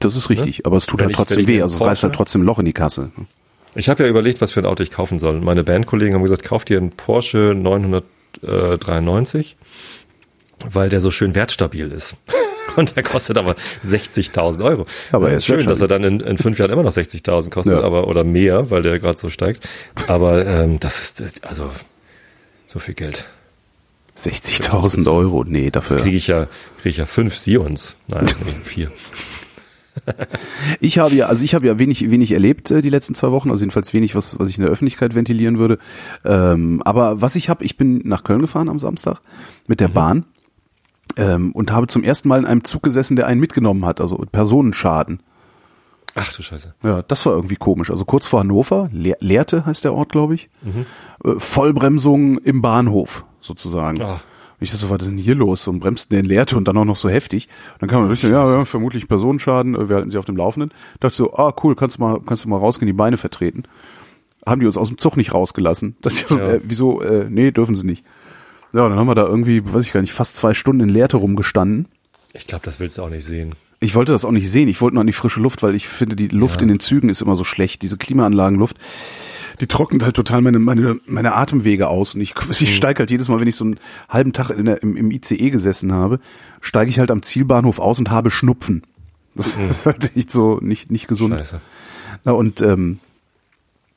Das 0.00 0.16
ist 0.16 0.28
richtig, 0.28 0.66
aber 0.66 0.76
es 0.76 0.86
tut 0.86 1.00
Wenn 1.00 1.06
halt 1.06 1.10
ich- 1.12 1.16
trotzdem 1.16 1.40
ich 1.40 1.46
weh. 1.46 1.62
Also 1.62 1.76
es 1.76 1.80
reißt 1.80 2.02
halt 2.02 2.14
trotzdem 2.14 2.42
ein 2.42 2.44
Loch 2.44 2.58
in 2.58 2.64
die 2.64 2.72
Kasse. 2.72 3.10
Ich 3.74 3.88
habe 3.88 4.02
ja 4.02 4.08
überlegt, 4.08 4.40
was 4.40 4.52
für 4.52 4.60
ein 4.60 4.66
Auto 4.66 4.82
ich 4.82 4.90
kaufen 4.90 5.18
soll. 5.18 5.40
Meine 5.40 5.64
Bandkollegen 5.64 6.14
haben 6.14 6.22
gesagt, 6.22 6.44
kauf 6.44 6.64
dir 6.64 6.78
einen 6.78 6.90
Porsche 6.90 7.54
993, 7.56 9.56
weil 10.70 10.88
der 10.88 11.00
so 11.00 11.10
schön 11.10 11.34
wertstabil 11.34 11.90
ist. 11.90 12.16
Und 12.76 12.96
der 12.96 13.02
kostet 13.02 13.36
aber 13.36 13.54
60.000 13.86 14.64
Euro. 14.64 14.86
Aber 15.10 15.28
er 15.28 15.34
Äh, 15.34 15.36
ist 15.38 15.46
schön, 15.46 15.66
dass 15.66 15.80
er 15.80 15.88
dann 15.88 16.04
in, 16.04 16.20
in 16.20 16.38
fünf 16.38 16.58
Jahren 16.58 16.70
immer 16.70 16.82
noch 16.82 16.92
60.000 16.92 17.50
kostet, 17.50 17.74
Ja. 17.74 17.82
aber 17.82 18.08
oder 18.08 18.24
mehr, 18.24 18.70
weil 18.70 18.82
der 18.82 18.98
gerade 18.98 19.18
so 19.18 19.28
steigt. 19.30 19.68
Aber 20.06 20.46
ähm, 20.46 20.78
das 20.80 20.98
ist 21.20 21.46
also 21.46 21.70
so 22.66 22.78
viel 22.78 22.94
Geld 22.94 23.26
60.000 24.16 25.10
Euro, 25.10 25.44
nee, 25.44 25.70
dafür. 25.70 25.96
kriege 25.98 26.16
ich 26.16 26.26
ja 26.26 26.46
kriege 26.78 26.90
ich 26.90 26.96
ja 26.98 27.06
fünf 27.06 27.36
Sions. 27.36 27.96
Nein, 28.08 28.26
vier. 28.64 28.90
Ich 30.80 30.98
habe 30.98 31.14
ja, 31.14 31.26
also 31.26 31.44
ich 31.44 31.54
habe 31.54 31.66
ja 31.66 31.78
wenig, 31.78 32.10
wenig 32.10 32.32
erlebt 32.32 32.70
äh, 32.70 32.80
die 32.80 32.88
letzten 32.88 33.14
zwei 33.14 33.30
Wochen, 33.30 33.50
also 33.50 33.62
jedenfalls 33.62 33.92
wenig, 33.92 34.14
was, 34.14 34.38
was 34.38 34.48
ich 34.48 34.56
in 34.56 34.62
der 34.64 34.72
Öffentlichkeit 34.72 35.14
ventilieren 35.14 35.58
würde. 35.58 35.78
Ähm, 36.24 36.82
aber 36.84 37.20
was 37.20 37.36
ich 37.36 37.50
habe, 37.50 37.62
ich 37.64 37.76
bin 37.76 38.00
nach 38.04 38.24
Köln 38.24 38.40
gefahren 38.40 38.68
am 38.70 38.78
Samstag 38.78 39.20
mit 39.66 39.80
der 39.80 39.88
Bahn 39.88 40.24
ähm, 41.16 41.52
und 41.52 41.72
habe 41.72 41.86
zum 41.86 42.02
ersten 42.04 42.28
Mal 42.28 42.38
in 42.40 42.46
einem 42.46 42.64
Zug 42.64 42.82
gesessen, 42.82 43.16
der 43.16 43.26
einen 43.26 43.40
mitgenommen 43.40 43.84
hat, 43.86 44.00
also 44.00 44.16
Personenschaden. 44.30 45.20
Ach 46.14 46.30
du 46.34 46.42
Scheiße. 46.42 46.74
Ja, 46.82 47.02
das 47.02 47.24
war 47.24 47.32
irgendwie 47.34 47.56
komisch. 47.56 47.90
Also 47.90 48.04
kurz 48.04 48.26
vor 48.26 48.40
Hannover, 48.40 48.90
Le 48.92 49.16
Lehrte 49.20 49.64
heißt 49.64 49.84
der 49.84 49.94
Ort, 49.94 50.10
glaube 50.12 50.34
ich. 50.34 50.50
Äh, 51.24 51.32
Vollbremsung 51.38 52.38
im 52.38 52.60
Bahnhof 52.60 53.24
sozusagen. 53.40 54.02
Ah. 54.02 54.12
Und 54.14 54.20
ich 54.60 54.70
dachte 54.70 54.82
so, 54.86 54.90
was 54.90 55.02
ist 55.02 55.10
denn 55.10 55.18
hier 55.18 55.34
los? 55.34 55.66
Und 55.66 55.80
bremst 55.80 56.12
den 56.12 56.24
Lehrte 56.26 56.56
und 56.56 56.68
dann 56.68 56.76
auch 56.76 56.84
noch 56.84 56.96
so 56.96 57.08
heftig. 57.08 57.48
Und 57.74 57.82
dann 57.82 57.88
kam 57.88 58.00
man 58.00 58.08
durch, 58.08 58.22
ja, 58.22 58.30
ja, 58.30 58.64
vermutlich 58.66 59.08
Personenschaden, 59.08 59.74
äh, 59.74 59.88
wir 59.88 59.96
halten 59.96 60.10
sie 60.10 60.18
auf 60.18 60.26
dem 60.26 60.36
Laufenden. 60.36 60.72
Dachte 61.00 61.16
so, 61.16 61.32
ah, 61.34 61.54
cool, 61.64 61.74
kannst 61.74 61.96
du 61.96 62.02
mal, 62.02 62.20
kannst 62.26 62.44
du 62.44 62.48
mal 62.50 62.58
rausgehen, 62.58 62.86
die 62.86 62.92
Beine 62.92 63.16
vertreten. 63.16 63.62
Haben 64.46 64.60
die 64.60 64.66
uns 64.66 64.76
aus 64.76 64.88
dem 64.88 64.98
Zug 64.98 65.16
nicht 65.16 65.32
rausgelassen. 65.32 65.96
Dachte 66.02 66.16
ich 66.20 66.26
so, 66.26 66.38
Ja. 66.38 66.48
äh, 66.50 66.60
wieso, 66.62 67.00
äh, 67.00 67.26
nee, 67.30 67.50
dürfen 67.52 67.74
sie 67.74 67.86
nicht. 67.86 68.04
Ja, 68.72 68.88
dann 68.88 68.98
haben 68.98 69.06
wir 69.08 69.14
da 69.14 69.26
irgendwie, 69.26 69.62
weiß 69.64 69.84
ich 69.84 69.92
gar 69.92 70.00
nicht, 70.00 70.12
fast 70.12 70.36
zwei 70.36 70.54
Stunden 70.54 70.80
in 70.82 70.88
Lehrte 70.88 71.16
rumgestanden. 71.18 71.86
Ich 72.32 72.46
glaube, 72.46 72.64
das 72.64 72.80
willst 72.80 72.98
du 72.98 73.02
auch 73.02 73.10
nicht 73.10 73.24
sehen. 73.24 73.54
Ich 73.80 73.94
wollte 73.94 74.12
das 74.12 74.24
auch 74.24 74.30
nicht 74.30 74.50
sehen. 74.50 74.68
Ich 74.68 74.80
wollte 74.80 74.94
nur 74.94 75.00
an 75.02 75.06
die 75.06 75.12
frische 75.12 75.40
Luft, 75.40 75.62
weil 75.62 75.74
ich 75.74 75.88
finde, 75.88 76.16
die 76.16 76.28
Luft 76.28 76.56
Ja. 76.60 76.62
in 76.62 76.68
den 76.68 76.80
Zügen 76.80 77.08
ist 77.08 77.20
immer 77.20 77.36
so 77.36 77.44
schlecht. 77.44 77.82
Diese 77.82 77.96
Klimaanlagenluft, 77.98 78.76
die 79.60 79.66
trocknet 79.66 80.02
halt 80.04 80.16
total 80.16 80.40
meine, 80.40 80.58
meine, 80.58 80.98
meine 81.06 81.34
Atemwege 81.34 81.88
aus. 81.88 82.14
Und 82.14 82.20
ich, 82.20 82.34
Mhm. 82.34 82.50
ich 82.52 82.74
steige 82.76 83.00
halt 83.00 83.10
jedes 83.10 83.28
Mal, 83.28 83.40
wenn 83.40 83.48
ich 83.48 83.56
so 83.56 83.64
einen 83.64 83.78
halben 84.08 84.32
Tag 84.32 84.50
in 84.50 84.64
der, 84.66 84.82
im, 84.82 84.96
im 84.96 85.10
ICE 85.10 85.50
gesessen 85.50 85.92
habe, 85.92 86.20
steige 86.60 86.88
ich 86.90 86.98
halt 87.00 87.10
am 87.10 87.22
Zielbahnhof 87.22 87.78
aus 87.80 87.98
und 87.98 88.10
habe 88.10 88.30
Schnupfen. 88.30 88.82
Das, 89.34 89.56
das 89.56 89.70
ist 89.70 89.86
halt 89.86 90.16
echt 90.16 90.30
so 90.30 90.58
nicht, 90.62 90.90
nicht 90.90 91.08
gesund. 91.08 91.34
Mhm. 91.34 91.38
Scheiße. 91.38 91.60
Na, 92.24 92.32
und 92.32 92.60
ähm, 92.62 93.00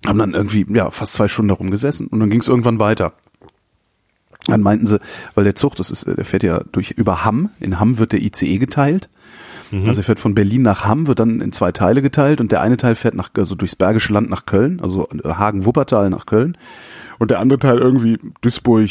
haben 0.06 0.20
dann 0.20 0.34
irgendwie 0.34 0.66
ja 0.74 0.90
fast 0.92 1.14
zwei 1.14 1.28
Stunden 1.28 1.50
da 1.50 1.56
rumgesessen 1.56 2.08
und 2.08 2.20
dann 2.20 2.30
ging 2.30 2.40
es 2.42 2.48
irgendwann 2.48 2.80
weiter. 2.80 3.14
Dann 4.48 4.62
meinten 4.62 4.86
sie, 4.88 5.00
weil 5.34 5.44
der 5.44 5.56
Zug, 5.56 5.76
das 5.76 5.90
ist, 5.92 6.04
äh, 6.04 6.16
der 6.16 6.26
fährt 6.26 6.44
ja 6.44 6.62
durch 6.72 6.92
über 6.92 7.26
Hamm. 7.26 7.50
In 7.60 7.80
Hamm 7.80 7.98
wird 7.98 8.12
der 8.12 8.22
ICE 8.22 8.58
geteilt. 8.58 9.10
Also 9.86 10.02
er 10.02 10.06
fährt 10.06 10.20
von 10.20 10.36
Berlin 10.36 10.62
nach 10.62 10.86
Hamm, 10.86 11.08
wird 11.08 11.20
dann 11.20 11.42
in 11.42 11.52
zwei 11.52 11.72
Teile 11.72 12.02
geteilt 12.02 12.40
und 12.40 12.52
der 12.52 12.62
eine 12.62 12.78
Teil 12.78 12.96
fährt 12.96 13.16
nach, 13.16 13.30
also 13.36 13.56
durchs 13.56 13.76
Bergische 13.76 14.14
Land 14.14 14.30
nach 14.30 14.46
Köln, 14.46 14.80
also 14.80 15.08
Hagen-Wuppertal 15.24 16.10
nach 16.10 16.26
Köln. 16.26 16.58
Und 17.18 17.32
der 17.32 17.40
andere 17.40 17.60
Teil 17.60 17.80
irgendwie 17.80 18.20
Duisburg, 18.42 18.90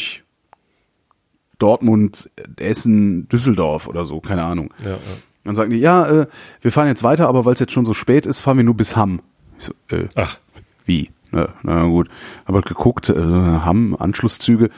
Dortmund, 1.59 2.29
Essen, 2.57 3.27
Düsseldorf 3.29 3.87
oder 3.87 4.05
so, 4.05 4.19
keine 4.19 4.43
Ahnung. 4.43 4.73
Ja, 4.83 4.91
ja. 4.91 4.97
Dann 5.45 5.55
sagen 5.55 5.71
die, 5.71 5.77
ja, 5.77 6.05
äh, 6.07 6.27
wir 6.61 6.71
fahren 6.71 6.87
jetzt 6.87 7.03
weiter, 7.03 7.27
aber 7.27 7.45
weil 7.45 7.53
es 7.53 7.59
jetzt 7.59 7.71
schon 7.71 7.85
so 7.85 7.93
spät 7.93 8.25
ist, 8.25 8.41
fahren 8.41 8.57
wir 8.57 8.63
nur 8.63 8.75
bis 8.75 8.95
Hamm. 8.95 9.21
So, 9.57 9.73
äh, 9.89 10.07
Ach, 10.15 10.37
wie? 10.85 11.11
Ja, 11.35 11.49
na 11.63 11.85
gut. 11.85 12.07
Aber 12.45 12.61
geguckt, 12.61 13.09
äh, 13.09 13.15
haben 13.15 13.93
Anschlusszüge, 13.95 14.69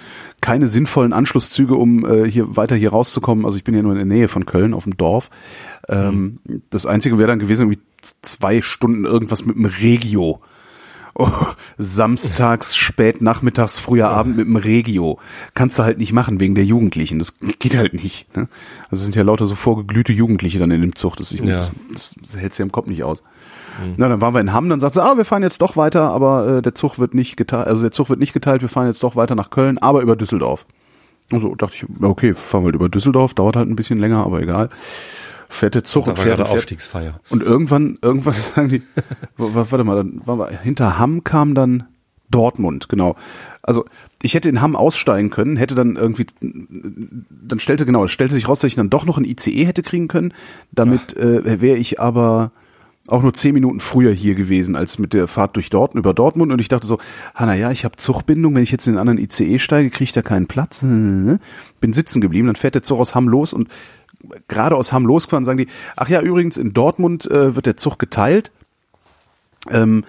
keine 0.41 0.65
sinnvollen 0.65 1.13
Anschlusszüge, 1.13 1.75
um 1.75 2.03
äh, 2.03 2.29
hier 2.29 2.57
weiter 2.57 2.75
hier 2.75 2.89
rauszukommen. 2.89 3.45
Also 3.45 3.57
ich 3.57 3.63
bin 3.63 3.75
ja 3.75 3.83
nur 3.83 3.91
in 3.91 3.97
der 3.97 4.05
Nähe 4.05 4.27
von 4.27 4.47
Köln 4.47 4.73
auf 4.73 4.85
dem 4.85 4.97
Dorf. 4.97 5.29
Ähm, 5.87 6.39
mhm. 6.43 6.63
Das 6.71 6.87
Einzige 6.87 7.19
wäre 7.19 7.27
dann 7.27 7.39
gewesen, 7.39 7.63
irgendwie 7.63 7.81
zwei 8.01 8.61
Stunden 8.61 9.05
irgendwas 9.05 9.45
mit 9.45 9.55
dem 9.55 9.65
Regio. 9.65 10.41
Oh, 11.19 11.29
samstags, 11.77 12.75
spät 12.75 13.21
nachmittags, 13.21 13.79
früher 13.79 14.09
Abend 14.09 14.37
mit 14.37 14.45
dem 14.45 14.55
Regio. 14.55 15.19
Kannst 15.53 15.77
du 15.77 15.83
halt 15.83 15.99
nicht 15.99 16.13
machen 16.13 16.39
wegen 16.39 16.55
der 16.55 16.65
Jugendlichen. 16.65 17.19
Das 17.19 17.37
geht 17.59 17.75
halt 17.77 17.93
nicht. 17.93 18.35
Ne? 18.35 18.47
Also 18.85 18.97
es 18.97 19.03
sind 19.03 19.15
ja 19.15 19.23
lauter 19.23 19.45
so 19.47 19.55
vorgeglühte 19.55 20.13
Jugendliche 20.13 20.59
dann 20.59 20.71
in 20.71 20.81
dem 20.81 20.95
Zug. 20.95 21.15
Das, 21.17 21.31
ich, 21.31 21.39
ja. 21.39 21.57
das, 21.57 21.71
das, 21.91 22.15
das 22.21 22.37
hältst 22.37 22.57
du 22.57 22.63
ja 22.63 22.65
im 22.65 22.71
Kopf 22.71 22.87
nicht 22.87 23.03
aus. 23.03 23.23
Mhm. 23.80 23.93
Na, 23.97 24.09
dann 24.09 24.21
waren 24.21 24.34
wir 24.34 24.41
in 24.41 24.53
Hamm, 24.53 24.69
dann 24.69 24.80
sagt 24.80 24.95
sie, 24.95 25.03
ah, 25.03 25.17
wir 25.17 25.25
fahren 25.25 25.43
jetzt 25.43 25.61
doch 25.61 25.78
weiter, 25.78 26.11
aber 26.11 26.57
äh, 26.57 26.61
der 26.61 26.75
Zug 26.75 26.99
wird 26.99 27.13
nicht 27.13 27.38
geteilt, 27.38 27.67
also 27.67 27.82
der 27.82 27.91
Zug 27.91 28.09
wird 28.09 28.19
nicht 28.19 28.34
geteilt, 28.34 28.61
wir 28.61 28.69
fahren 28.69 28.88
jetzt 28.88 29.03
doch 29.03 29.15
weiter 29.15 29.36
nach 29.36 29.49
Köln, 29.49 29.78
aber 29.78 30.01
über 30.01 30.15
Düsseldorf. 30.15 30.65
Und 31.32 31.41
so 31.41 31.55
dachte 31.55 31.75
ich, 31.75 31.86
okay, 32.01 32.34
fahren 32.34 32.61
wir 32.61 32.67
halt 32.67 32.75
über 32.75 32.89
Düsseldorf, 32.89 33.34
dauert 33.34 33.55
halt 33.55 33.67
ein 33.69 33.75
bisschen 33.75 33.99
länger, 33.99 34.25
aber 34.25 34.41
egal 34.41 34.69
fährt 35.49 35.75
der 35.75 35.84
Zug 35.84 36.07
und 36.07 36.19
fährt. 36.19 36.41
Aufstiegsfeier. 36.41 37.19
Und 37.30 37.43
irgendwann, 37.43 37.97
irgendwann 38.01 38.34
sagen 38.55 38.69
die, 38.69 38.82
warte 39.38 39.84
mal, 39.84 39.95
dann 39.95 40.21
war 40.25 40.38
wir, 40.38 40.49
hinter 40.59 40.99
Hamm 40.99 41.23
kam 41.23 41.55
dann 41.55 41.86
Dortmund, 42.30 42.89
genau. 42.89 43.15
Also 43.61 43.86
ich 44.21 44.34
hätte 44.34 44.49
in 44.49 44.61
Hamm 44.61 44.75
aussteigen 44.75 45.30
können, 45.30 45.55
hätte 45.55 45.75
dann 45.75 45.95
irgendwie, 45.95 46.25
dann 46.41 47.59
stellte 47.59 47.86
genau, 47.86 48.03
es 48.05 48.11
stellte 48.11 48.34
sich 48.34 48.49
raus, 48.49 48.59
dass 48.59 48.69
ich 48.69 48.75
dann 48.75 48.89
doch 48.89 49.05
noch 49.05 49.17
ein 49.17 49.23
ICE 49.23 49.65
hätte 49.65 49.84
kriegen 49.84 50.07
können. 50.07 50.34
Damit 50.71 51.15
äh, 51.15 51.61
wäre 51.61 51.78
ich 51.78 52.01
aber 52.01 52.51
auch 53.07 53.21
nur 53.21 53.33
zehn 53.33 53.53
Minuten 53.53 53.79
früher 53.79 54.11
hier 54.11 54.35
gewesen 54.35 54.75
als 54.75 54.99
mit 54.99 55.13
der 55.13 55.27
Fahrt 55.27 55.55
durch 55.55 55.69
Dortmund 55.69 56.03
über 56.05 56.13
Dortmund 56.13 56.51
und 56.51 56.59
ich 56.59 56.67
dachte 56.67 56.85
so, 56.85 56.99
na 57.37 57.55
ja, 57.55 57.71
ich 57.71 57.85
habe 57.85 57.95
Zugbindung, 57.95 58.53
wenn 58.55 58.63
ich 58.63 58.71
jetzt 58.71 58.87
in 58.87 58.93
den 58.93 58.99
anderen 58.99 59.17
ICE 59.17 59.59
steige, 59.59 59.89
kriege 59.89 60.03
ich 60.03 60.11
da 60.11 60.21
keinen 60.21 60.47
Platz. 60.47 60.81
Bin 60.83 61.93
sitzen 61.93 62.21
geblieben, 62.21 62.47
dann 62.47 62.55
fährt 62.55 62.75
der 62.75 62.83
Zug 62.83 62.99
aus 62.99 63.15
Hamm 63.15 63.29
los 63.29 63.53
und 63.53 63.69
gerade 64.47 64.75
aus 64.75 64.91
Hamm 64.91 65.05
losgefahren, 65.05 65.45
sagen 65.45 65.59
die, 65.59 65.67
ach 65.95 66.09
ja, 66.09 66.21
übrigens 66.21 66.57
in 66.57 66.73
Dortmund 66.73 67.29
äh, 67.29 67.55
wird 67.55 67.65
der 67.65 67.77
Zug 67.77 67.97
geteilt. 67.99 68.51
Ähm, 69.69 70.03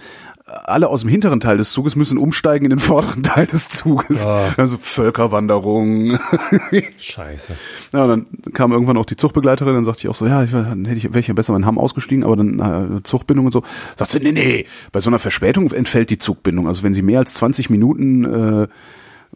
alle 0.49 0.89
aus 0.89 1.03
dem 1.03 1.11
hinteren 1.11 1.41
Teil 1.41 1.59
des 1.59 1.73
Zuges 1.73 1.97
müssen 1.97 2.19
umsteigen 2.19 2.65
in 2.65 2.71
den 2.71 2.79
vorderen 2.79 3.23
Teil 3.23 3.47
des 3.47 3.69
Zuges. 3.69 4.25
Oh. 4.27 4.51
Also 4.57 4.77
Völkerwanderung. 4.79 6.19
Scheiße. 6.99 7.55
Ja, 7.93 8.07
dann 8.07 8.27
kam 8.55 8.73
irgendwann 8.73 8.97
auch 8.97 9.05
die 9.05 9.17
Zugbegleiterin, 9.17 9.75
dann 9.75 9.85
sagte 9.85 10.01
ich 10.01 10.09
auch 10.09 10.15
so, 10.15 10.27
ja, 10.27 10.43
ich, 10.45 10.51
dann 10.51 10.85
hätte 10.85 10.97
ich, 10.97 11.05
wäre 11.05 11.21
ich 11.21 11.29
ja 11.29 11.35
besser 11.35 11.55
in 11.55 11.67
Hamm 11.67 11.79
ausgestiegen, 11.79 12.25
aber 12.25 12.37
dann 12.37 12.99
äh, 12.99 13.03
Zugbindung 13.03 13.47
und 13.47 13.53
so. 13.53 13.63
Sagt 13.97 14.11
sie, 14.11 14.21
nee, 14.21 14.33
nee, 14.33 14.67
bei 14.93 15.01
so 15.01 15.11
einer 15.11 15.19
Verspätung 15.19 15.71
entfällt 15.71 16.11
die 16.11 16.19
Zugbindung. 16.19 16.67
Also 16.67 16.83
wenn 16.83 16.95
sie 16.95 17.03
mehr 17.03 17.19
als 17.19 17.35
20 17.35 17.71
Minuten 17.71 18.25
äh, 18.25 18.69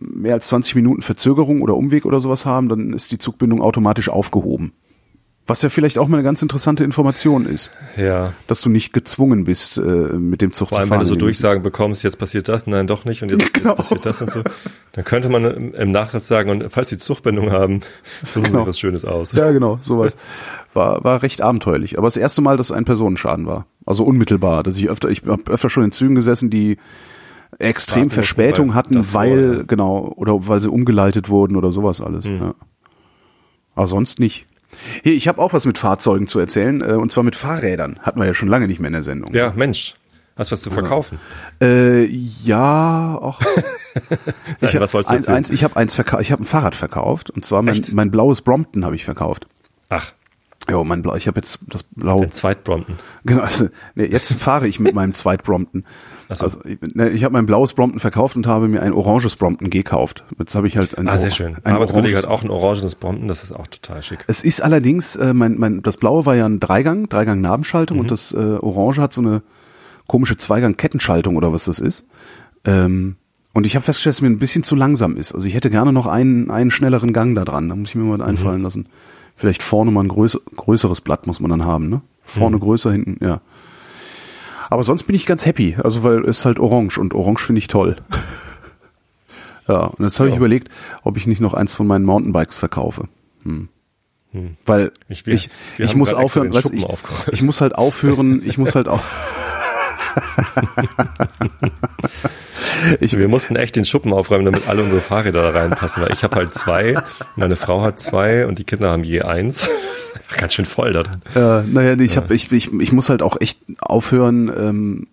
mehr 0.00 0.34
als 0.34 0.48
20 0.48 0.74
Minuten 0.74 1.02
Verzögerung 1.02 1.60
oder 1.60 1.76
Umweg 1.76 2.06
oder 2.06 2.20
sowas 2.20 2.46
haben, 2.46 2.68
dann 2.68 2.92
ist 2.92 3.12
die 3.12 3.18
Zugbindung 3.18 3.60
automatisch 3.60 4.08
aufgehoben. 4.08 4.72
Was 5.44 5.60
ja 5.62 5.70
vielleicht 5.70 5.98
auch 5.98 6.06
mal 6.06 6.18
eine 6.18 6.24
ganz 6.24 6.40
interessante 6.40 6.84
Information 6.84 7.46
ist. 7.46 7.72
Ja. 7.96 8.32
Dass 8.46 8.60
du 8.60 8.70
nicht 8.70 8.92
gezwungen 8.92 9.42
bist, 9.42 9.76
äh, 9.76 9.80
mit 9.80 10.40
dem 10.40 10.52
Zug 10.52 10.68
Vor 10.68 10.78
allem, 10.78 10.86
zu 10.86 10.88
fahren. 10.90 11.00
wenn 11.00 11.08
du 11.08 11.14
so 11.14 11.18
Durchsagen 11.18 11.64
bekommst, 11.64 12.04
jetzt 12.04 12.16
passiert 12.18 12.48
das, 12.48 12.68
nein, 12.68 12.86
doch 12.86 13.04
nicht, 13.04 13.22
und 13.22 13.30
jetzt, 13.30 13.52
genau. 13.54 13.70
jetzt 13.70 13.76
passiert 13.78 14.06
das 14.06 14.22
und 14.22 14.30
so. 14.30 14.42
Dann 14.92 15.04
könnte 15.04 15.28
man 15.28 15.72
im 15.72 15.90
Nachsatz 15.90 16.28
sagen, 16.28 16.50
und 16.50 16.70
falls 16.70 16.90
sie 16.90 16.98
Zugbindung 16.98 17.50
haben, 17.50 17.80
suchen 18.24 18.44
genau. 18.44 18.62
sie 18.62 18.68
was 18.68 18.78
Schönes 18.78 19.04
aus. 19.04 19.32
Ja, 19.32 19.50
genau, 19.50 19.80
sowas. 19.82 20.16
War, 20.72 21.02
war 21.02 21.22
recht 21.22 21.42
abenteuerlich. 21.42 21.98
Aber 21.98 22.06
das 22.06 22.16
erste 22.16 22.40
Mal, 22.40 22.56
dass 22.56 22.70
ein 22.70 22.84
Personenschaden 22.84 23.44
war. 23.44 23.66
Also 23.84 24.04
unmittelbar. 24.04 24.62
Dass 24.62 24.76
ich 24.76 24.88
öfter, 24.88 25.10
ich 25.10 25.22
habe 25.26 25.50
öfter 25.50 25.70
schon 25.70 25.84
in 25.84 25.92
Zügen 25.92 26.14
gesessen, 26.14 26.50
die 26.50 26.78
extrem 27.58 28.10
Verspätung 28.10 28.74
hatten, 28.74 28.94
davor, 28.94 29.20
weil, 29.20 29.56
ja. 29.58 29.62
genau, 29.64 30.12
oder 30.16 30.46
weil 30.48 30.60
sie 30.60 30.70
umgeleitet 30.70 31.28
wurden 31.28 31.56
oder 31.56 31.72
sowas 31.72 32.00
alles. 32.00 32.26
Mhm. 32.26 32.38
Ja. 32.38 32.54
Aber 33.74 33.88
sonst 33.88 34.20
nicht. 34.20 34.46
Hier, 35.02 35.12
ich 35.12 35.28
habe 35.28 35.40
auch 35.40 35.52
was 35.52 35.66
mit 35.66 35.78
Fahrzeugen 35.78 36.26
zu 36.26 36.38
erzählen, 36.38 36.80
äh, 36.80 36.94
und 36.94 37.12
zwar 37.12 37.24
mit 37.24 37.36
Fahrrädern. 37.36 37.98
Hatten 38.00 38.20
wir 38.20 38.26
ja 38.26 38.34
schon 38.34 38.48
lange 38.48 38.66
nicht 38.66 38.80
mehr 38.80 38.88
in 38.88 38.94
der 38.94 39.02
Sendung. 39.02 39.34
Ja, 39.34 39.52
Mensch. 39.56 39.94
Hast 40.36 40.50
du 40.50 40.54
was 40.54 40.62
zu 40.62 40.70
verkaufen? 40.70 41.18
Ja, 41.60 41.66
äh, 41.66 42.04
ja 42.06 43.18
auch. 43.20 43.40
ich 44.60 44.74
habe 44.74 45.06
eins, 45.08 45.28
eins, 45.28 45.50
ich 45.50 45.62
habe 45.62 45.76
eins 45.76 45.94
verkauft. 45.94 46.22
Ich 46.22 46.32
habe 46.32 46.42
ein 46.42 46.46
Fahrrad 46.46 46.74
verkauft 46.74 47.28
und 47.28 47.44
zwar 47.44 47.60
mein, 47.60 47.82
mein 47.92 48.10
blaues 48.10 48.40
Brompton 48.40 48.84
habe 48.84 48.96
ich 48.96 49.04
verkauft. 49.04 49.46
Ach. 49.90 50.12
Ja, 50.68 50.82
mein 50.84 51.02
Blau, 51.02 51.16
ich 51.16 51.26
habe 51.26 51.38
jetzt 51.38 51.60
das 51.68 51.82
blaue. 51.82 52.26
Den 52.26 52.32
Zweit 52.32 52.64
Brompton. 52.64 52.96
Genau, 53.24 53.42
also, 53.42 53.68
nee, 53.94 54.04
jetzt 54.04 54.34
fahre 54.38 54.68
ich 54.68 54.78
mit 54.78 54.94
meinem 54.94 55.12
Zweit 55.12 55.42
Brompton. 55.42 55.84
So. 56.34 56.44
Also 56.44 56.60
ich, 56.64 56.78
ne, 56.94 57.10
ich 57.10 57.24
habe 57.24 57.32
mein 57.32 57.46
blaues 57.46 57.74
Brompton 57.74 58.00
verkauft 58.00 58.36
und 58.36 58.46
habe 58.46 58.68
mir 58.68 58.82
ein 58.82 58.92
oranges 58.92 59.36
Brompton 59.36 59.70
gekauft. 59.70 60.24
Jetzt 60.38 60.54
habe 60.54 60.66
ich 60.66 60.76
halt 60.76 60.98
ein 60.98 61.08
Ah, 61.08 61.18
sehr 61.18 61.30
schön. 61.30 61.56
Ein 61.64 61.74
Arbeitskollege 61.74 62.16
hat 62.16 62.26
auch 62.26 62.42
ein 62.42 62.50
oranges 62.50 62.94
Brompton, 62.94 63.28
das 63.28 63.44
ist 63.44 63.52
auch 63.52 63.66
total 63.66 64.02
schick. 64.02 64.24
Es 64.26 64.44
ist 64.44 64.62
allerdings, 64.62 65.16
äh, 65.16 65.34
mein, 65.34 65.58
mein, 65.58 65.82
das 65.82 65.96
blaue 65.96 66.26
war 66.26 66.36
ja 66.36 66.46
ein 66.46 66.60
Dreigang, 66.60 67.08
Dreigang-Nabenschaltung 67.08 67.96
mhm. 67.96 68.02
und 68.02 68.10
das 68.10 68.32
äh, 68.32 68.36
orange 68.36 68.98
hat 68.98 69.12
so 69.12 69.20
eine 69.20 69.42
komische 70.06 70.36
Zweigang-Kettenschaltung 70.36 71.36
oder 71.36 71.52
was 71.52 71.64
das 71.64 71.78
ist. 71.78 72.06
Ähm, 72.64 73.16
und 73.52 73.66
ich 73.66 73.74
habe 73.76 73.84
festgestellt, 73.84 74.12
dass 74.12 74.18
es 74.18 74.22
mir 74.22 74.30
ein 74.30 74.38
bisschen 74.38 74.62
zu 74.62 74.76
langsam 74.76 75.16
ist. 75.16 75.34
Also 75.34 75.46
ich 75.46 75.54
hätte 75.54 75.70
gerne 75.70 75.92
noch 75.92 76.06
einen, 76.06 76.50
einen 76.50 76.70
schnelleren 76.70 77.12
Gang 77.12 77.34
da 77.34 77.44
dran. 77.44 77.68
Da 77.68 77.76
muss 77.76 77.90
ich 77.90 77.94
mir 77.94 78.04
mal 78.04 78.18
mhm. 78.18 78.24
einfallen 78.24 78.62
lassen. 78.62 78.86
Vielleicht 79.36 79.62
vorne 79.62 79.90
mal 79.90 80.04
ein 80.04 80.08
größer, 80.08 80.40
größeres 80.56 81.00
Blatt 81.00 81.26
muss 81.26 81.40
man 81.40 81.50
dann 81.50 81.64
haben, 81.64 81.88
ne? 81.88 82.00
Vorne 82.22 82.56
mhm. 82.56 82.60
größer, 82.60 82.92
hinten, 82.92 83.22
ja. 83.24 83.40
Aber 84.72 84.84
sonst 84.84 85.02
bin 85.04 85.14
ich 85.14 85.26
ganz 85.26 85.44
happy, 85.44 85.76
also 85.82 86.02
weil 86.02 86.24
es 86.24 86.46
halt 86.46 86.58
orange 86.58 86.98
und 86.98 87.12
orange 87.12 87.44
finde 87.44 87.58
ich 87.58 87.68
toll. 87.68 87.96
ja, 89.68 89.80
und 89.84 90.02
jetzt 90.02 90.18
habe 90.18 90.30
ja. 90.30 90.34
ich 90.34 90.38
überlegt, 90.38 90.70
ob 91.02 91.18
ich 91.18 91.26
nicht 91.26 91.42
noch 91.42 91.52
eins 91.52 91.74
von 91.74 91.86
meinen 91.86 92.06
Mountainbikes 92.06 92.56
verkaufe. 92.56 93.08
Hm. 93.42 93.68
Hm. 94.32 94.56
Weil 94.64 94.92
ich, 95.08 95.26
ich, 95.26 95.50
ich 95.76 95.94
muss 95.94 96.14
aufhören, 96.14 96.54
was 96.54 96.70
ich, 96.70 96.86
ich 97.30 97.42
muss 97.42 97.60
halt 97.60 97.74
aufhören, 97.74 98.40
ich 98.46 98.56
muss 98.56 98.74
halt 98.74 98.88
auch. 98.88 99.02
ich, 103.00 103.18
wir 103.18 103.28
mussten 103.28 103.56
echt 103.56 103.76
den 103.76 103.84
Schuppen 103.84 104.14
aufräumen, 104.14 104.46
damit 104.46 104.68
alle 104.68 104.84
unsere 104.84 105.02
Fahrräder 105.02 105.42
da 105.42 105.50
reinpassen, 105.50 106.02
weil 106.02 106.12
ich 106.12 106.24
habe 106.24 106.36
halt 106.36 106.54
zwei, 106.54 106.96
meine 107.36 107.56
Frau 107.56 107.82
hat 107.82 108.00
zwei 108.00 108.46
und 108.46 108.58
die 108.58 108.64
Kinder 108.64 108.88
haben 108.90 109.04
je 109.04 109.20
eins. 109.20 109.68
Ganz 110.36 110.54
schön 110.54 110.66
voll 110.66 110.92
da 110.92 111.02
drin. 111.02 111.22
Ja, 111.34 111.64
naja, 111.66 111.98
ich, 111.98 112.16
hab, 112.16 112.30
ich, 112.30 112.50
ich, 112.52 112.72
ich 112.72 112.92
muss 112.92 113.10
halt 113.10 113.22
auch 113.22 113.40
echt 113.40 113.58
aufhören, 113.80 114.52
ähm, 114.56 115.06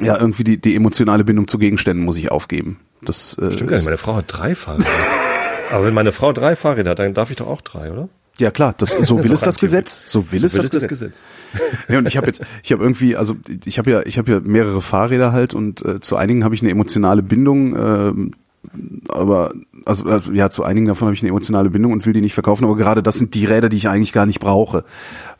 ja, 0.00 0.16
irgendwie 0.18 0.44
die, 0.44 0.60
die 0.60 0.76
emotionale 0.76 1.24
Bindung 1.24 1.48
zu 1.48 1.58
Gegenständen 1.58 2.04
muss 2.04 2.16
ich 2.16 2.30
aufgeben. 2.30 2.78
Das, 3.02 3.36
äh, 3.38 3.52
Stimmt 3.52 3.70
gar 3.70 3.76
nicht, 3.76 3.84
meine 3.84 3.98
Frau 3.98 4.16
hat 4.16 4.24
drei 4.28 4.54
Fahrräder. 4.54 4.86
Aber 5.72 5.84
wenn 5.84 5.94
meine 5.94 6.12
Frau 6.12 6.32
drei 6.32 6.56
Fahrräder 6.56 6.92
hat, 6.92 6.98
dann 6.98 7.14
darf 7.14 7.30
ich 7.30 7.36
doch 7.36 7.46
auch 7.46 7.60
drei, 7.60 7.92
oder? 7.92 8.08
Ja 8.38 8.52
klar, 8.52 8.74
das, 8.78 8.92
so 8.92 9.22
will 9.24 9.32
es 9.32 9.40
das 9.40 9.58
Gesetz. 9.58 10.02
So 10.06 10.30
will 10.30 10.44
es 10.44 10.52
das. 10.52 10.70
Gesetz. 10.70 11.20
ja, 11.88 11.98
und 11.98 12.06
ich 12.06 12.16
habe 12.16 12.28
jetzt, 12.28 12.42
ich 12.62 12.70
habe 12.70 12.84
irgendwie, 12.84 13.16
also 13.16 13.36
ich 13.64 13.78
habe 13.78 13.90
ja, 13.90 14.02
ich 14.06 14.16
habe 14.16 14.30
ja 14.30 14.40
mehrere 14.40 14.80
Fahrräder 14.80 15.32
halt 15.32 15.54
und 15.54 15.84
äh, 15.84 16.00
zu 16.00 16.16
einigen 16.16 16.44
habe 16.44 16.54
ich 16.54 16.62
eine 16.62 16.70
emotionale 16.70 17.22
Bindung. 17.22 17.74
Äh, 17.74 18.30
aber 19.08 19.52
also, 19.84 20.04
also 20.06 20.32
ja, 20.32 20.50
zu 20.50 20.64
einigen 20.64 20.86
davon 20.86 21.06
habe 21.06 21.14
ich 21.14 21.22
eine 21.22 21.30
emotionale 21.30 21.70
Bindung 21.70 21.92
und 21.92 22.04
will 22.04 22.12
die 22.12 22.20
nicht 22.20 22.34
verkaufen, 22.34 22.64
aber 22.64 22.76
gerade 22.76 23.02
das 23.02 23.18
sind 23.18 23.34
die 23.34 23.44
Räder, 23.44 23.68
die 23.68 23.76
ich 23.76 23.88
eigentlich 23.88 24.12
gar 24.12 24.26
nicht 24.26 24.40
brauche. 24.40 24.84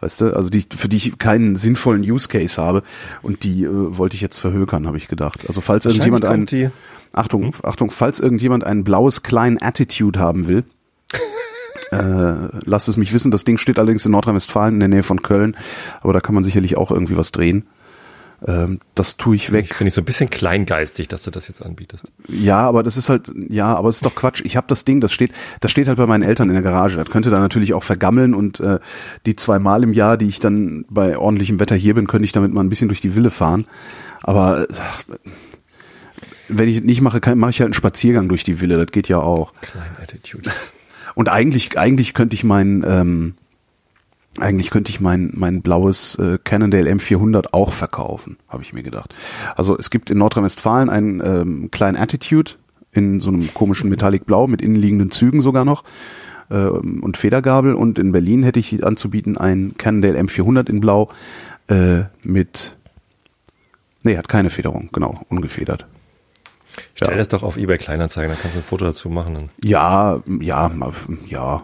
Weißt 0.01 0.21
du, 0.21 0.37
also 0.37 0.49
die 0.49 0.64
für 0.75 0.89
die 0.89 0.97
ich 0.97 1.19
keinen 1.19 1.57
sinnvollen 1.57 2.03
Use 2.03 2.29
Case 2.29 2.61
habe 2.61 2.83
und 3.23 3.45
die 3.45 3.64
äh, 3.64 3.69
wollte 3.71 4.14
ich 4.14 4.21
jetzt 4.21 4.39
verhökern, 4.39 4.87
habe 4.87 4.97
ich 4.97 5.09
gedacht. 5.09 5.45
Also 5.49 5.61
falls 5.61 5.87
irgendjemand 5.87 6.25
ein 6.25 6.47
Achtung, 7.12 7.45
hm? 7.45 7.53
Achtung, 7.62 7.91
falls 7.91 8.21
irgendjemand 8.21 8.64
ein 8.64 8.85
blaues 8.85 9.23
klein 9.23 9.61
Attitude 9.61 10.19
haben 10.19 10.47
will, 10.47 10.64
äh, 11.91 12.49
lasst 12.64 12.89
es 12.89 12.97
mich 12.97 13.12
wissen. 13.12 13.31
Das 13.31 13.45
Ding 13.45 13.59
steht 13.59 13.79
allerdings 13.79 14.07
in 14.07 14.12
Nordrhein-Westfalen 14.12 14.75
in 14.75 14.81
der 14.81 14.89
Nähe 14.89 15.03
von 15.03 15.23
Köln, 15.23 15.57
aber 16.01 16.12
da 16.12 16.21
kann 16.21 16.35
man 16.35 16.45
sicherlich 16.45 16.77
auch 16.77 16.91
irgendwie 16.91 17.16
was 17.16 17.33
drehen. 17.33 17.66
Ähm, 18.47 18.80
das 18.95 19.16
tue 19.16 19.34
ich 19.34 19.51
weg. 19.53 19.74
Finde 19.74 19.89
ich 19.89 19.95
so 19.95 20.01
ein 20.01 20.05
bisschen 20.05 20.30
kleingeistig, 20.30 21.09
dass 21.09 21.22
du 21.22 21.30
das 21.30 21.49
jetzt 21.49 21.61
anbietest. 21.61 22.11
Ja, 22.28 22.59
aber 22.59 22.82
das 22.82 22.97
ist 22.97 23.09
halt, 23.09 23.32
ja, 23.49 23.74
aber 23.74 23.89
es 23.89 23.97
ist 23.97 24.07
doch 24.07 24.14
Quatsch. 24.14 24.43
Ich 24.45 24.57
habe 24.57 24.66
das 24.68 24.84
Ding, 24.84 25.01
das 25.01 25.12
steht, 25.12 25.32
das 25.61 25.70
steht 25.70 25.89
halt 25.89 25.99
bei 25.99 26.07
meinen 26.07 26.22
Eltern 26.22 26.49
in 26.49 26.55
der 26.55 26.62
Garage. 26.62 26.97
Das 26.97 27.11
könnte 27.11 27.30
da 27.30 27.41
natürlich 27.41 27.74
auch 27.74 27.82
vergammeln 27.82 28.34
und 28.34 28.61
äh, 28.61 28.78
die 29.26 29.34
zwei 29.34 29.59
Mal 29.59 29.82
im 29.82 29.93
Jahr, 29.93 30.16
die 30.16 30.26
ich 30.26 30.39
dann 30.39 30.84
bei 30.89 31.18
ordentlichem 31.18 31.59
Wetter 31.59 31.74
hier 31.74 31.95
bin, 31.95 32.07
könnte 32.07 32.26
ich 32.26 32.32
damit 32.32 32.53
mal 32.53 32.61
ein 32.61 32.68
bisschen 32.68 32.89
durch 32.89 33.01
die 33.01 33.16
Wille 33.16 33.30
fahren. 33.30 33.66
Aber 34.22 34.66
ach, 34.78 35.03
wenn 36.49 36.68
ich 36.68 36.82
nicht 36.82 37.01
mache, 37.01 37.20
mache 37.34 37.51
ich 37.51 37.61
halt 37.61 37.68
einen 37.68 37.74
Spaziergang 37.74 38.28
durch 38.28 38.45
die 38.45 38.61
Wille. 38.61 38.76
Das 38.76 38.93
geht 38.93 39.09
ja 39.09 39.18
auch. 39.18 39.53
Klein 39.61 39.91
Attitude. 40.01 40.51
Und 41.14 41.28
eigentlich, 41.28 41.76
eigentlich 41.78 42.14
könnte 42.14 42.34
ich 42.34 42.45
mein 42.45 42.84
ähm, 42.86 43.34
eigentlich 44.41 44.70
könnte 44.70 44.91
ich 44.91 45.01
mein, 45.01 45.30
mein 45.34 45.62
blaues 45.62 46.14
äh, 46.16 46.39
Cannondale 46.43 46.91
M400 46.91 47.49
auch 47.53 47.72
verkaufen, 47.72 48.36
habe 48.49 48.62
ich 48.62 48.72
mir 48.72 48.82
gedacht. 48.82 49.14
Also 49.57 49.76
es 49.78 49.91
gibt 49.91 50.11
in 50.11 50.18
Nordrhein-Westfalen 50.18 50.91
einen 50.91 51.20
ähm, 51.24 51.70
kleinen 51.70 51.97
Attitude 51.97 52.53
in 52.93 53.20
so 53.20 53.30
einem 53.30 53.53
komischen 53.53 53.91
Metallic 53.91 54.26
Blau 54.26 54.47
mit 54.47 54.62
innenliegenden 54.62 55.11
Zügen 55.11 55.43
sogar 55.43 55.64
noch 55.64 55.84
äh, 56.51 56.64
und 56.64 57.16
Federgabel 57.16 57.74
und 57.74 57.99
in 57.99 58.12
Berlin 58.12 58.43
hätte 58.43 58.61
ich 58.61 58.84
anzubieten 58.84 59.36
ein 59.36 59.74
Cannondale 59.78 60.18
M400 60.20 60.68
in 60.68 60.80
Blau 60.80 61.09
äh, 61.68 62.05
mit 62.22 62.76
Nee, 64.05 64.16
hat 64.16 64.28
keine 64.28 64.49
Federung, 64.49 64.89
genau, 64.93 65.20
ungefedert. 65.28 65.86
Stell 66.95 67.11
Ja. 67.11 67.16
das 67.16 67.28
doch 67.28 67.43
auf 67.43 67.57
eBay 67.57 67.78
Kleinanzeigen, 67.78 68.30
dann 68.30 68.41
kannst 68.41 68.55
du 68.57 68.61
ein 68.61 68.64
Foto 68.64 68.84
dazu 68.84 69.11
machen. 69.11 69.51
Ja, 69.62 70.22
ja, 70.41 70.70
ja. 71.26 71.62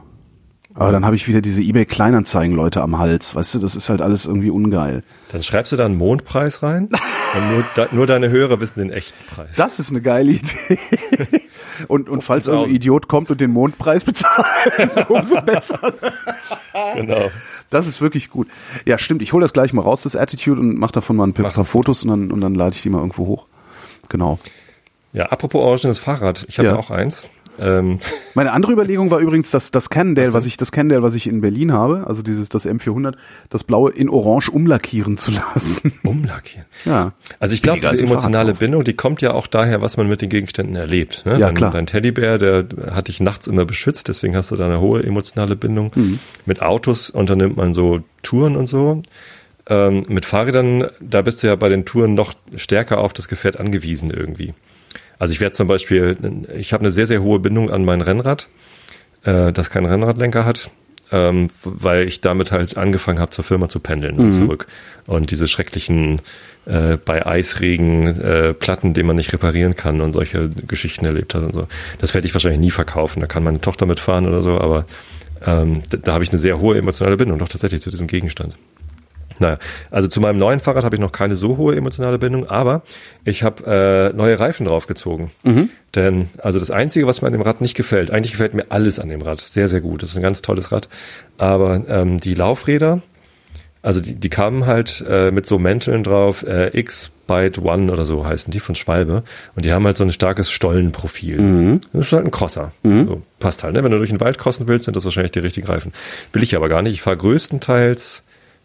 Aber 0.77 0.91
dann 0.91 1.05
habe 1.05 1.15
ich 1.15 1.29
wieder 1.29 1.41
diese 1.41 1.63
eBay 1.63 1.87
Kleinanzeigen 1.87 2.55
Leute 2.57 2.83
am 2.83 2.99
Hals, 2.99 3.35
weißt 3.35 3.55
du, 3.55 3.59
das 3.61 3.77
ist 3.77 3.89
halt 3.91 4.01
alles 4.01 4.27
irgendwie 4.27 4.51
ungeil. 4.51 5.05
Dann 5.31 5.43
schreibst 5.43 5.71
du 5.73 5.77
da 5.77 5.85
einen 5.87 5.97
Mondpreis 5.97 6.65
rein 6.65 6.89
und 7.37 7.51
nur, 7.53 7.65
da, 7.77 7.87
nur 7.93 8.07
deine 8.09 8.29
Hörer 8.29 8.59
wissen 8.59 8.81
den 8.81 8.91
echten 8.91 9.15
Preis. 9.33 9.51
Das 9.57 9.79
ist 9.79 9.91
eine 9.91 10.01
geile 10.03 10.33
Idee. 10.33 10.79
Und, 11.89 12.09
und 12.09 12.23
falls 12.23 12.47
irgendein 12.47 12.71
50.000. 12.71 12.77
Idiot 12.77 13.09
kommt 13.09 13.31
und 13.33 13.41
den 13.41 13.51
Mondpreis 13.51 14.05
bezahlt, 14.05 14.47
ist 14.79 15.11
umso 15.11 15.41
besser. 15.41 15.93
genau. 16.95 17.31
Das 17.69 17.89
ist 17.89 18.01
wirklich 18.01 18.31
gut. 18.31 18.47
Ja, 18.87 18.97
stimmt. 18.97 19.23
Ich 19.23 19.33
hole 19.33 19.43
das 19.43 19.53
gleich 19.53 19.73
mal 19.73 19.83
raus, 19.83 20.05
das 20.05 20.15
Attitude, 20.15 20.61
und 20.61 20.79
mach 20.79 20.93
davon 20.93 21.17
mal 21.17 21.25
ein 21.27 21.35
paar, 21.35 21.47
Mach's. 21.47 21.69
Fotos 21.69 22.05
und 22.05 22.11
dann, 22.11 22.31
und 22.31 22.41
dann 22.43 22.55
lade 22.55 22.77
ich 22.77 22.83
die 22.83 22.91
mal 22.91 22.99
irgendwo 22.99 23.27
hoch. 23.27 23.47
Genau. 24.09 24.39
Ja, 25.13 25.27
apropos 25.27 25.61
orangenes 25.63 25.99
Fahrrad. 25.99 26.45
Ich 26.49 26.59
habe 26.59 26.69
Ja. 26.69 26.75
ja. 26.75 26.79
auch 26.81 26.93
eins. 26.93 27.27
Ähm, 27.59 28.01
Meine 28.35 28.53
andere 28.53 28.73
Überlegung 28.73 29.11
war 29.11 29.21
übrigens, 29.21 29.51
dass 29.51 29.71
das 29.71 29.91
Cannondale, 29.91 30.33
was 30.33 30.47
ich 30.47 30.57
das 30.57 30.73
Cannondale, 30.73 31.03
was 31.03 31.15
ich 31.15 31.27
in 31.27 31.41
Berlin 31.41 31.73
habe, 31.73 32.05
also 32.07 32.23
dieses 32.23 32.49
das 32.49 32.67
M400, 32.67 33.15
das 33.51 33.65
blaue 33.65 33.91
in 33.93 34.09
Orange 34.09 34.51
umlackieren 34.51 35.17
zu 35.17 35.31
lassen. 35.31 35.93
umlackieren. 36.03 36.67
ja. 36.85 37.13
Also 37.39 37.55
ich 37.55 37.63
glaube, 37.63 37.89
als 37.89 38.01
diese 38.01 38.13
emotionale. 38.13 38.55
Bindung, 38.55 38.85
die 38.85 38.95
kommt 38.95 39.21
ja 39.21 39.33
auch 39.33 39.47
daher, 39.47 39.83
was 39.83 39.97
man 39.97 40.09
mit 40.09 40.23
den 40.23 40.29
Gegenständen 40.29 40.77
erlebt. 40.77 41.23
Ne? 41.27 41.33
Ja, 41.33 41.47
dein, 41.47 41.55
klar. 41.55 41.73
Dein 41.73 41.87
Teddybär, 41.87 42.39
der 42.39 42.67
hat 42.93 43.09
dich 43.09 43.21
nachts 43.21 43.47
immer 43.47 43.65
beschützt, 43.65 44.09
deswegen 44.09 44.37
hast 44.37 44.51
du 44.51 44.57
da 44.57 44.67
eine 44.67 44.81
hohe 44.81 45.03
emotionale 45.03 45.57
Bindung. 45.57 45.93
Mhm. 45.95 46.19
Mit 46.47 46.63
Autos 46.63 47.11
unternimmt 47.11 47.57
man 47.57 47.75
so 47.75 48.01
Touren 48.23 48.57
und 48.57 48.67
so. 48.67 49.03
Ähm, 49.67 50.05
mit 50.09 50.27
Fahrrädern, 50.27 50.89
da 51.01 51.23
bist 51.23 51.43
du 51.43 51.47
ja 51.47 51.57
bei 51.57 51.69
den 51.69 51.85
Touren 51.85 52.15
noch 52.15 52.35
stärker 52.57 52.99
auf 52.99 53.13
das 53.13 53.29
Gefährt 53.29 53.59
angewiesen 53.59 54.11
irgendwie. 54.11 54.53
Also 55.19 55.33
ich 55.33 55.41
werde 55.41 55.55
zum 55.55 55.69
Beispiel, 55.69 56.17
ich 56.57 56.73
habe 56.73 56.83
eine 56.83 56.91
sehr, 56.91 57.07
sehr 57.07 57.23
hohe 57.23 57.39
Bindung 57.39 57.71
an 57.71 57.85
mein 57.85 58.01
Rennrad, 58.01 58.49
äh, 59.25 59.53
das 59.53 59.71
keinen 59.71 59.87
Rennradlenker 59.87 60.45
hat, 60.45 60.71
ähm, 61.13 61.51
weil 61.65 62.07
ich 62.07 62.21
damit 62.21 62.53
halt 62.53 62.77
angefangen 62.77 63.21
habe, 63.21 63.31
zur 63.31 63.45
Firma 63.45 63.69
zu 63.69 63.81
pendeln 63.81 64.17
und 64.17 64.33
zurück. 64.33 64.67
Und 65.07 65.31
diese 65.31 65.47
schrecklichen 65.47 66.21
äh, 66.67 66.97
bei 66.97 67.27
Eisregen 67.27 68.21
äh, 68.21 68.55
Platten, 68.55 68.95
die 68.95 69.03
man 69.03 69.17
nicht 69.17 69.33
reparieren 69.33 69.77
kann 69.77 70.01
und 70.01 70.15
solche 70.15 70.49
Geschichten 70.49 71.05
erlebt 71.05 71.35
hat 71.35 71.43
und 71.43 71.55
so. 71.55 71.67
Das 71.99 72.15
werde 72.15 72.27
ich 72.27 72.35
wahrscheinlich 72.35 72.61
nie 72.61 72.71
verkaufen. 72.71 73.21
Da 73.21 73.27
kann 73.27 73.45
meine 73.45 73.61
Tochter 73.61 73.87
mitfahren 73.87 74.27
oder 74.27 74.41
so, 74.41 74.59
aber 74.59 74.87
ähm, 75.45 75.83
da, 75.91 75.99
da 75.99 76.13
habe 76.15 76.25
ich 76.25 76.31
eine 76.31 76.39
sehr 76.39 76.59
hohe 76.59 76.79
emotionale 76.79 77.17
Bindung, 77.17 77.39
doch 77.39 77.49
tatsächlich 77.49 77.83
zu 77.83 77.91
diesem 77.91 78.07
Gegenstand. 78.07 78.55
Naja, 79.39 79.59
also 79.91 80.09
zu 80.09 80.21
meinem 80.21 80.39
neuen 80.39 80.61
Fahrrad 80.61 80.85
habe 80.85 80.95
ich 80.97 81.01
noch 81.01 81.13
keine 81.13 81.37
so 81.37 81.57
hohe 81.57 81.75
emotionale 81.75 82.19
Bindung, 82.19 82.49
aber 82.49 82.83
ich 83.25 83.43
habe 83.43 84.13
äh, 84.13 84.17
neue 84.17 84.39
Reifen 84.39 84.67
draufgezogen. 84.67 85.31
Denn, 85.95 86.29
also 86.39 86.59
das 86.59 86.71
Einzige, 86.71 87.07
was 87.07 87.23
mir 87.23 87.29
an 87.29 87.33
dem 87.35 87.43
Rad 87.43 87.61
nicht 87.61 87.75
gefällt, 87.75 88.11
eigentlich 88.11 88.33
gefällt 88.33 88.55
mir 88.55 88.67
alles 88.71 88.99
an 88.99 89.09
dem 89.09 89.23
Rad 89.23 89.41
sehr, 89.41 89.69
sehr 89.69 89.81
gut. 89.81 90.03
Das 90.03 90.11
ist 90.11 90.17
ein 90.17 90.23
ganz 90.23 90.43
tolles 90.43 90.73
Rad. 90.73 90.89
Aber 91.39 91.83
ähm, 91.89 92.21
die 92.21 92.35
Laufräder, 92.35 93.03
also 93.83 94.01
die, 94.01 94.15
die 94.15 94.29
kamen 94.29 94.67
halt 94.67 95.05
äh, 95.09 95.31
mit 95.31 95.47
so 95.47 95.59
Mänteln 95.59 96.03
drauf, 96.03 96.43
äh, 96.43 96.77
X-Byte 96.77 97.59
One 97.59 97.93
oder 97.93 98.05
so 98.05 98.27
heißen 98.27 98.51
die 98.51 98.59
von 98.61 98.75
Schwalbe. 98.75 99.23
Und 99.55 99.65
die 99.65 99.73
haben 99.73 99.85
halt 99.85 99.97
so 99.97 100.05
ein 100.05 100.11
starkes 100.11 100.51
Stollenprofil. 100.51 101.37
Das 101.93 102.07
ist 102.07 102.13
halt 102.13 102.25
ein 102.25 102.31
Crosser. 102.33 102.73
So, 103.07 103.23
passt 103.39 103.63
halt, 103.63 103.75
ne? 103.75 103.85
Wenn 103.85 103.93
du 103.93 103.99
durch 103.99 104.11
den 104.11 104.21
Wald 104.21 104.39
crossen 104.39 104.67
willst, 104.69 104.87
sind 104.87 104.97
das 104.97 105.05
wahrscheinlich 105.05 105.33
die 105.33 105.41
richtigen 105.41 105.67
Reifen. 105.67 105.93
Will 106.33 106.43
ich 106.43 106.57
aber 106.57 106.69
gar 106.69 106.83
nicht. 106.83 106.95
Ich 106.95 107.03
fahre 107.03 107.19
größtenteils 107.19 108.24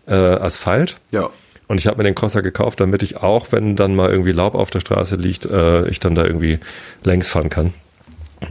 äh, 0.09 0.13
Asphalt. 0.13 0.97
Ja. 1.11 1.29
Und 1.67 1.77
ich 1.77 1.87
habe 1.87 1.97
mir 1.97 2.03
den 2.03 2.15
Crosser 2.15 2.41
gekauft, 2.41 2.79
damit 2.79 3.03
ich 3.03 3.17
auch, 3.17 3.51
wenn 3.51 3.75
dann 3.75 3.95
mal 3.95 4.09
irgendwie 4.09 4.31
Laub 4.31 4.55
auf 4.55 4.71
der 4.71 4.79
Straße 4.79 5.15
liegt, 5.15 5.45
äh, 5.45 5.87
ich 5.87 5.99
dann 5.99 6.15
da 6.15 6.25
irgendwie 6.25 6.59
längs 7.03 7.27
fahren 7.27 7.49
kann. 7.49 7.73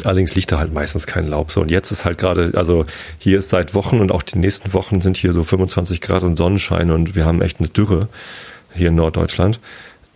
Allerdings 0.05 0.35
liegt 0.35 0.53
da 0.53 0.59
halt 0.59 0.73
meistens 0.73 1.07
kein 1.07 1.27
Laub. 1.27 1.51
So, 1.51 1.63
und 1.63 1.71
jetzt 1.71 1.91
ist 1.91 2.05
halt 2.05 2.19
gerade, 2.19 2.53
also 2.55 2.85
hier 3.19 3.39
ist 3.39 3.49
seit 3.49 3.75
Wochen 3.75 4.01
und 4.01 4.13
auch 4.13 4.23
die 4.23 4.39
nächsten 4.39 4.73
Wochen 4.75 5.01
sind 5.01 5.17
hier 5.17 5.33
so 5.33 5.45
25 5.45 6.01
Grad 6.01 6.23
und 6.23 6.37
Sonnenschein 6.37 6.91
und 6.91 7.17
wir 7.17 7.25
haben 7.25 7.41
echt 7.41 7.59
eine 7.59 7.69
Dürre 7.69 8.09
hier 8.75 8.89
in 8.89 8.97
Norddeutschland. 8.97 9.59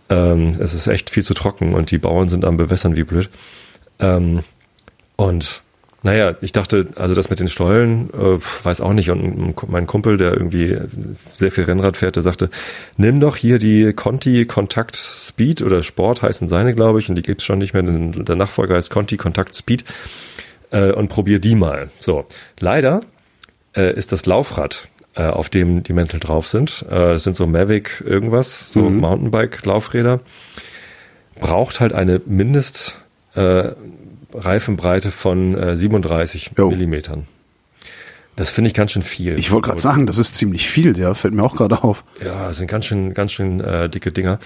Ähm, 0.09 0.57
es 0.59 0.73
ist 0.73 0.87
echt 0.87 1.09
viel 1.09 1.23
zu 1.23 1.33
trocken 1.33 1.73
und 1.73 1.91
die 1.91 1.97
Bauern 1.97 2.29
sind 2.29 2.45
am 2.45 2.55
Bewässern 2.55 2.95
wie 2.95 3.03
blöd. 3.03 3.29
Ähm, 3.99 4.43
und 5.15 5.62
naja, 6.03 6.35
ich 6.41 6.51
dachte, 6.51 6.87
also 6.97 7.15
das 7.15 7.29
mit 7.29 7.39
den 7.39 7.47
Stollen, 7.47 8.09
äh, 8.09 8.37
weiß 8.63 8.81
auch 8.81 8.91
nicht. 8.91 9.09
Und 9.09 9.55
mein 9.69 9.87
Kumpel, 9.87 10.17
der 10.17 10.33
irgendwie 10.33 10.77
sehr 11.37 11.49
viel 11.49 11.63
Rennrad 11.63 11.95
fährt, 11.95 12.17
der 12.17 12.23
sagte, 12.23 12.49
nimm 12.97 13.21
doch 13.21 13.37
hier 13.37 13.57
die 13.57 13.93
Conti 13.93 14.45
Kontakt 14.45 14.97
Speed 14.97 15.61
oder 15.61 15.81
Sport 15.81 16.21
heißen 16.21 16.49
seine, 16.49 16.75
glaube 16.75 16.99
ich, 16.99 17.07
und 17.07 17.15
die 17.15 17.21
gibt's 17.21 17.45
schon 17.45 17.59
nicht 17.59 17.73
mehr. 17.73 17.83
Der 17.83 18.35
Nachfolger 18.35 18.75
heißt 18.75 18.89
Conti 18.89 19.15
Kontakt 19.15 19.55
Speed 19.55 19.85
äh, 20.71 20.91
und 20.91 21.07
probier 21.07 21.39
die 21.39 21.55
mal. 21.55 21.89
So, 21.99 22.25
leider 22.59 23.01
äh, 23.73 23.93
ist 23.93 24.11
das 24.11 24.25
Laufrad, 24.25 24.89
äh, 25.15 25.23
auf 25.23 25.49
dem 25.49 25.83
die 25.83 25.93
Mäntel 25.93 26.19
drauf 26.19 26.47
sind, 26.47 26.85
äh, 26.89 27.13
das 27.13 27.23
sind 27.23 27.37
so 27.37 27.47
Mavic 27.47 28.03
irgendwas, 28.05 28.73
so 28.73 28.89
Mountainbike-Laufräder, 28.89 30.19
braucht 31.39 31.79
halt 31.79 31.93
eine 31.93 32.21
Mindest 32.25 32.95
äh, 33.35 33.71
Reifenbreite 34.33 35.11
von 35.11 35.57
äh, 35.57 35.77
37 35.77 36.51
Jo. 36.57 36.69
Millimetern. 36.69 37.27
Das 38.35 38.49
finde 38.49 38.69
ich 38.69 38.73
ganz 38.73 38.91
schön 38.91 39.03
viel. 39.03 39.37
Ich 39.37 39.51
wollte 39.51 39.67
gerade 39.67 39.81
sagen, 39.81 40.07
das 40.07 40.17
ist 40.17 40.35
ziemlich 40.35 40.67
viel, 40.67 40.97
ja, 40.97 41.13
fällt 41.13 41.35
mir 41.35 41.43
auch 41.43 41.55
gerade 41.55 41.83
auf. 41.83 42.03
Ja, 42.23 42.47
das 42.47 42.57
sind 42.57 42.67
ganz 42.67 42.85
schön, 42.85 43.13
ganz 43.13 43.31
schön 43.31 43.59
äh, 43.59 43.89
dicke 43.89 44.11
Dinger. 44.11 44.39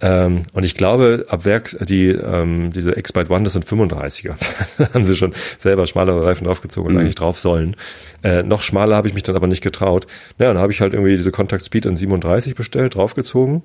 Ähm, 0.00 0.44
und 0.52 0.64
ich 0.64 0.74
glaube, 0.74 1.26
ab 1.28 1.44
Werk, 1.46 1.76
die, 1.88 2.08
ähm, 2.08 2.70
diese 2.72 2.98
X-Byte 2.98 3.30
One, 3.30 3.44
das 3.44 3.54
sind 3.54 3.64
35er. 3.64 4.34
Da 4.76 4.92
haben 4.94 5.04
sie 5.04 5.16
schon 5.16 5.32
selber 5.58 5.86
schmalere 5.86 6.24
Reifen 6.24 6.46
draufgezogen 6.46 6.92
und 6.92 7.00
eigentlich 7.00 7.14
drauf 7.14 7.38
sollen. 7.38 7.76
Äh, 8.22 8.42
noch 8.42 8.62
schmaler 8.62 8.96
habe 8.96 9.08
ich 9.08 9.14
mich 9.14 9.22
dann 9.22 9.36
aber 9.36 9.46
nicht 9.46 9.62
getraut. 9.62 10.06
Naja, 10.38 10.52
dann 10.52 10.62
habe 10.62 10.72
ich 10.72 10.80
halt 10.82 10.92
irgendwie 10.92 11.16
diese 11.16 11.30
Contact 11.30 11.64
Speed 11.64 11.86
in 11.86 11.96
37 11.96 12.54
bestellt, 12.54 12.94
draufgezogen. 12.94 13.62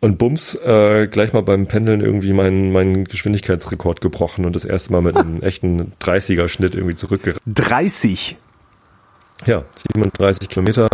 Und 0.00 0.16
bums, 0.16 0.54
äh, 0.54 1.06
gleich 1.08 1.34
mal 1.34 1.42
beim 1.42 1.66
Pendeln 1.66 2.00
irgendwie 2.00 2.32
meinen, 2.32 2.72
meinen 2.72 3.04
Geschwindigkeitsrekord 3.04 4.00
gebrochen 4.00 4.46
und 4.46 4.56
das 4.56 4.64
erste 4.64 4.92
Mal 4.92 5.02
mit 5.02 5.16
einem 5.16 5.42
echten 5.42 5.92
30er-Schnitt 6.00 6.74
irgendwie 6.74 6.96
zurückgerannt. 6.96 7.42
30. 7.46 8.36
Ja, 9.46 9.64
37 9.92 10.48
Kilometer, 10.48 10.88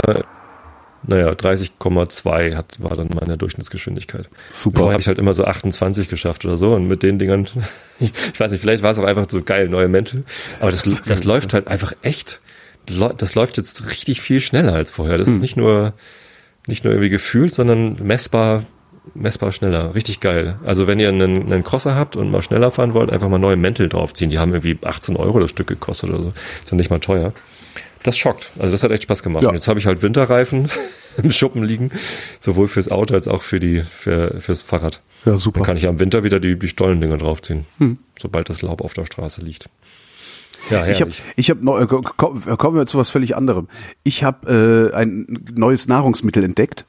naja, 1.06 1.30
30,2 1.30 2.54
hat, 2.54 2.82
war 2.82 2.96
dann 2.96 3.08
meine 3.14 3.36
Durchschnittsgeschgeschwindigkeit. 3.36 4.28
Super. 4.48 4.78
Vorher 4.80 4.94
habe 4.94 5.00
ich 5.00 5.08
halt 5.08 5.18
immer 5.18 5.34
so 5.34 5.44
28 5.44 6.08
geschafft 6.08 6.44
oder 6.44 6.56
so 6.56 6.74
und 6.74 6.88
mit 6.88 7.02
den 7.02 7.18
Dingern, 7.18 7.48
ich 8.00 8.38
weiß 8.38 8.52
nicht, 8.52 8.60
vielleicht 8.60 8.82
war 8.82 8.90
es 8.90 8.98
auch 8.98 9.04
einfach 9.04 9.26
so 9.28 9.42
geil, 9.42 9.68
neue 9.68 9.88
Mäntel, 9.88 10.24
aber 10.60 10.70
das, 10.72 11.02
das 11.02 11.24
läuft 11.24 11.52
halt 11.52 11.68
einfach 11.68 11.92
echt, 12.02 12.40
das 12.86 13.34
läuft 13.34 13.56
jetzt 13.56 13.90
richtig 13.90 14.20
viel 14.20 14.40
schneller 14.40 14.74
als 14.74 14.90
vorher. 14.90 15.18
Das 15.18 15.26
ist 15.26 15.40
nicht 15.40 15.56
nur, 15.56 15.92
nicht 16.66 16.84
nur 16.84 16.92
irgendwie 16.92 17.10
gefühlt, 17.10 17.52
sondern 17.52 17.96
messbar, 18.02 18.64
messbar 19.14 19.52
schneller. 19.52 19.94
Richtig 19.94 20.20
geil. 20.20 20.58
Also 20.64 20.86
wenn 20.86 20.98
ihr 20.98 21.08
einen, 21.08 21.52
einen 21.52 21.64
Crosser 21.64 21.94
habt 21.94 22.16
und 22.16 22.30
mal 22.30 22.42
schneller 22.42 22.70
fahren 22.70 22.94
wollt, 22.94 23.10
einfach 23.10 23.28
mal 23.28 23.38
neue 23.38 23.56
Mäntel 23.56 23.88
draufziehen. 23.88 24.30
Die 24.30 24.38
haben 24.38 24.52
irgendwie 24.52 24.78
18 24.82 25.16
Euro 25.16 25.40
das 25.40 25.50
Stück 25.50 25.66
gekostet 25.66 26.10
oder 26.10 26.22
so. 26.22 26.32
Ist 26.62 26.70
ja 26.70 26.76
nicht 26.76 26.90
mal 26.90 27.00
teuer. 27.00 27.32
Das 28.06 28.16
schockt. 28.16 28.50
Also 28.58 28.72
das 28.72 28.82
hat 28.82 28.90
echt 28.92 29.02
Spaß 29.02 29.22
gemacht. 29.22 29.42
Ja. 29.42 29.50
Und 29.50 29.54
jetzt 29.54 29.68
habe 29.68 29.78
ich 29.78 29.86
halt 29.86 30.00
Winterreifen 30.02 30.70
im 31.22 31.30
Schuppen 31.30 31.62
liegen, 31.62 31.90
sowohl 32.40 32.68
fürs 32.68 32.90
Auto 32.90 33.14
als 33.14 33.28
auch 33.28 33.42
für 33.42 33.60
die 33.60 33.82
für, 33.82 34.40
fürs 34.40 34.62
Fahrrad. 34.62 35.00
Ja, 35.24 35.36
super. 35.38 35.58
Dann 35.60 35.66
kann 35.66 35.76
ich 35.76 35.82
ja 35.82 35.90
im 35.90 35.98
Winter 36.00 36.24
wieder 36.24 36.38
die, 36.40 36.58
die 36.58 36.68
Stollendinger 36.68 37.18
draufziehen, 37.18 37.66
sobald 38.18 38.48
das 38.48 38.62
Laub 38.62 38.80
auf 38.80 38.94
der 38.94 39.04
Straße 39.06 39.40
liegt. 39.40 39.68
Ja, 40.70 40.86
Ich 40.86 40.98
herrlich. 41.00 41.22
ich 41.36 41.50
habe, 41.50 41.86
ko- 41.86 42.02
ko- 42.02 42.56
kommen 42.56 42.76
wir 42.76 42.86
zu 42.86 42.98
was 42.98 43.10
völlig 43.10 43.36
anderem. 43.36 43.68
Ich 44.02 44.24
habe 44.24 44.90
äh, 44.92 44.96
ein 44.96 45.26
neues 45.54 45.86
Nahrungsmittel 45.88 46.42
entdeckt. 46.44 46.84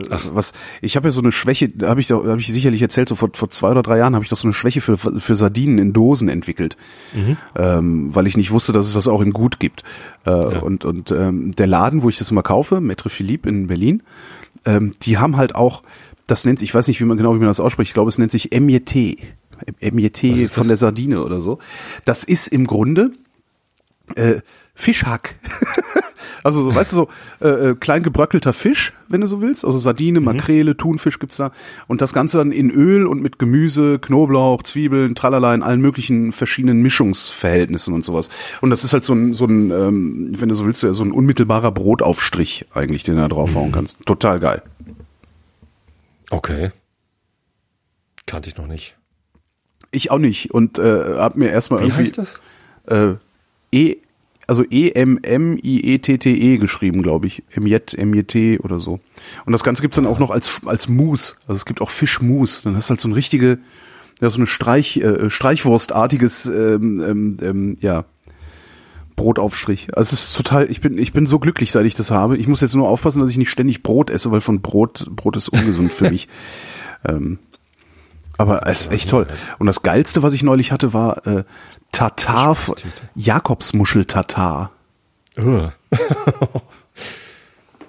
Äh, 0.00 0.18
was? 0.32 0.52
Ich 0.80 0.96
habe 0.96 1.08
ja 1.08 1.12
so 1.12 1.20
eine 1.20 1.32
Schwäche, 1.32 1.68
da 1.68 1.88
habe 1.88 2.00
ich, 2.00 2.06
da 2.06 2.16
habe 2.16 2.40
ich 2.40 2.46
sicherlich 2.46 2.80
erzählt, 2.82 3.08
so 3.08 3.14
vor, 3.14 3.30
vor 3.34 3.50
zwei 3.50 3.70
oder 3.70 3.82
drei 3.82 3.98
Jahren 3.98 4.14
habe 4.14 4.24
ich 4.24 4.30
doch 4.30 4.36
so 4.36 4.46
eine 4.46 4.54
Schwäche 4.54 4.80
für 4.80 4.96
für 4.96 5.36
Sardinen 5.36 5.78
in 5.78 5.92
Dosen 5.92 6.28
entwickelt, 6.28 6.76
ähm, 7.56 8.14
weil 8.14 8.26
ich 8.26 8.36
nicht 8.36 8.50
wusste, 8.50 8.72
dass 8.72 8.86
es 8.86 8.94
das 8.94 9.08
auch 9.08 9.20
in 9.20 9.32
gut 9.32 9.60
gibt. 9.60 9.82
Äh, 10.24 10.30
Und 10.30 10.84
und 10.84 11.10
ähm, 11.10 11.52
der 11.52 11.66
Laden, 11.66 12.02
wo 12.02 12.08
ich 12.08 12.18
das 12.18 12.30
immer 12.30 12.42
kaufe, 12.42 12.76
Maître 12.76 13.08
Philippe 13.08 13.48
in 13.48 13.66
Berlin, 13.66 14.02
ähm, 14.64 14.94
die 15.02 15.18
haben 15.18 15.36
halt 15.36 15.54
auch, 15.54 15.82
das 16.26 16.44
nennt 16.44 16.58
sich, 16.58 16.70
ich 16.70 16.74
weiß 16.74 16.88
nicht, 16.88 17.00
wie 17.00 17.04
man 17.04 17.16
genau 17.16 17.34
wie 17.34 17.38
man 17.38 17.48
das 17.48 17.60
ausspricht, 17.60 17.90
ich 17.90 17.94
glaube, 17.94 18.08
es 18.08 18.18
nennt 18.18 18.30
sich 18.30 18.52
Emieté. 18.52 19.18
Emieté 19.80 20.48
von 20.48 20.66
der 20.68 20.76
Sardine 20.76 21.22
oder 21.22 21.40
so. 21.40 21.58
Das 22.04 22.24
ist 22.24 22.48
im 22.48 22.66
Grunde 22.66 23.12
äh, 24.16 24.40
Fischhack. 24.82 25.36
also 26.42 26.64
so, 26.64 26.74
weißt 26.74 26.92
du, 26.92 26.96
so 26.96 27.08
äh, 27.40 27.70
äh, 27.70 27.74
klein 27.76 28.02
gebröckelter 28.02 28.52
Fisch, 28.52 28.92
wenn 29.08 29.20
du 29.20 29.28
so 29.28 29.40
willst. 29.40 29.64
Also 29.64 29.78
Sardine, 29.78 30.20
Makrele, 30.20 30.76
Thunfisch 30.76 31.20
gibt's 31.20 31.36
da. 31.36 31.52
Und 31.86 32.00
das 32.00 32.12
Ganze 32.12 32.38
dann 32.38 32.50
in 32.50 32.68
Öl 32.70 33.06
und 33.06 33.22
mit 33.22 33.38
Gemüse, 33.38 34.00
Knoblauch, 34.00 34.64
Zwiebeln, 34.64 35.14
Tralala, 35.14 35.54
in 35.54 35.62
allen 35.62 35.80
möglichen 35.80 36.32
verschiedenen 36.32 36.82
Mischungsverhältnissen 36.82 37.94
und 37.94 38.04
sowas. 38.04 38.28
Und 38.60 38.70
das 38.70 38.82
ist 38.82 38.92
halt 38.92 39.04
so 39.04 39.14
ein, 39.14 39.34
so 39.34 39.44
ein 39.44 39.70
ähm, 39.70 40.32
wenn 40.32 40.48
du 40.48 40.56
so 40.56 40.66
willst, 40.66 40.80
so 40.80 41.04
ein 41.04 41.12
unmittelbarer 41.12 41.70
Brotaufstrich 41.70 42.66
eigentlich, 42.74 43.04
den 43.04 43.14
du 43.14 43.20
da 43.20 43.28
draufhauen 43.28 43.70
kannst. 43.70 44.04
Total 44.04 44.40
geil. 44.40 44.62
Okay. 46.30 46.72
Kannte 48.26 48.48
ich 48.48 48.56
noch 48.56 48.66
nicht. 48.66 48.96
Ich 49.92 50.10
auch 50.10 50.18
nicht 50.18 50.50
und 50.52 50.80
äh, 50.80 51.18
hab 51.18 51.36
mir 51.36 51.50
erstmal 51.50 51.80
Wie 51.80 51.84
irgendwie 51.84 52.02
heißt 52.02 52.18
das? 52.18 52.40
äh, 52.86 53.14
E 53.70 53.98
also 54.46 54.64
E 54.64 54.92
I 54.96 55.20
E 55.62 56.00
E 56.16 56.56
geschrieben, 56.56 57.02
glaube 57.02 57.26
ich, 57.26 57.42
Emjet 57.50 57.94
M 57.94 58.14
J 58.14 58.26
T 58.26 58.58
oder 58.58 58.80
so. 58.80 59.00
Und 59.44 59.52
das 59.52 59.64
Ganze 59.64 59.82
gibt's 59.82 59.96
dann 59.96 60.06
auch 60.06 60.18
noch 60.18 60.30
als 60.30 60.62
als 60.66 60.88
Mousse. 60.88 61.36
Also 61.46 61.54
es 61.54 61.66
gibt 61.66 61.80
auch 61.80 61.90
Fischmousse. 61.90 62.62
Dann 62.64 62.76
hast 62.76 62.88
du 62.88 62.92
halt 62.92 63.00
so 63.00 63.08
eine 63.08 63.16
richtige 63.16 63.58
ja 64.20 64.30
so 64.30 64.38
eine 64.38 64.46
Streich 64.46 64.98
äh, 64.98 65.30
Streichwurstartiges 65.30 66.46
ähm, 66.46 67.02
ähm, 67.06 67.36
ähm, 67.42 67.76
ja 67.80 68.04
Brotaufstrich. 69.16 69.88
Also 69.96 70.14
es 70.14 70.24
ist 70.24 70.36
total, 70.36 70.70
ich 70.70 70.80
bin, 70.80 70.98
ich 70.98 71.12
bin 71.12 71.26
so 71.26 71.38
glücklich, 71.38 71.70
seit 71.70 71.86
ich 71.86 71.94
das 71.94 72.10
habe. 72.10 72.36
Ich 72.36 72.48
muss 72.48 72.60
jetzt 72.60 72.74
nur 72.74 72.88
aufpassen, 72.88 73.20
dass 73.20 73.30
ich 73.30 73.38
nicht 73.38 73.50
ständig 73.50 73.82
Brot 73.82 74.10
esse, 74.10 74.30
weil 74.30 74.40
von 74.40 74.60
Brot, 74.60 75.06
Brot 75.14 75.36
ist 75.36 75.48
ungesund 75.48 75.92
für 75.92 76.10
mich. 76.10 76.28
Ähm, 77.06 77.38
aber 78.42 78.66
es 78.66 78.82
ist 78.82 78.92
echt 78.92 79.10
toll. 79.10 79.26
Und 79.58 79.66
das 79.66 79.82
Geilste, 79.82 80.22
was 80.22 80.34
ich 80.34 80.42
neulich 80.42 80.72
hatte, 80.72 80.92
war 80.92 81.26
äh, 81.26 81.44
Tatar, 81.92 82.56
Jakobsmuschel-Tatar. 83.14 84.70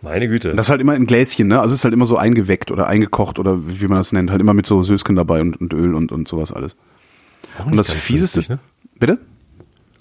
Meine 0.02 0.28
Güte. 0.28 0.52
Und 0.52 0.58
das 0.58 0.70
halt 0.70 0.82
immer 0.82 0.96
in 0.96 1.06
Gläschen, 1.06 1.48
ne? 1.48 1.62
Also 1.62 1.74
es 1.74 1.80
ist 1.80 1.86
halt 1.86 1.94
immer 1.94 2.06
so 2.06 2.18
eingeweckt 2.18 2.72
oder 2.72 2.88
eingekocht 2.88 3.40
oder 3.40 3.68
wie 3.68 3.88
man 3.88 3.98
das 3.98 4.12
nennt. 4.12 4.32
Halt 4.32 4.42
immer 4.42 4.54
mit 4.54 4.66
so 4.66 4.84
Sösken 4.84 5.16
dabei 5.16 5.40
und, 5.40 5.60
und 5.60 5.74
Öl 5.74 5.96
und, 5.96 6.12
und 6.12 6.28
sowas 6.28 6.52
alles. 6.52 6.76
Auch 7.58 7.68
Und 7.68 7.78
das 7.78 7.92
Fieseste, 7.92 8.40
günstig, 8.42 8.58
ne? 8.58 8.60
bitte? 9.00 9.20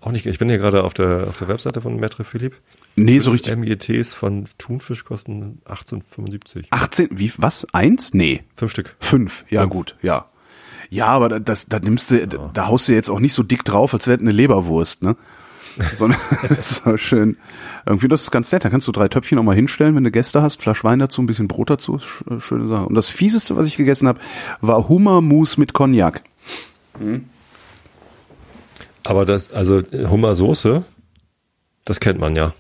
Auch 0.01 0.11
nicht. 0.11 0.27
Ich 0.27 0.39
bin 0.41 0.49
hier 0.49 0.59
gerade 0.59 0.83
auf 0.83 0.95
der, 0.95 1.29
auf 1.29 1.39
der 1.39 1.47
Webseite 1.47 1.81
von 1.81 2.01
Maitre 2.01 2.25
Philippe. 2.25 2.57
Nee, 2.97 3.21
so 3.21 3.31
richtig. 3.31 3.57
METs 3.57 4.13
von 4.13 4.49
Thunfisch 4.59 5.05
kosten 5.05 5.63
18,75. 5.67 6.67
18, 6.71 7.09
wie, 7.13 7.33
was? 7.39 7.67
Eins? 7.73 8.13
Nee. 8.13 8.43
Fünf 8.57 8.73
Stück. 8.73 8.97
Fünf, 8.99 9.45
ja 9.49 9.61
Fünf. 9.61 9.73
gut, 9.73 9.97
ja. 10.03 10.27
Ja, 10.93 11.07
aber 11.07 11.31
da- 11.31 11.39
das, 11.39 11.67
da 11.67 11.79
nimmst 11.79 12.11
du, 12.11 12.27
da, 12.27 12.51
da 12.53 12.67
haust 12.67 12.87
du 12.87 12.93
jetzt 12.93 13.09
auch 13.09 13.19
nicht 13.19 13.33
so 13.33 13.43
dick 13.43 13.65
drauf, 13.65 13.95
als 13.95 14.07
wäre 14.07 14.21
eine 14.21 14.31
Leberwurst, 14.31 15.03
ne? 15.03 15.17
Sondern 15.97 16.21
das 16.51 16.59
ist 16.73 16.85
so 16.85 16.99
schön. 16.99 17.39
Irgendwie, 17.87 18.09
das 18.09 18.23
ist 18.25 18.31
ganz 18.31 18.53
nett. 18.53 18.63
Da 18.63 18.69
kannst 18.69 18.87
du 18.89 18.93
drei 18.93 19.09
Töpfchen 19.09 19.39
auch 19.39 19.43
mal 19.43 19.55
hinstellen, 19.55 19.97
wenn 19.97 20.05
du 20.05 20.11
Gäste 20.11 20.43
hast, 20.43 20.61
Flasch 20.61 20.85
Wein 20.85 20.99
dazu, 20.99 21.23
ein 21.23 21.27
bisschen 21.27 21.49
Brot 21.49 21.71
dazu. 21.71 21.99
Äh, 22.31 22.41
Schöne 22.41 22.69
Sache. 22.69 22.85
Und 22.85 22.95
das 22.95 23.09
fieseste, 23.09 23.57
was 23.57 23.67
ich 23.67 23.79
gegessen 23.79 24.07
habe, 24.07 24.21
war 24.61 24.87
Hummermus 24.91 25.57
mit 25.57 25.73
Cognac. 25.73 26.23
Aber 29.05 29.25
das, 29.25 29.51
also 29.51 29.81
Hummersoße, 29.93 30.85
das 31.87 32.01
kennt 32.01 32.21
man 32.21 32.37
ja. 32.37 32.53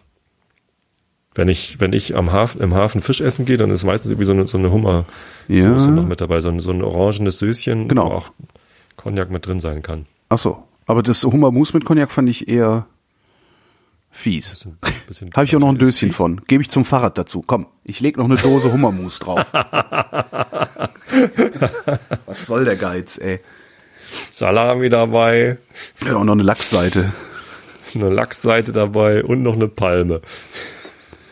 Wenn 1.35 1.49
ich, 1.49 1.80
wenn 1.80 1.93
ich 1.95 2.14
am 2.16 2.30
Hafen, 2.33 2.61
im 2.61 2.74
Hafen 2.74 3.01
Fisch 3.03 3.20
essen 3.22 3.47
gehe, 3.47 3.57
dann 3.57 3.70
ist 3.70 3.85
meistens 3.85 4.11
irgendwie 4.11 4.26
so 4.26 4.33
eine, 4.33 4.47
so 4.47 4.59
eine 4.59 4.70
Hummersoße 4.70 5.07
Ja. 5.49 5.87
noch 5.87 6.07
mit 6.07 6.20
dabei, 6.20 6.41
so 6.41 6.51
ein, 6.51 6.61
so 6.61 6.70
ein 6.70 6.83
orangenes 6.83 7.39
Söschen, 7.39 7.89
Genau. 7.89 8.07
wo 8.11 8.12
auch 8.14 8.30
Cognac 8.97 9.30
mit 9.30 9.47
drin 9.47 9.61
sein 9.61 9.83
kann. 9.83 10.07
Ach 10.28 10.39
so. 10.39 10.62
Aber 10.87 11.03
das 11.03 11.22
Hummermus 11.24 11.72
mit 11.74 11.85
Cognac 11.87 12.11
fand 12.11 12.28
ich 12.28 12.49
eher 12.49 12.87
fies. 14.11 14.66
Habe 15.35 15.45
ich 15.47 15.57
auch 15.57 15.61
noch 15.61 15.70
ein 15.70 15.78
Döschen 15.78 16.09
fies. 16.11 16.16
von. 16.16 16.43
Gebe 16.49 16.62
ich 16.62 16.68
zum 16.68 16.85
Fahrrad 16.85 17.16
dazu. 17.16 17.43
Komm, 17.47 17.66
ich 17.85 18.01
leg 18.01 18.18
noch 18.18 18.26
eine 18.26 18.35
Dose 18.37 18.70
Hummermus 18.72 19.18
drauf. 19.20 19.47
Was 22.26 22.47
soll 22.47 22.64
der 22.64 22.76
Geiz, 22.76 23.18
ey? 23.18 23.41
Salami 24.30 24.91
dabei, 24.91 25.57
Ja, 26.05 26.16
und 26.16 26.26
noch 26.26 26.35
eine 26.35 26.43
Lachsseite. 26.43 27.12
eine 27.95 28.11
Lachsseite 28.11 28.72
dabei 28.72 29.24
und 29.24 29.43
noch 29.43 29.55
eine 29.55 29.68
Palme. 29.68 30.20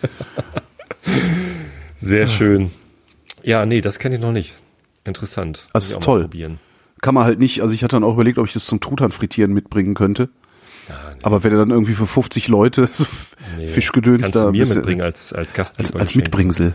Sehr 2.00 2.26
schön. 2.26 2.70
Ja, 3.42 3.66
nee, 3.66 3.80
das 3.80 3.98
kenne 3.98 4.16
ich 4.16 4.20
noch 4.20 4.32
nicht. 4.32 4.56
Interessant. 5.04 5.66
Das 5.72 5.88
ich 5.88 5.96
ist 5.96 6.02
toll. 6.02 6.28
Kann 7.00 7.14
man 7.14 7.24
halt 7.24 7.38
nicht, 7.38 7.62
also 7.62 7.74
ich 7.74 7.82
hatte 7.82 7.96
dann 7.96 8.04
auch 8.04 8.14
überlegt, 8.14 8.38
ob 8.38 8.46
ich 8.46 8.52
das 8.52 8.66
zum 8.66 8.80
Truthahn 8.80 9.12
frittieren 9.12 9.52
mitbringen 9.52 9.94
könnte. 9.94 10.28
Ja, 10.88 10.94
nee, 11.14 11.20
Aber 11.22 11.44
wenn 11.44 11.52
er 11.52 11.58
dann 11.58 11.70
irgendwie 11.70 11.94
für 11.94 12.06
50 12.06 12.48
Leute 12.48 12.88
so 12.92 13.06
nee. 13.56 13.66
Fischgedöns 13.66 14.22
Kannst 14.22 14.36
da 14.36 14.46
du 14.46 14.52
mir 14.52 14.66
mitbringen 14.66 15.00
als, 15.00 15.32
als 15.32 15.52
Gast. 15.52 15.78
als, 15.78 15.94
als 15.94 16.14
Mitbringsel. 16.14 16.74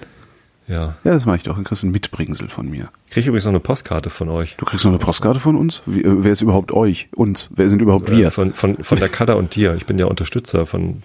Ja. 0.67 0.95
Ja, 1.03 1.13
das 1.13 1.27
mache 1.27 1.37
ich 1.37 1.43
doch. 1.43 1.55
Dann 1.55 1.63
kriegst 1.63 1.83
du 1.83 1.87
ein 1.87 1.91
Mitbringsel 1.91 2.49
von 2.49 2.67
mir. 2.67 2.89
Krieg 3.11 3.21
ich 3.21 3.27
übrigens 3.27 3.45
noch 3.45 3.51
eine 3.51 3.59
Postkarte 3.59 4.09
von 4.09 4.29
euch. 4.29 4.55
Du 4.57 4.65
kriegst 4.65 4.83
noch 4.83 4.91
eine 4.91 4.99
Postkarte 4.99 5.39
von 5.39 5.55
uns? 5.55 5.83
Wie, 5.85 6.01
äh, 6.01 6.23
wer 6.23 6.31
ist 6.31 6.41
überhaupt 6.41 6.71
euch? 6.71 7.07
Uns? 7.13 7.51
Wer 7.55 7.69
sind 7.69 7.81
überhaupt 7.83 8.09
wir? 8.09 8.27
Äh, 8.27 8.31
Von, 8.31 8.53
von, 8.53 8.83
von 8.83 8.97
der 8.97 9.09
Kada 9.09 9.35
und 9.35 9.55
dir. 9.55 9.75
Ich 9.75 9.85
bin 9.85 9.99
ja 9.99 10.07
Unterstützer 10.07 10.65
von, 10.65 11.03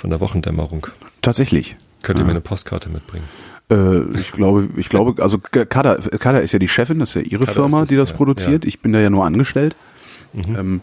von 0.00 0.08
der 0.08 0.20
Wochendämmerung. 0.20 0.86
Tatsächlich. 1.20 1.76
Könnt 2.02 2.18
ihr 2.18 2.24
mir 2.24 2.30
eine 2.30 2.40
Postkarte 2.40 2.88
mitbringen? 2.88 3.28
Äh, 3.70 4.00
ich 4.18 4.32
glaube, 4.32 4.70
ich 4.76 4.88
glaube, 4.88 5.22
also 5.22 5.38
Kada, 5.38 5.96
Kada 6.18 6.38
ist 6.38 6.52
ja 6.52 6.58
die 6.58 6.68
Chefin, 6.68 7.00
das 7.00 7.10
ist 7.10 7.14
ja 7.16 7.20
ihre 7.20 7.44
Kada 7.44 7.52
Firma, 7.52 7.80
das, 7.80 7.88
die 7.90 7.96
das 7.96 8.10
ja, 8.10 8.16
produziert. 8.16 8.64
ja. 8.64 8.68
Ich 8.68 8.80
bin 8.80 8.94
da 8.94 8.98
ja 8.98 9.10
nur 9.10 9.26
angestellt. 9.26 9.76
Ähm, 10.34 10.80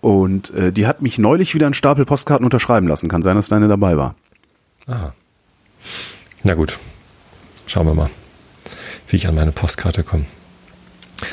und 0.00 0.54
äh, 0.54 0.70
die 0.70 0.86
hat 0.86 1.02
mich 1.02 1.18
neulich 1.18 1.56
wieder 1.56 1.66
einen 1.66 1.74
Stapel 1.74 2.04
Postkarten 2.04 2.44
unterschreiben 2.44 2.86
lassen. 2.86 3.08
Kann 3.08 3.22
sein, 3.22 3.34
dass 3.34 3.48
deine 3.48 3.66
dabei 3.66 3.96
war. 3.96 4.14
Aha. 4.86 5.12
Na 6.44 6.54
gut. 6.54 6.78
Schauen 7.66 7.88
wir 7.88 7.94
mal, 7.94 8.10
wie 9.08 9.16
ich 9.16 9.26
an 9.26 9.34
meine 9.34 9.50
Postkarte 9.50 10.04
komme. 10.04 10.26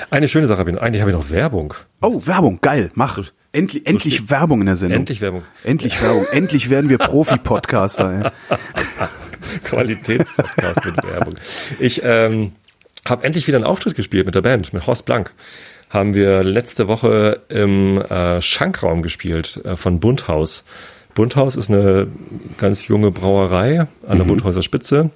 Eine 0.09 0.28
schöne 0.28 0.47
Sache 0.47 0.66
noch. 0.66 0.82
Eigentlich 0.82 1.01
habe 1.01 1.11
ich 1.11 1.18
noch 1.18 1.30
Werbung. 1.30 1.76
Oh, 2.01 2.26
Werbung, 2.26 2.57
geil, 2.61 2.89
mach. 2.95 3.20
Endlich, 3.54 3.86
endlich 3.86 4.16
steht- 4.16 4.30
Werbung 4.32 4.62
in 4.62 4.66
der 4.66 4.76
Sendung. 4.76 4.99
Endlich 4.99 5.22
Werbung. 5.22 5.43
Endlich 5.64 6.01
Werbung. 6.01 6.26
endlich 6.32 6.70
werden 6.72 6.89
wir 6.89 6.97
Profi-Podcaster. 6.97 8.32
Qualitätspodcast 9.64 10.86
mit 10.86 11.04
Werbung. 11.04 11.36
Ich 11.80 12.01
ähm, 12.04 12.54
habe 13.06 13.24
endlich 13.24 13.47
wieder 13.47 13.58
einen 13.58 13.66
Auftritt 13.66 13.95
gespielt 13.95 14.26
mit 14.26 14.34
der 14.34 14.41
Band, 14.41 14.74
mit 14.74 14.88
Horst 14.88 15.06
Blank. 15.06 15.34
Haben 15.91 16.16
wir 16.16 16.43
letzte 16.43 16.88
Woche 16.88 17.41
im 17.49 18.01
äh, 18.01 18.41
Schankraum 18.41 19.04
gespielt 19.04 19.62
äh, 19.64 19.76
von 19.76 19.99
Bundhaus. 19.99 20.64
Bundhaus 21.14 21.56
ist 21.56 21.70
eine 21.70 22.08
ganz 22.58 22.88
junge 22.88 23.12
Brauerei 23.12 23.88
an 24.08 24.18
der 24.18 24.26
Bundhäuser 24.26 24.64
Spitze. 24.64 25.12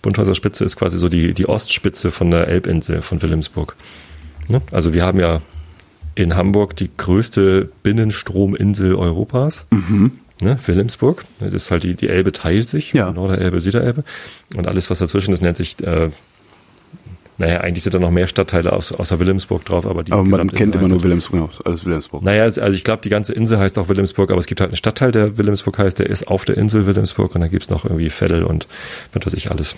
Bundhäuser 0.00 0.34
Spitze 0.34 0.64
ist 0.64 0.76
quasi 0.76 0.96
so 0.96 1.10
die, 1.10 1.34
die 1.34 1.46
Ostspitze 1.46 2.10
von 2.10 2.30
der 2.30 2.48
Elbinsel 2.48 3.02
von 3.02 3.20
Wilhelmsburg. 3.20 3.76
Ne? 4.48 4.62
Also 4.70 4.94
wir 4.94 5.04
haben 5.04 5.20
ja 5.20 5.42
in 6.14 6.36
Hamburg 6.36 6.76
die 6.76 6.90
größte 6.96 7.70
Binnenstrominsel 7.82 8.94
Europas. 8.94 9.66
Ne, 10.40 10.58
Wilhelmsburg. 10.66 11.24
Das 11.40 11.54
ist 11.54 11.70
halt 11.70 11.84
die, 11.84 11.94
die 11.94 12.08
Elbe 12.08 12.32
teilt 12.32 12.68
sich. 12.68 12.92
Ja. 12.92 13.12
Norderelbe, 13.12 13.60
Süderelbe. 13.60 14.04
Und 14.56 14.66
alles, 14.66 14.90
was 14.90 14.98
dazwischen 14.98 15.32
ist, 15.32 15.42
nennt 15.42 15.56
sich, 15.56 15.80
äh, 15.82 16.10
naja, 17.38 17.60
eigentlich 17.60 17.82
sind 17.82 17.94
da 17.94 17.98
noch 17.98 18.10
mehr 18.10 18.28
Stadtteile 18.28 18.72
aus, 18.72 18.92
außer 18.92 19.18
Wilhelmsburg 19.18 19.64
drauf, 19.64 19.86
aber 19.86 20.04
die 20.04 20.12
Aber 20.12 20.22
man 20.22 20.50
kennt 20.50 20.74
immer 20.74 20.88
nur 20.88 21.02
Wilhelmsburg. 21.02 21.50
Alles 21.64 21.84
Wilhelmsburg. 21.84 22.22
Naja, 22.22 22.44
also 22.44 22.62
ich 22.62 22.84
glaube, 22.84 23.02
die 23.02 23.08
ganze 23.08 23.32
Insel 23.32 23.58
heißt 23.58 23.78
auch 23.78 23.88
Wilhelmsburg, 23.88 24.30
aber 24.30 24.38
es 24.38 24.46
gibt 24.46 24.60
halt 24.60 24.70
einen 24.70 24.76
Stadtteil, 24.76 25.12
der 25.12 25.38
Wilhelmsburg 25.38 25.78
heißt, 25.78 25.98
der 25.98 26.10
ist 26.10 26.28
auf 26.28 26.44
der 26.44 26.56
Insel 26.56 26.86
Wilhelmsburg 26.86 27.34
und 27.34 27.40
dann 27.40 27.50
gibt's 27.50 27.70
noch 27.70 27.84
irgendwie 27.84 28.10
Veddel 28.10 28.44
und 28.44 28.68
was 29.12 29.26
weiß 29.26 29.34
ich 29.34 29.50
alles. 29.50 29.76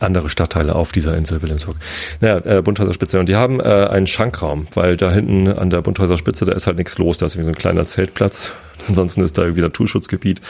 Andere 0.00 0.28
Stadtteile 0.28 0.74
auf 0.74 0.92
dieser 0.92 1.16
Insel 1.16 1.40
Wilhelmsburg. 1.42 1.76
Naja, 2.20 2.38
äh, 2.44 2.62
Bundhäuser 2.62 2.92
Spitze. 2.92 3.18
Und 3.18 3.28
die 3.28 3.36
haben 3.36 3.60
äh, 3.60 3.64
einen 3.64 4.06
Schankraum, 4.06 4.68
weil 4.74 4.96
da 4.96 5.10
hinten 5.10 5.48
an 5.48 5.70
der 5.70 5.80
Bundhäuser 5.80 6.18
Spitze, 6.18 6.44
da 6.44 6.52
ist 6.52 6.66
halt 6.66 6.76
nichts 6.76 6.98
los. 6.98 7.18
Da 7.18 7.26
ist 7.26 7.34
irgendwie 7.34 7.46
so 7.46 7.50
ein 7.52 7.58
kleiner 7.58 7.84
Zeltplatz. 7.86 8.42
Ansonsten 8.88 9.22
ist 9.22 9.38
da 9.38 9.42
irgendwie 9.42 9.62
Naturschutzgebiet 9.62 10.40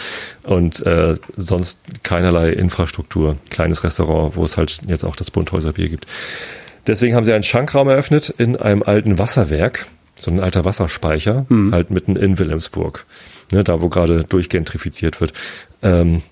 und 0.42 0.84
äh, 0.84 1.14
sonst 1.36 1.78
keinerlei 2.02 2.50
Infrastruktur. 2.50 3.36
Kleines 3.50 3.84
Restaurant, 3.84 4.36
wo 4.36 4.44
es 4.44 4.56
halt 4.56 4.80
jetzt 4.86 5.04
auch 5.04 5.16
das 5.16 5.30
Bundhäuser 5.30 5.72
Bier 5.72 5.88
gibt. 5.88 6.06
Deswegen 6.86 7.14
haben 7.14 7.24
sie 7.24 7.32
einen 7.32 7.44
Schankraum 7.44 7.88
eröffnet 7.88 8.30
in 8.38 8.56
einem 8.56 8.82
alten 8.82 9.18
Wasserwerk, 9.18 9.86
so 10.16 10.30
ein 10.30 10.40
alter 10.40 10.64
Wasserspeicher, 10.64 11.46
halt 11.70 11.90
mitten 11.90 12.16
in 12.16 12.38
Wilhelmsburg, 12.38 13.04
ne, 13.52 13.62
da 13.62 13.80
wo 13.82 13.88
gerade 13.88 14.24
durchgentrifiziert 14.24 15.20
wird. 15.20 15.32
Ähm, 15.82 16.22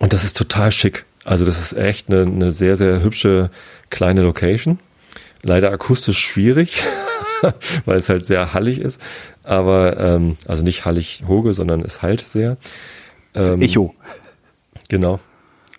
und 0.00 0.12
das 0.12 0.24
ist 0.24 0.36
total 0.36 0.72
schick. 0.72 1.04
Also 1.26 1.44
das 1.44 1.60
ist 1.60 1.76
echt 1.76 2.08
eine, 2.08 2.22
eine 2.22 2.52
sehr, 2.52 2.76
sehr 2.76 3.02
hübsche 3.02 3.50
kleine 3.90 4.22
Location. 4.22 4.78
Leider 5.42 5.72
akustisch 5.72 6.24
schwierig, 6.24 6.84
weil 7.84 7.98
es 7.98 8.08
halt 8.08 8.26
sehr 8.26 8.54
hallig 8.54 8.78
ist. 8.78 9.00
Aber, 9.42 9.98
ähm, 9.98 10.36
also 10.46 10.62
nicht 10.62 10.84
hallig 10.84 11.24
hoge, 11.26 11.52
sondern 11.52 11.80
es 11.80 12.00
halt 12.00 12.20
sehr. 12.20 12.56
Das 13.32 13.50
Ähm, 13.50 13.60
Echo. 13.60 13.92
Genau. 14.88 15.18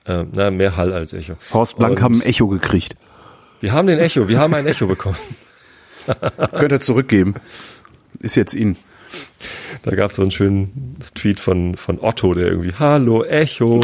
Ähm, 0.06 0.28
na, 0.34 0.52
mehr 0.52 0.76
Hall 0.76 0.92
als 0.92 1.14
Echo. 1.14 1.38
Horst 1.54 1.78
Blank 1.78 1.98
Und 1.98 2.02
haben 2.02 2.16
ein 2.16 2.22
Echo 2.24 2.48
gekriegt. 2.48 2.98
Wir 3.62 3.72
haben 3.72 3.88
den 3.88 4.00
Echo, 4.00 4.28
wir 4.28 4.40
haben 4.40 4.54
ein 4.54 4.68
Echo 4.68 4.86
bekommen. 4.86 5.18
Könnt 6.58 6.74
ihr 6.74 6.82
zurückgeben. 6.82 7.36
Ist 8.20 8.36
jetzt 8.36 8.54
ihn. 8.54 8.76
Da 9.84 9.96
gab 9.96 10.12
es 10.12 10.18
so 10.18 10.24
einen 10.24 10.32
schönen 10.32 10.98
Tweet 11.16 11.40
von, 11.40 11.78
von 11.78 12.00
Otto, 12.02 12.34
der 12.34 12.48
irgendwie, 12.48 12.74
Hallo, 12.78 13.24
Echo. 13.24 13.80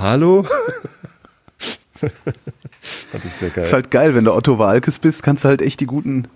Hallo? 0.00 0.44
Fand 2.00 3.24
ich 3.24 3.32
sehr 3.32 3.50
geil. 3.50 3.64
Ist 3.64 3.72
halt 3.74 3.90
geil, 3.90 4.14
wenn 4.14 4.24
du 4.24 4.32
Otto 4.32 4.58
Walkes 4.58 4.98
bist, 4.98 5.22
kannst 5.22 5.44
du 5.44 5.48
halt 5.48 5.60
echt 5.60 5.80
die 5.80 5.86
guten 5.86 6.26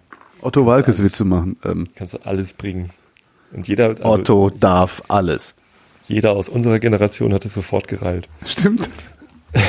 Otto 0.43 0.67
Walkes 0.67 1.03
Witze 1.03 1.25
machen. 1.25 1.57
Ähm, 1.65 1.89
Kannst 1.95 2.12
du 2.12 2.19
alles 2.25 2.53
bringen. 2.53 2.91
Und 3.53 3.67
jeder, 3.67 3.89
also 3.89 4.05
Otto 4.05 4.51
darf 4.51 5.03
alles. 5.09 5.55
jeder 6.07 6.33
aus 6.33 6.51
unserer 6.51 6.79
Generation 6.79 7.33
hat 7.33 7.47
es 7.47 7.55
sofort 7.55 7.89
gereilt. 7.89 8.29
Stimmt. 8.47 8.89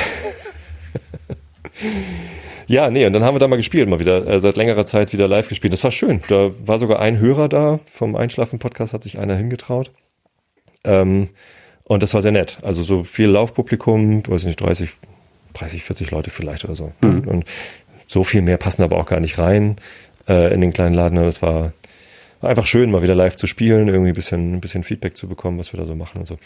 Ja, 2.68 2.90
nee, 2.90 3.06
und 3.06 3.12
dann 3.12 3.22
haben 3.22 3.36
wir 3.36 3.38
da 3.38 3.46
mal 3.46 3.54
gespielt, 3.56 3.88
mal 3.88 4.00
wieder, 4.00 4.26
äh, 4.26 4.40
seit 4.40 4.56
längerer 4.56 4.86
Zeit 4.86 5.12
wieder 5.12 5.28
live 5.28 5.48
gespielt. 5.48 5.72
Das 5.72 5.84
war 5.84 5.92
schön. 5.92 6.20
Da 6.28 6.50
war 6.66 6.80
sogar 6.80 6.98
ein 6.98 7.20
Hörer 7.20 7.48
da, 7.48 7.78
vom 7.88 8.16
Einschlafen-Podcast 8.16 8.92
hat 8.92 9.04
sich 9.04 9.20
einer 9.20 9.36
hingetraut. 9.36 9.92
Ähm, 10.82 11.28
und 11.88 12.02
das 12.02 12.14
war 12.14 12.22
sehr 12.22 12.32
nett. 12.32 12.58
Also 12.62 12.82
so 12.82 13.04
viel 13.04 13.28
Laufpublikum, 13.28 14.22
weiß 14.26 14.44
nicht, 14.44 14.60
30, 14.60 14.90
30, 15.54 15.84
40 15.84 16.10
Leute 16.10 16.30
vielleicht 16.30 16.64
oder 16.64 16.74
so. 16.74 16.92
Mhm. 17.00 17.20
Und 17.20 17.44
so 18.06 18.24
viel 18.24 18.42
mehr 18.42 18.58
passen 18.58 18.82
aber 18.82 18.96
auch 18.96 19.06
gar 19.06 19.20
nicht 19.20 19.38
rein 19.38 19.76
äh, 20.28 20.52
in 20.52 20.60
den 20.60 20.72
kleinen 20.72 20.94
Laden. 20.94 21.16
Das 21.16 21.42
war, 21.42 21.72
war 22.40 22.50
einfach 22.50 22.66
schön, 22.66 22.90
mal 22.90 23.02
wieder 23.02 23.14
live 23.14 23.36
zu 23.36 23.46
spielen, 23.46 23.86
irgendwie 23.86 24.10
ein 24.10 24.14
bisschen, 24.14 24.54
ein 24.54 24.60
bisschen 24.60 24.82
Feedback 24.82 25.16
zu 25.16 25.28
bekommen, 25.28 25.60
was 25.60 25.72
wir 25.72 25.78
da 25.78 25.86
so 25.86 25.94
machen 25.94 26.18
und 26.18 26.26
so. 26.26 26.38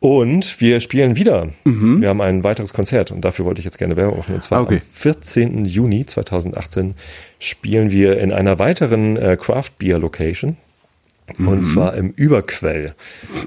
Und 0.00 0.60
wir 0.60 0.80
spielen 0.80 1.14
wieder. 1.14 1.50
Mhm. 1.62 2.00
Wir 2.00 2.08
haben 2.08 2.20
ein 2.20 2.42
weiteres 2.42 2.74
Konzert 2.74 3.12
und 3.12 3.20
dafür 3.24 3.44
wollte 3.44 3.60
ich 3.60 3.64
jetzt 3.64 3.78
gerne 3.78 3.94
Werbung 3.94 4.18
machen. 4.18 4.34
Und 4.34 4.42
zwar 4.42 4.62
okay. 4.62 4.74
am 4.74 4.80
14. 4.80 5.64
Juni 5.64 6.06
2018 6.06 6.94
spielen 7.38 7.92
wir 7.92 8.18
in 8.18 8.32
einer 8.32 8.58
weiteren 8.58 9.16
äh, 9.16 9.36
Craft 9.40 9.70
Beer 9.78 10.00
Location. 10.00 10.56
Mhm. 11.36 11.48
Und 11.48 11.64
zwar 11.66 11.94
im 11.94 12.10
Überquell. 12.10 12.94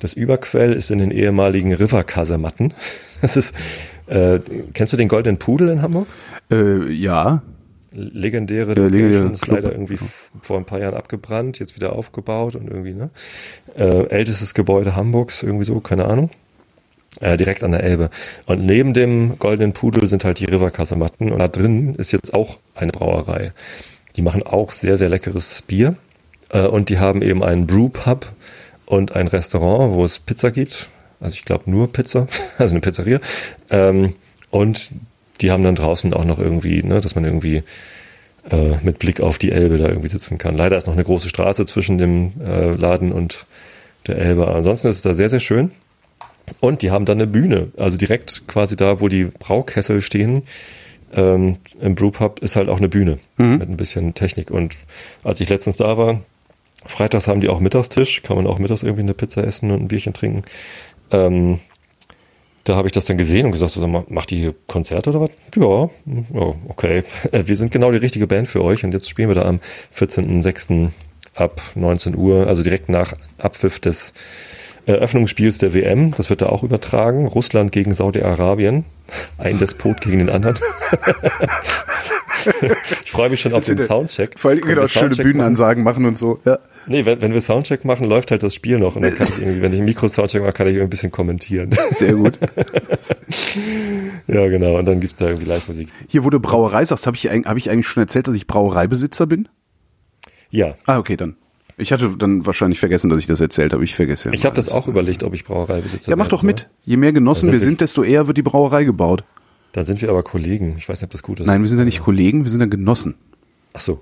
Das 0.02 0.14
Überquell 0.14 0.74
ist 0.74 0.92
in 0.92 1.00
den 1.00 1.12
ehemaligen 1.12 1.74
River-Kasematten. 1.74 2.74
Das 3.22 3.38
ist, 3.38 3.56
äh, 4.08 4.40
kennst 4.74 4.92
du 4.94 4.98
den 4.98 5.08
Goldenen 5.08 5.40
Pudel 5.40 5.70
in 5.70 5.82
Hamburg? 5.82 6.08
Äh, 6.52 6.92
ja. 6.92 7.42
Legendäre, 7.92 8.76
Der 8.76 8.90
legendäre 8.90 9.32
ist 9.32 9.48
leider 9.48 9.72
irgendwie 9.72 9.98
vor 10.42 10.58
ein 10.58 10.66
paar 10.66 10.80
Jahren 10.80 10.96
abgebrannt, 10.96 11.58
jetzt 11.60 11.76
wieder 11.76 11.94
aufgebaut 11.94 12.56
und 12.56 12.68
irgendwie, 12.68 12.94
ne? 12.94 13.10
Äh, 13.78 14.10
ältestes 14.10 14.54
Gebäude 14.54 14.98
Hamburgs, 14.98 15.42
irgendwie 15.42 15.64
so, 15.64 15.80
keine 15.80 16.06
Ahnung. 16.06 16.30
Äh, 17.22 17.38
direkt 17.38 17.64
an 17.64 17.72
der 17.72 17.84
Elbe. 17.84 18.10
Und 18.46 18.66
neben 18.66 18.94
dem 18.94 19.40
Goldenen 19.40 19.72
Pudel 19.74 20.08
sind 20.10 20.26
halt 20.26 20.40
die 20.40 20.46
River-Kasematten 20.46 21.32
und 21.32 21.40
da 21.40 21.48
drin 21.48 21.96
ist 21.96 22.12
jetzt 22.12 22.34
auch 22.34 22.58
eine 22.76 22.92
Brauerei. 22.92 23.54
Die 24.18 24.22
machen 24.22 24.44
auch 24.44 24.72
sehr, 24.72 24.98
sehr 24.98 25.10
leckeres 25.10 25.64
Bier. 25.66 25.96
Äh, 26.50 26.68
und 26.68 26.89
die 26.89 27.00
haben 27.00 27.22
eben 27.22 27.43
einen 27.43 27.68
Brewpub 27.68 28.32
und 28.86 29.16
ein 29.16 29.28
Restaurant, 29.28 29.93
wo 29.93 30.06
es 30.06 30.20
Pizza 30.20 30.52
gibt. 30.52 30.89
Also 31.20 31.34
ich 31.34 31.46
glaube 31.46 31.70
nur 31.70 31.91
Pizza, 31.91 32.28
also 32.58 32.74
eine 32.74 32.82
Pizzeria. 32.82 33.20
Ähm, 33.70 34.16
und 34.52 34.91
die 35.41 35.52
haben 35.52 35.64
dann 35.64 35.76
draußen 35.76 36.14
auch 36.14 36.26
noch 36.26 36.39
irgendwie, 36.39 36.84
ne, 36.84 37.02
dass 37.02 37.16
man 37.16 37.26
irgendwie 37.26 37.64
äh, 38.50 38.76
mit 38.84 39.00
Blick 39.00 39.22
auf 39.22 39.38
die 39.38 39.52
Elbe 39.52 39.78
da 39.78 39.88
irgendwie 39.88 40.08
sitzen 40.08 40.38
kann. 40.38 40.56
Leider 40.56 40.78
ist 40.78 40.88
noch 40.88 40.93
eine 40.93 41.04
große 41.04 41.30
Straße 41.30 41.66
zwischen 41.66 41.98
dem 41.98 42.34
äh, 42.46 42.72
Laden 42.72 43.12
und 43.12 43.46
der 44.08 44.18
Elbe. 44.18 44.48
Ansonsten 44.48 44.88
ist 44.88 44.98
es 44.98 45.02
da 45.02 45.14
sehr, 45.14 45.30
sehr 45.30 45.39
schön. 45.39 45.72
Und 46.60 46.84
die 46.84 46.91
haben 46.91 47.06
dann 47.06 47.18
eine 47.18 47.28
Bühne, 47.28 47.70
also 47.76 47.98
direkt 47.98 48.48
quasi 48.48 48.76
da, 48.76 49.02
wo 49.02 49.08
die 49.08 49.26
Braukessel 49.26 50.02
stehen. 50.02 50.43
Ähm, 51.14 51.58
Im 51.82 51.96
Brewpub 51.96 52.39
ist 52.39 52.56
halt 52.56 52.70
auch 52.70 52.78
eine 52.78 52.88
Bühne 52.88 53.18
mhm. 53.38 53.58
mit 53.58 53.70
ein 53.70 53.78
bisschen 53.78 54.14
Technik. 54.14 54.52
Und 54.52 54.78
als 55.24 55.41
ich 55.41 55.50
letztens 55.50 55.78
da 55.78 55.98
war, 55.98 56.22
freitags 56.86 57.28
haben 57.28 57.42
die 57.42 57.50
auch 57.50 57.60
Mittagstisch, 57.60 58.22
kann 58.24 58.38
man 58.38 58.48
auch 58.48 58.60
mittags 58.60 58.84
irgendwie 58.84 59.04
eine 59.04 59.14
Pizza 59.14 59.44
essen 59.44 59.72
und 59.72 59.84
ein 59.84 59.88
Bierchen 59.88 60.14
trinken. 60.14 60.44
Ähm, 61.12 61.60
da 62.64 62.76
habe 62.76 62.88
ich 62.88 62.94
das 62.94 63.06
dann 63.06 63.18
gesehen 63.18 63.46
und 63.46 63.52
gesagt, 63.52 63.74
so, 63.74 63.88
macht 63.88 64.32
die 64.32 64.38
hier 64.38 64.56
Konzerte 64.68 65.12
oder 65.12 65.22
was? 65.22 65.32
Ja, 65.56 65.90
oh, 66.34 66.56
okay. 66.68 67.04
Wir 67.32 67.56
sind 67.56 67.72
genau 67.72 67.92
die 67.92 67.98
richtige 67.98 68.26
Band 68.26 68.48
für 68.48 68.64
euch 68.64 68.84
und 68.84 68.92
jetzt 68.92 69.08
spielen 69.08 69.28
wir 69.28 69.36
da 69.36 69.44
am 69.44 69.60
14.06. 69.96 70.90
ab 71.36 71.62
19 71.76 72.16
Uhr, 72.16 72.48
also 72.48 72.64
direkt 72.64 72.90
nach 72.90 73.14
Abpfiff 73.38 73.80
des 73.80 74.14
Eröffnungsspiels 74.88 75.60
der 75.60 75.74
WM. 75.74 76.14
Das 76.16 76.30
wird 76.30 76.42
da 76.42 76.48
auch 76.48 76.64
übertragen. 76.64 77.28
Russland 77.28 77.72
gegen 77.72 77.94
Saudi-Arabien. 77.94 78.86
Ein 79.38 79.60
Despot 79.60 80.02
gegen 80.02 80.20
den 80.20 80.30
anderen. 80.30 80.58
ich 83.04 83.12
freue 83.12 83.30
mich 83.30 83.41
schon 83.41 83.54
auf 83.54 83.66
den 83.66 83.78
Soundcheck. 83.78 84.39
Vor 84.39 84.52
allem 84.52 84.62
genau, 84.62 84.88
schöne 84.88 85.16
Bühnenansagen 85.16 85.84
machen. 85.84 86.04
machen 86.04 86.10
und 86.10 86.18
so. 86.18 86.39
Ja. 86.46 86.60
Nee, 86.88 87.06
wenn, 87.06 87.22
wenn 87.22 87.34
wir 87.34 87.41
Soundcheck 87.41 87.86
machen, 87.86 88.08
läuft 88.08 88.32
halt 88.32 88.43
das 88.43 88.54
Spiel 88.54 88.80
noch. 88.80 88.96
Und 88.96 89.04
dann 89.04 89.16
kann 89.16 89.28
ich 89.28 89.39
irgendwie, 89.39 89.62
wenn 89.62 89.74
ich 89.74 89.82
Mikro-Soundcheck 89.82 90.41
mache, 90.41 90.54
kann 90.54 90.68
ich 90.68 90.80
ein 90.80 90.89
bisschen 90.89 91.12
kommentieren. 91.12 91.72
Sehr 91.91 92.14
gut. 92.14 92.38
ja, 94.28 94.48
genau. 94.48 94.78
Und 94.78 94.86
dann 94.86 95.00
gibt's 95.00 95.16
da 95.16 95.28
irgendwie 95.28 95.46
Live-Musik. 95.46 95.88
Hier, 96.08 96.24
wo 96.24 96.30
du 96.30 96.39
Brauerei 96.39 96.86
sagst, 96.86 97.08
habe 97.08 97.18
ich, 97.18 97.28
hab 97.28 97.58
ich 97.58 97.70
eigentlich 97.70 97.88
schon 97.88 98.02
erzählt, 98.02 98.28
dass 98.28 98.36
ich 98.36 98.48
Brauereibesitzer 98.48 99.28
bin? 99.28 99.48
Ja. 100.50 100.76
Ah, 100.86 101.00
okay, 101.00 101.18
dann. 101.18 101.36
Ich 101.78 101.91
hatte 101.91 102.16
dann 102.18 102.46
wahrscheinlich 102.46 102.80
vergessen, 102.80 103.10
dass 103.10 103.20
ich 103.20 103.28
das 103.28 103.41
erzählt 103.41 103.74
habe. 103.74 103.84
Ich 103.84 103.96
vergesse 103.96 104.30
ja. 104.30 104.34
Ich 104.34 104.46
habe 104.46 104.56
das 104.56 104.70
auch 104.70 104.88
überlegt, 104.88 105.24
ob 105.24 105.34
ich 105.34 105.43
Brauereibesitzer 105.43 106.06
bin. 106.06 106.12
Ja, 106.12 106.16
mach 106.16 106.30
doch 106.30 106.43
mit. 106.43 106.70
Je 106.84 106.98
mehr 106.98 107.12
Genossen 107.12 107.52
wir 107.52 107.60
sind, 107.60 107.82
desto 107.82 108.04
eher 108.04 108.28
wird 108.28 108.38
die 108.38 108.43
Brauerei 108.43 108.86
gebaut. 108.86 109.26
Dann 109.76 109.86
sind 109.86 110.01
wir 110.01 110.09
aber 110.09 110.23
Kollegen. 110.23 110.76
Ich 110.78 110.88
weiß 110.88 111.01
nicht, 111.01 111.09
ob 111.09 111.11
das 111.11 111.21
gut 111.21 111.41
ist. 111.41 111.47
Nein, 111.47 111.61
wir 111.61 111.67
sind 111.67 111.80
ja 111.80 111.84
nicht 111.84 111.99
Kollegen, 111.99 112.45
wir 112.45 112.49
sind 112.49 112.61
ja 112.61 112.65
Genossen. 112.65 113.15
Ach 113.73 113.82
so. 113.82 114.01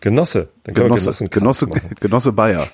Genosse. 0.00 0.48
Dann 0.64 0.74
Genosse, 0.74 1.20
wir 1.20 1.28
Genosse, 1.28 1.68
Genosse 2.00 2.32
Bayer. 2.32 2.66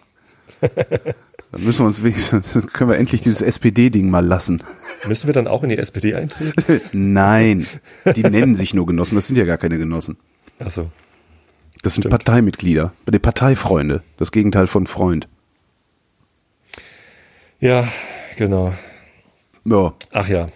Dann 0.60 1.64
müssen 1.64 1.80
wir 1.80 1.86
uns 1.86 2.04
wenigstens, 2.04 2.56
können 2.72 2.90
wir 2.90 2.98
endlich 2.98 3.20
dieses 3.20 3.42
SPD-Ding 3.42 4.08
mal 4.10 4.24
lassen. 4.24 4.62
Müssen 5.08 5.26
wir 5.26 5.34
dann 5.34 5.46
auch 5.46 5.62
in 5.62 5.70
die 5.70 5.78
SPD 5.78 6.14
eintreten? 6.14 6.80
Nein, 6.92 7.66
die 8.16 8.22
nennen 8.22 8.56
sich 8.56 8.74
nur 8.74 8.86
Genossen, 8.86 9.14
das 9.14 9.28
sind 9.28 9.36
ja 9.36 9.44
gar 9.44 9.56
keine 9.56 9.78
Genossen. 9.78 10.16
Ach 10.58 10.70
so. 10.70 10.90
Das 11.82 11.94
sind 11.94 12.02
Stimmt. 12.02 12.10
Parteimitglieder, 12.10 12.92
die 13.08 13.18
Parteifreunde, 13.18 14.02
das 14.16 14.32
Gegenteil 14.32 14.66
von 14.66 14.86
Freund. 14.86 15.28
Ja, 17.60 17.88
genau. 18.36 18.72
Ja. 19.64 19.94
Ach 20.12 20.28
ja. 20.28 20.48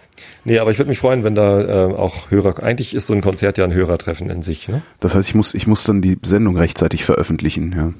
Nee, 0.43 0.59
aber 0.59 0.71
ich 0.71 0.77
würde 0.77 0.89
mich 0.89 0.99
freuen, 0.99 1.23
wenn 1.23 1.35
da 1.35 1.61
äh, 1.61 1.93
auch 1.93 2.31
Hörer, 2.31 2.61
eigentlich 2.63 2.93
ist 2.93 3.07
so 3.07 3.13
ein 3.13 3.21
Konzert 3.21 3.57
ja 3.57 3.63
ein 3.63 3.73
Hörertreffen 3.73 4.29
in 4.29 4.43
sich. 4.43 4.67
Ne? 4.67 4.81
Das 4.99 5.15
heißt, 5.15 5.27
ich 5.27 5.35
muss, 5.35 5.53
ich 5.53 5.67
muss 5.67 5.83
dann 5.83 6.01
die 6.01 6.17
Sendung 6.23 6.57
rechtzeitig 6.57 7.03
veröffentlichen, 7.03 7.73
ja. 7.75 7.93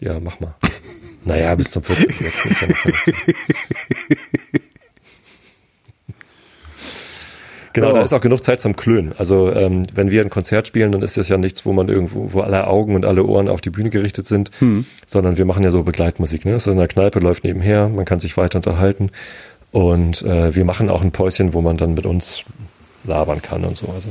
Ja, 0.00 0.20
mach 0.20 0.40
mal. 0.40 0.54
naja, 1.24 1.54
bis 1.54 1.70
zum 1.70 1.82
14. 1.82 2.10
Jetzt 2.20 2.60
ja 2.60 2.68
Genau, 7.74 7.90
oh. 7.90 7.92
da 7.92 8.02
ist 8.02 8.12
auch 8.12 8.20
genug 8.20 8.44
Zeit 8.44 8.60
zum 8.60 8.76
Klönen. 8.76 9.12
Also 9.18 9.50
ähm, 9.52 9.86
wenn 9.94 10.08
wir 10.08 10.22
ein 10.22 10.30
Konzert 10.30 10.68
spielen, 10.68 10.92
dann 10.92 11.02
ist 11.02 11.16
das 11.16 11.28
ja 11.28 11.36
nichts, 11.36 11.66
wo 11.66 11.72
man 11.72 11.88
irgendwo, 11.88 12.32
wo 12.32 12.40
alle 12.40 12.68
Augen 12.68 12.94
und 12.94 13.04
alle 13.04 13.24
Ohren 13.24 13.48
auf 13.48 13.60
die 13.60 13.70
Bühne 13.70 13.90
gerichtet 13.90 14.28
sind, 14.28 14.52
hm. 14.60 14.86
sondern 15.06 15.36
wir 15.36 15.44
machen 15.44 15.64
ja 15.64 15.72
so 15.72 15.82
Begleitmusik. 15.82 16.44
Ne? 16.44 16.52
Das 16.52 16.68
ist 16.68 16.72
in 16.72 16.78
der 16.78 16.86
Kneipe, 16.86 17.18
läuft 17.18 17.42
nebenher, 17.42 17.88
man 17.88 18.04
kann 18.04 18.20
sich 18.20 18.36
weiter 18.36 18.58
unterhalten 18.58 19.10
und 19.74 20.22
äh, 20.22 20.54
wir 20.54 20.64
machen 20.64 20.88
auch 20.88 21.02
ein 21.02 21.10
Päuschen, 21.10 21.52
wo 21.52 21.60
man 21.60 21.76
dann 21.76 21.94
mit 21.94 22.06
uns 22.06 22.44
labern 23.02 23.42
kann 23.42 23.64
und 23.64 23.76
so. 23.76 23.88
Also 23.88 24.08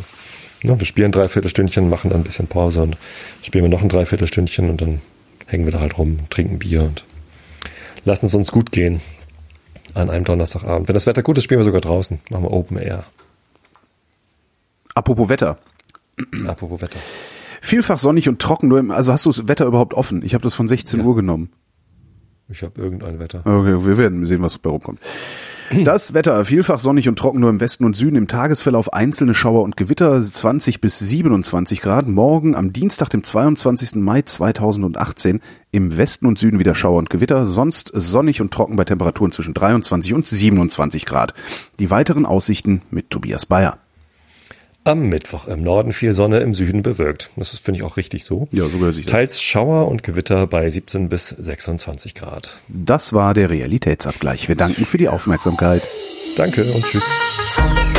ne, 0.62 0.78
wir 0.78 0.86
spielen 0.86 1.08
ein 1.08 1.12
Dreiviertelstündchen, 1.14 1.90
machen 1.90 2.10
dann 2.10 2.20
ein 2.20 2.26
bisschen 2.26 2.48
Pause 2.48 2.82
und 2.82 2.98
spielen 3.42 3.64
wir 3.64 3.70
noch 3.70 3.82
ein 3.82 3.88
Dreiviertelstündchen 3.88 4.70
und 4.70 4.82
dann 4.82 5.00
hängen 5.46 5.64
wir 5.64 5.72
da 5.72 5.80
halt 5.80 5.98
rum, 5.98 6.20
trinken 6.30 6.60
Bier 6.60 6.84
und 6.84 7.06
lassen 8.04 8.26
es 8.26 8.36
uns 8.36 8.52
gut 8.52 8.74
gehen 8.74 9.00
an 9.94 10.10
einem 10.10 10.26
Donnerstagabend. 10.26 10.90
Wenn 10.90 10.96
das 10.96 11.06
Wetter 11.06 11.24
gut 11.24 11.38
ist, 11.38 11.46
spielen 11.46 11.62
wir 11.62 11.66
sogar 11.66 11.80
draußen. 11.80 12.20
Machen 12.30 12.44
wir 12.44 12.52
Open 12.52 12.76
Air. 12.76 13.06
Apropos 14.96 15.30
Wetter. 15.30 15.60
Apropos 16.46 16.82
Wetter. 16.82 17.00
Vielfach 17.62 18.00
sonnig 18.00 18.28
und 18.28 18.42
trocken. 18.42 18.68
Nur 18.68 18.80
im, 18.80 18.92
also 18.92 19.14
hast 19.14 19.26
du 19.26 19.32
das 19.32 19.48
Wetter 19.48 19.66
überhaupt 19.66 19.94
offen? 19.94 20.26
Ich 20.26 20.34
habe 20.34 20.42
das 20.42 20.56
von 20.56 20.68
16 20.68 21.00
ja. 21.00 21.06
Uhr 21.06 21.16
genommen. 21.16 21.54
Ich 22.50 22.64
habe 22.64 22.82
irgendein 22.82 23.20
Wetter. 23.20 23.40
Okay, 23.46 23.86
wir 23.86 23.98
werden 23.98 24.26
sehen, 24.26 24.44
was 24.44 24.58
bei 24.58 24.70
rumkommt. 24.70 25.00
Das 25.84 26.14
Wetter 26.14 26.46
vielfach 26.46 26.80
sonnig 26.80 27.08
und 27.10 27.18
trocken 27.18 27.40
nur 27.40 27.50
im 27.50 27.60
Westen 27.60 27.86
und 27.86 27.96
Süden. 27.96 28.16
Im 28.16 28.28
Tagesverlauf 28.28 28.94
einzelne 28.94 29.34
Schauer 29.34 29.64
und 29.64 29.78
Gewitter 29.78 30.22
20 30.22 30.82
bis 30.82 31.00
27 31.00 31.82
Grad. 31.82 32.08
Morgen 32.08 32.56
am 32.56 32.74
Dienstag, 32.74 33.10
dem 33.10 33.24
22. 33.24 33.96
Mai 33.96 34.22
2018 34.22 35.42
im 35.72 35.98
Westen 35.98 36.28
und 36.28 36.38
Süden 36.38 36.60
wieder 36.60 36.76
Schauer 36.76 36.98
und 36.98 37.10
Gewitter. 37.10 37.46
Sonst 37.46 37.92
sonnig 37.94 38.42
und 38.42 38.54
trocken 38.54 38.76
bei 38.76 38.84
Temperaturen 38.84 39.32
zwischen 39.32 39.54
23 39.54 40.14
und 40.14 40.28
27 40.28 41.06
Grad. 41.06 41.34
Die 41.80 41.90
weiteren 41.90 42.26
Aussichten 42.26 42.82
mit 42.92 43.10
Tobias 43.10 43.46
Bayer. 43.46 43.83
Am 44.86 45.08
Mittwoch 45.08 45.48
im 45.48 45.64
Norden 45.64 45.94
viel 45.94 46.14
Sonne, 46.14 46.40
im 46.40 46.54
Süden 46.54 46.84
bewölkt. 46.84 47.30
Das 47.38 47.50
finde 47.52 47.80
ich 47.80 47.86
auch 47.86 47.96
richtig 47.96 48.26
so. 48.26 48.48
Ja, 48.52 48.66
so 48.66 48.80
gehört 48.80 48.96
sich 48.96 49.06
das. 49.06 49.12
Teils 49.14 49.42
Schauer 49.42 49.88
und 49.88 50.04
Gewitter 50.04 50.46
bei 50.46 50.70
17 50.70 51.08
bis 51.08 51.30
26 51.30 52.16
Grad. 52.16 52.58
Das 52.68 53.14
war 53.14 53.34
der 53.34 53.50
Realitätsabgleich. 53.50 54.50
Wir 54.50 54.56
danken 54.56 54.86
für 54.86 54.98
die 54.98 55.08
Aufmerksamkeit. 55.08 55.84
Danke 56.36 56.64
und 56.64 56.84
tschüss. 56.84 57.93